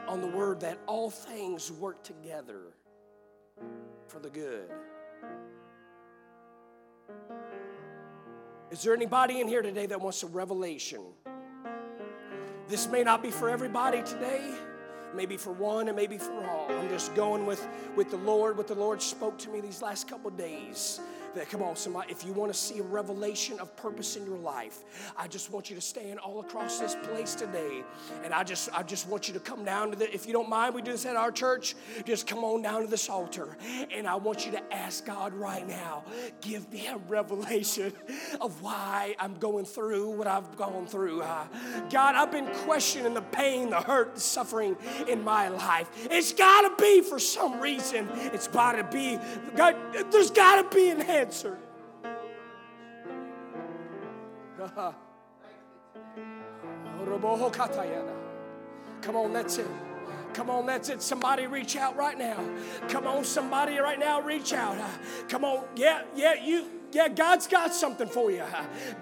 on 0.07 0.21
the 0.21 0.27
word 0.27 0.59
that 0.59 0.77
all 0.85 1.09
things 1.09 1.71
work 1.71 2.03
together 2.03 2.61
for 4.07 4.19
the 4.19 4.29
good. 4.29 4.69
Is 8.69 8.83
there 8.83 8.93
anybody 8.93 9.41
in 9.41 9.47
here 9.47 9.63
today 9.63 9.87
that 9.87 9.99
wants 9.99 10.21
a 10.21 10.27
revelation? 10.27 11.01
This 12.67 12.87
may 12.87 13.01
not 13.01 13.23
be 13.23 13.31
for 13.31 13.49
everybody 13.49 14.03
today, 14.03 14.53
maybe 15.13 15.37
for 15.37 15.51
one 15.51 15.87
and 15.87 15.95
maybe 15.95 16.17
for 16.17 16.33
all. 16.45 16.67
I'm 16.69 16.89
just 16.89 17.15
going 17.15 17.45
with, 17.45 17.65
with 17.95 18.11
the 18.11 18.17
Lord, 18.17 18.57
what 18.57 18.67
the 18.67 18.75
Lord 18.75 19.01
spoke 19.01 19.37
to 19.39 19.49
me 19.49 19.61
these 19.61 19.81
last 19.81 20.07
couple 20.07 20.29
days 20.31 20.99
that, 21.37 21.49
come 21.49 21.61
on, 21.61 21.75
somebody, 21.75 22.11
if 22.11 22.25
you 22.25 22.33
want 22.33 22.51
to 22.51 22.57
see 22.57 22.79
a 22.79 22.83
revelation 22.83 23.59
of 23.59 23.75
purpose 23.75 24.15
in 24.15 24.25
your 24.25 24.37
life, 24.37 24.83
I 25.15 25.27
just 25.27 25.51
want 25.51 25.69
you 25.69 25.75
to 25.75 25.81
stand 25.81 26.19
all 26.19 26.39
across 26.39 26.79
this 26.79 26.95
place 27.03 27.35
today. 27.35 27.83
And 28.23 28.33
I 28.33 28.43
just, 28.43 28.69
I 28.73 28.83
just 28.83 29.07
want 29.07 29.27
you 29.27 29.33
to 29.35 29.39
come 29.39 29.63
down 29.63 29.91
to 29.91 29.97
the, 29.97 30.13
if 30.13 30.25
you 30.25 30.33
don't 30.33 30.49
mind, 30.49 30.75
we 30.75 30.81
do 30.81 30.91
this 30.91 31.05
at 31.05 31.15
our 31.15 31.31
church, 31.31 31.75
just 32.05 32.27
come 32.27 32.43
on 32.43 32.61
down 32.61 32.81
to 32.81 32.87
this 32.87 33.09
altar. 33.09 33.57
And 33.95 34.07
I 34.07 34.15
want 34.15 34.45
you 34.45 34.51
to 34.53 34.73
ask 34.73 35.05
God 35.05 35.33
right 35.33 35.67
now, 35.67 36.03
give 36.41 36.71
me 36.71 36.87
a 36.87 36.97
revelation 37.07 37.93
of 38.41 38.61
why 38.61 39.15
I'm 39.19 39.35
going 39.35 39.65
through 39.65 40.09
what 40.11 40.27
I've 40.27 40.57
gone 40.57 40.87
through. 40.87 41.21
Uh, 41.21 41.45
God, 41.89 42.15
I've 42.15 42.31
been 42.31 42.47
questioning 42.65 43.13
the 43.13 43.21
pain, 43.21 43.69
the 43.69 43.81
hurt, 43.81 44.15
the 44.15 44.21
suffering 44.21 44.75
in 45.07 45.23
my 45.23 45.49
life. 45.49 45.89
It's 46.09 46.33
got 46.33 46.61
to 46.61 46.83
be 46.83 47.01
for 47.01 47.19
some 47.19 47.59
reason. 47.59 48.07
It's 48.33 48.47
got 48.47 48.73
to 48.73 48.83
be, 48.83 49.19
God, 49.55 49.75
there's 50.11 50.31
got 50.31 50.69
to 50.69 50.75
be 50.75 50.89
an 50.89 51.01
answer. 51.01 51.26
Come 59.01 59.15
on, 59.15 59.33
that's 59.33 59.57
it. 59.57 59.67
Come 60.33 60.49
on, 60.49 60.65
that's 60.65 60.89
it. 60.89 61.01
Somebody 61.01 61.47
reach 61.47 61.75
out 61.75 61.95
right 61.95 62.17
now. 62.17 62.37
Come 62.89 63.07
on, 63.07 63.23
somebody 63.23 63.77
right 63.77 63.99
now, 63.99 64.21
reach 64.21 64.53
out. 64.53 64.77
Come 65.29 65.43
on, 65.43 65.65
yeah, 65.75 66.03
yeah, 66.15 66.33
you 66.35 66.76
yeah, 66.93 67.09
God's 67.09 67.47
got 67.47 67.73
something 67.73 68.07
for 68.07 68.31
you. 68.31 68.43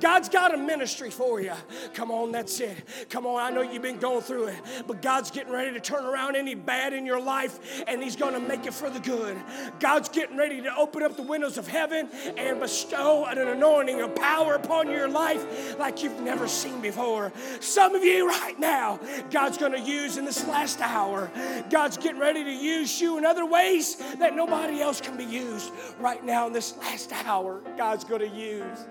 God's 0.02 0.30
got 0.30 0.54
a 0.54 0.58
ministry 0.58 1.10
for 1.10 1.40
you. 1.40 1.54
Come 1.94 2.12
on, 2.12 2.32
that's 2.32 2.60
it. 2.60 2.78
Come 3.10 3.26
on, 3.26 3.42
I 3.42 3.54
know 3.54 3.62
you've 3.62 3.82
been 3.82 4.00
going 4.00 4.22
through 4.22 4.48
it, 4.48 4.58
but 4.88 5.02
God's 5.02 5.32
getting 5.32 5.54
ready 5.54 5.72
to 5.74 5.80
turn 5.80 6.04
around 6.06 6.36
any 6.36 6.56
bad 6.56 6.94
in 6.94 7.06
your 7.06 7.22
life 7.22 7.84
and 7.88 8.02
He's 8.02 8.16
going 8.16 8.34
to 8.34 8.40
make 8.40 8.66
it 8.66 8.74
for 8.74 8.90
the 8.90 9.00
good. 9.00 9.38
God's 9.80 10.10
getting 10.10 10.36
ready 10.36 10.62
to 10.62 10.76
open 10.76 11.04
up 11.04 11.16
the 11.16 11.24
windows 11.24 11.58
of 11.58 11.68
heaven 11.68 12.10
and 12.38 12.60
bestow 12.60 13.26
an 13.26 13.38
anointing 13.38 14.02
of 14.02 14.16
power 14.16 14.56
upon 14.56 14.90
your 14.90 15.08
life 15.08 15.78
like 15.78 16.02
you've 16.04 16.20
never 16.22 16.48
seen 16.48 16.82
before. 16.82 17.32
Some 17.60 17.96
of 17.96 18.04
you 18.04 18.28
right 18.28 18.60
now, 18.60 19.00
God's 19.32 19.58
going 19.58 19.74
to 19.74 19.82
use 19.82 20.18
in 20.18 20.26
this 20.26 20.48
last 20.48 20.82
hour. 20.82 21.30
God's 21.70 21.98
getting 21.98 22.20
ready 22.20 22.44
to 22.44 22.52
use 22.52 23.00
you 23.00 23.18
in 23.18 23.26
other 23.26 23.46
ways 23.46 23.96
that 24.18 24.36
nobody 24.36 24.82
else 24.82 25.00
can 25.02 25.18
be 25.18 25.26
used 25.26 25.72
right 26.00 26.24
now 26.24 26.48
in 26.48 26.54
this 26.54 26.76
last 26.78 27.12
hour. 27.26 27.62
God's 27.78 28.04
going 28.04 28.22
to 28.22 28.36
use. 28.36 28.86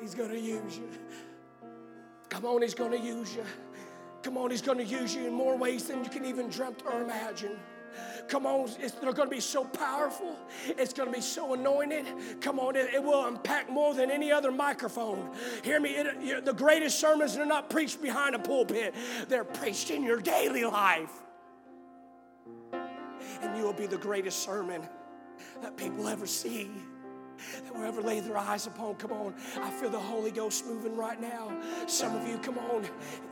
He's 0.00 0.14
going 0.14 0.30
to 0.30 0.40
use 0.40 0.78
you. 0.78 0.88
Come 2.28 2.44
on, 2.44 2.62
He's 2.62 2.74
going 2.74 2.92
to 2.92 2.98
use 2.98 3.34
you. 3.34 3.44
Come 4.22 4.36
on, 4.36 4.50
He's 4.50 4.62
going 4.62 4.78
to 4.78 4.84
use 4.84 5.14
you 5.14 5.26
in 5.26 5.32
more 5.32 5.56
ways 5.56 5.84
than 5.84 6.04
you 6.04 6.10
can 6.10 6.24
even 6.24 6.48
dream 6.48 6.74
or 6.86 7.02
imagine. 7.02 7.58
Come 8.28 8.46
on, 8.46 8.68
they're 9.00 9.12
going 9.12 9.28
to 9.28 9.34
be 9.34 9.40
so 9.40 9.64
powerful. 9.64 10.36
It's 10.66 10.92
going 10.92 11.08
to 11.08 11.14
be 11.14 11.22
so 11.22 11.54
anointed. 11.54 12.06
Come 12.40 12.60
on, 12.60 12.76
it, 12.76 12.90
it 12.94 13.02
will 13.02 13.26
impact 13.26 13.70
more 13.70 13.94
than 13.94 14.10
any 14.10 14.30
other 14.30 14.52
microphone. 14.52 15.34
Hear 15.64 15.80
me, 15.80 15.90
it, 15.90 16.44
the 16.44 16.52
greatest 16.52 17.00
sermons 17.00 17.36
are 17.38 17.46
not 17.46 17.70
preached 17.70 18.02
behind 18.02 18.34
a 18.34 18.38
pulpit, 18.38 18.94
they're 19.28 19.44
preached 19.44 19.90
in 19.90 20.02
your 20.02 20.20
daily 20.20 20.64
life 20.64 21.10
and 23.42 23.56
you 23.56 23.64
will 23.64 23.72
be 23.72 23.86
the 23.86 23.98
greatest 23.98 24.42
sermon 24.42 24.82
that 25.62 25.76
people 25.76 26.08
ever 26.08 26.26
see 26.26 26.70
that 27.64 27.74
will 27.74 27.84
ever 27.84 28.02
lay 28.02 28.20
their 28.20 28.36
eyes 28.36 28.66
upon. 28.66 28.94
Come 28.96 29.12
on, 29.12 29.34
I 29.60 29.70
feel 29.70 29.90
the 29.90 29.98
Holy 29.98 30.30
Ghost 30.30 30.66
moving 30.66 30.96
right 30.96 31.20
now. 31.20 31.56
Some 31.86 32.14
of 32.16 32.26
you, 32.26 32.38
come 32.38 32.58
on, 32.58 32.84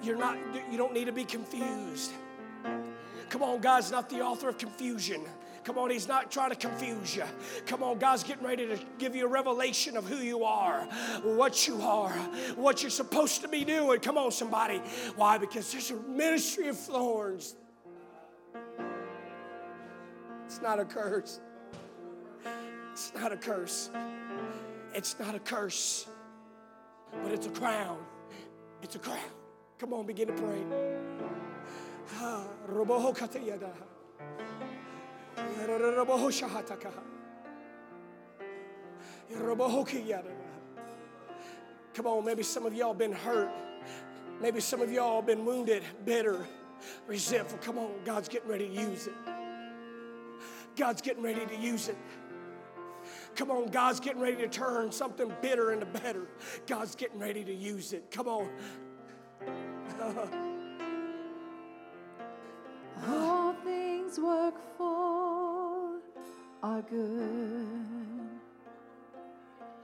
you're 0.02 0.16
not, 0.16 0.36
you 0.70 0.76
don't 0.76 0.92
need 0.92 1.06
to 1.06 1.12
be 1.12 1.24
confused. 1.24 2.12
Come 3.28 3.42
on, 3.42 3.60
God's 3.60 3.90
not 3.90 4.08
the 4.08 4.20
author 4.20 4.48
of 4.48 4.58
confusion. 4.58 5.22
Come 5.64 5.78
on, 5.78 5.90
He's 5.90 6.06
not 6.06 6.30
trying 6.30 6.50
to 6.50 6.56
confuse 6.56 7.16
you. 7.16 7.24
Come 7.66 7.82
on, 7.82 7.98
God's 7.98 8.22
getting 8.22 8.46
ready 8.46 8.66
to 8.68 8.78
give 8.98 9.16
you 9.16 9.26
a 9.26 9.28
revelation 9.28 9.96
of 9.96 10.06
who 10.06 10.18
you 10.18 10.44
are, 10.44 10.82
what 11.24 11.66
you 11.66 11.82
are, 11.82 12.12
what 12.54 12.82
you're 12.82 12.90
supposed 12.90 13.42
to 13.42 13.48
be 13.48 13.64
doing. 13.64 13.98
Come 13.98 14.16
on, 14.16 14.30
somebody. 14.30 14.78
Why? 15.16 15.38
Because 15.38 15.72
there's 15.72 15.90
a 15.90 15.96
ministry 15.96 16.68
of 16.68 16.78
thorns 16.78 17.56
it's 20.46 20.62
not 20.62 20.78
a 20.78 20.84
curse. 20.84 21.40
It's 22.92 23.12
not 23.14 23.32
a 23.32 23.36
curse. 23.36 23.90
It's 24.94 25.18
not 25.18 25.34
a 25.34 25.40
curse, 25.40 26.06
but 27.22 27.32
it's 27.32 27.48
a 27.48 27.50
crown. 27.50 27.98
It's 28.80 28.94
a 28.94 29.00
crown. 29.00 29.18
Come 29.78 29.92
on, 29.92 30.06
begin 30.06 30.28
to 30.28 30.32
pray. 30.32 30.64
Ah, 32.20 32.44
kiyada. 39.84 40.30
Come 41.92 42.06
on, 42.06 42.24
maybe 42.24 42.44
some 42.44 42.64
of 42.64 42.72
y'all 42.72 42.94
been 42.94 43.12
hurt. 43.12 43.50
Maybe 44.40 44.60
some 44.60 44.80
of 44.80 44.92
y'all 44.92 45.22
been 45.22 45.44
wounded, 45.44 45.82
bitter, 46.04 46.46
resentful. 47.08 47.58
Come 47.58 47.78
on, 47.78 47.90
God's 48.04 48.28
getting 48.28 48.48
ready 48.48 48.68
to 48.68 48.74
use 48.74 49.08
it. 49.08 49.35
God's 50.76 51.00
getting 51.02 51.22
ready 51.22 51.46
to 51.46 51.56
use 51.56 51.88
it. 51.88 51.96
Come 53.34 53.50
on, 53.50 53.68
God's 53.68 54.00
getting 54.00 54.20
ready 54.20 54.36
to 54.38 54.48
turn 54.48 54.92
something 54.92 55.32
bitter 55.40 55.72
into 55.72 55.86
better. 55.86 56.26
God's 56.66 56.94
getting 56.94 57.18
ready 57.18 57.44
to 57.44 57.54
use 57.54 57.92
it. 57.92 58.10
Come 58.10 58.28
on. 58.28 58.48
All 63.08 63.52
things 63.64 64.18
work 64.18 64.54
for 64.76 66.00
our 66.62 66.82
good. 66.82 68.25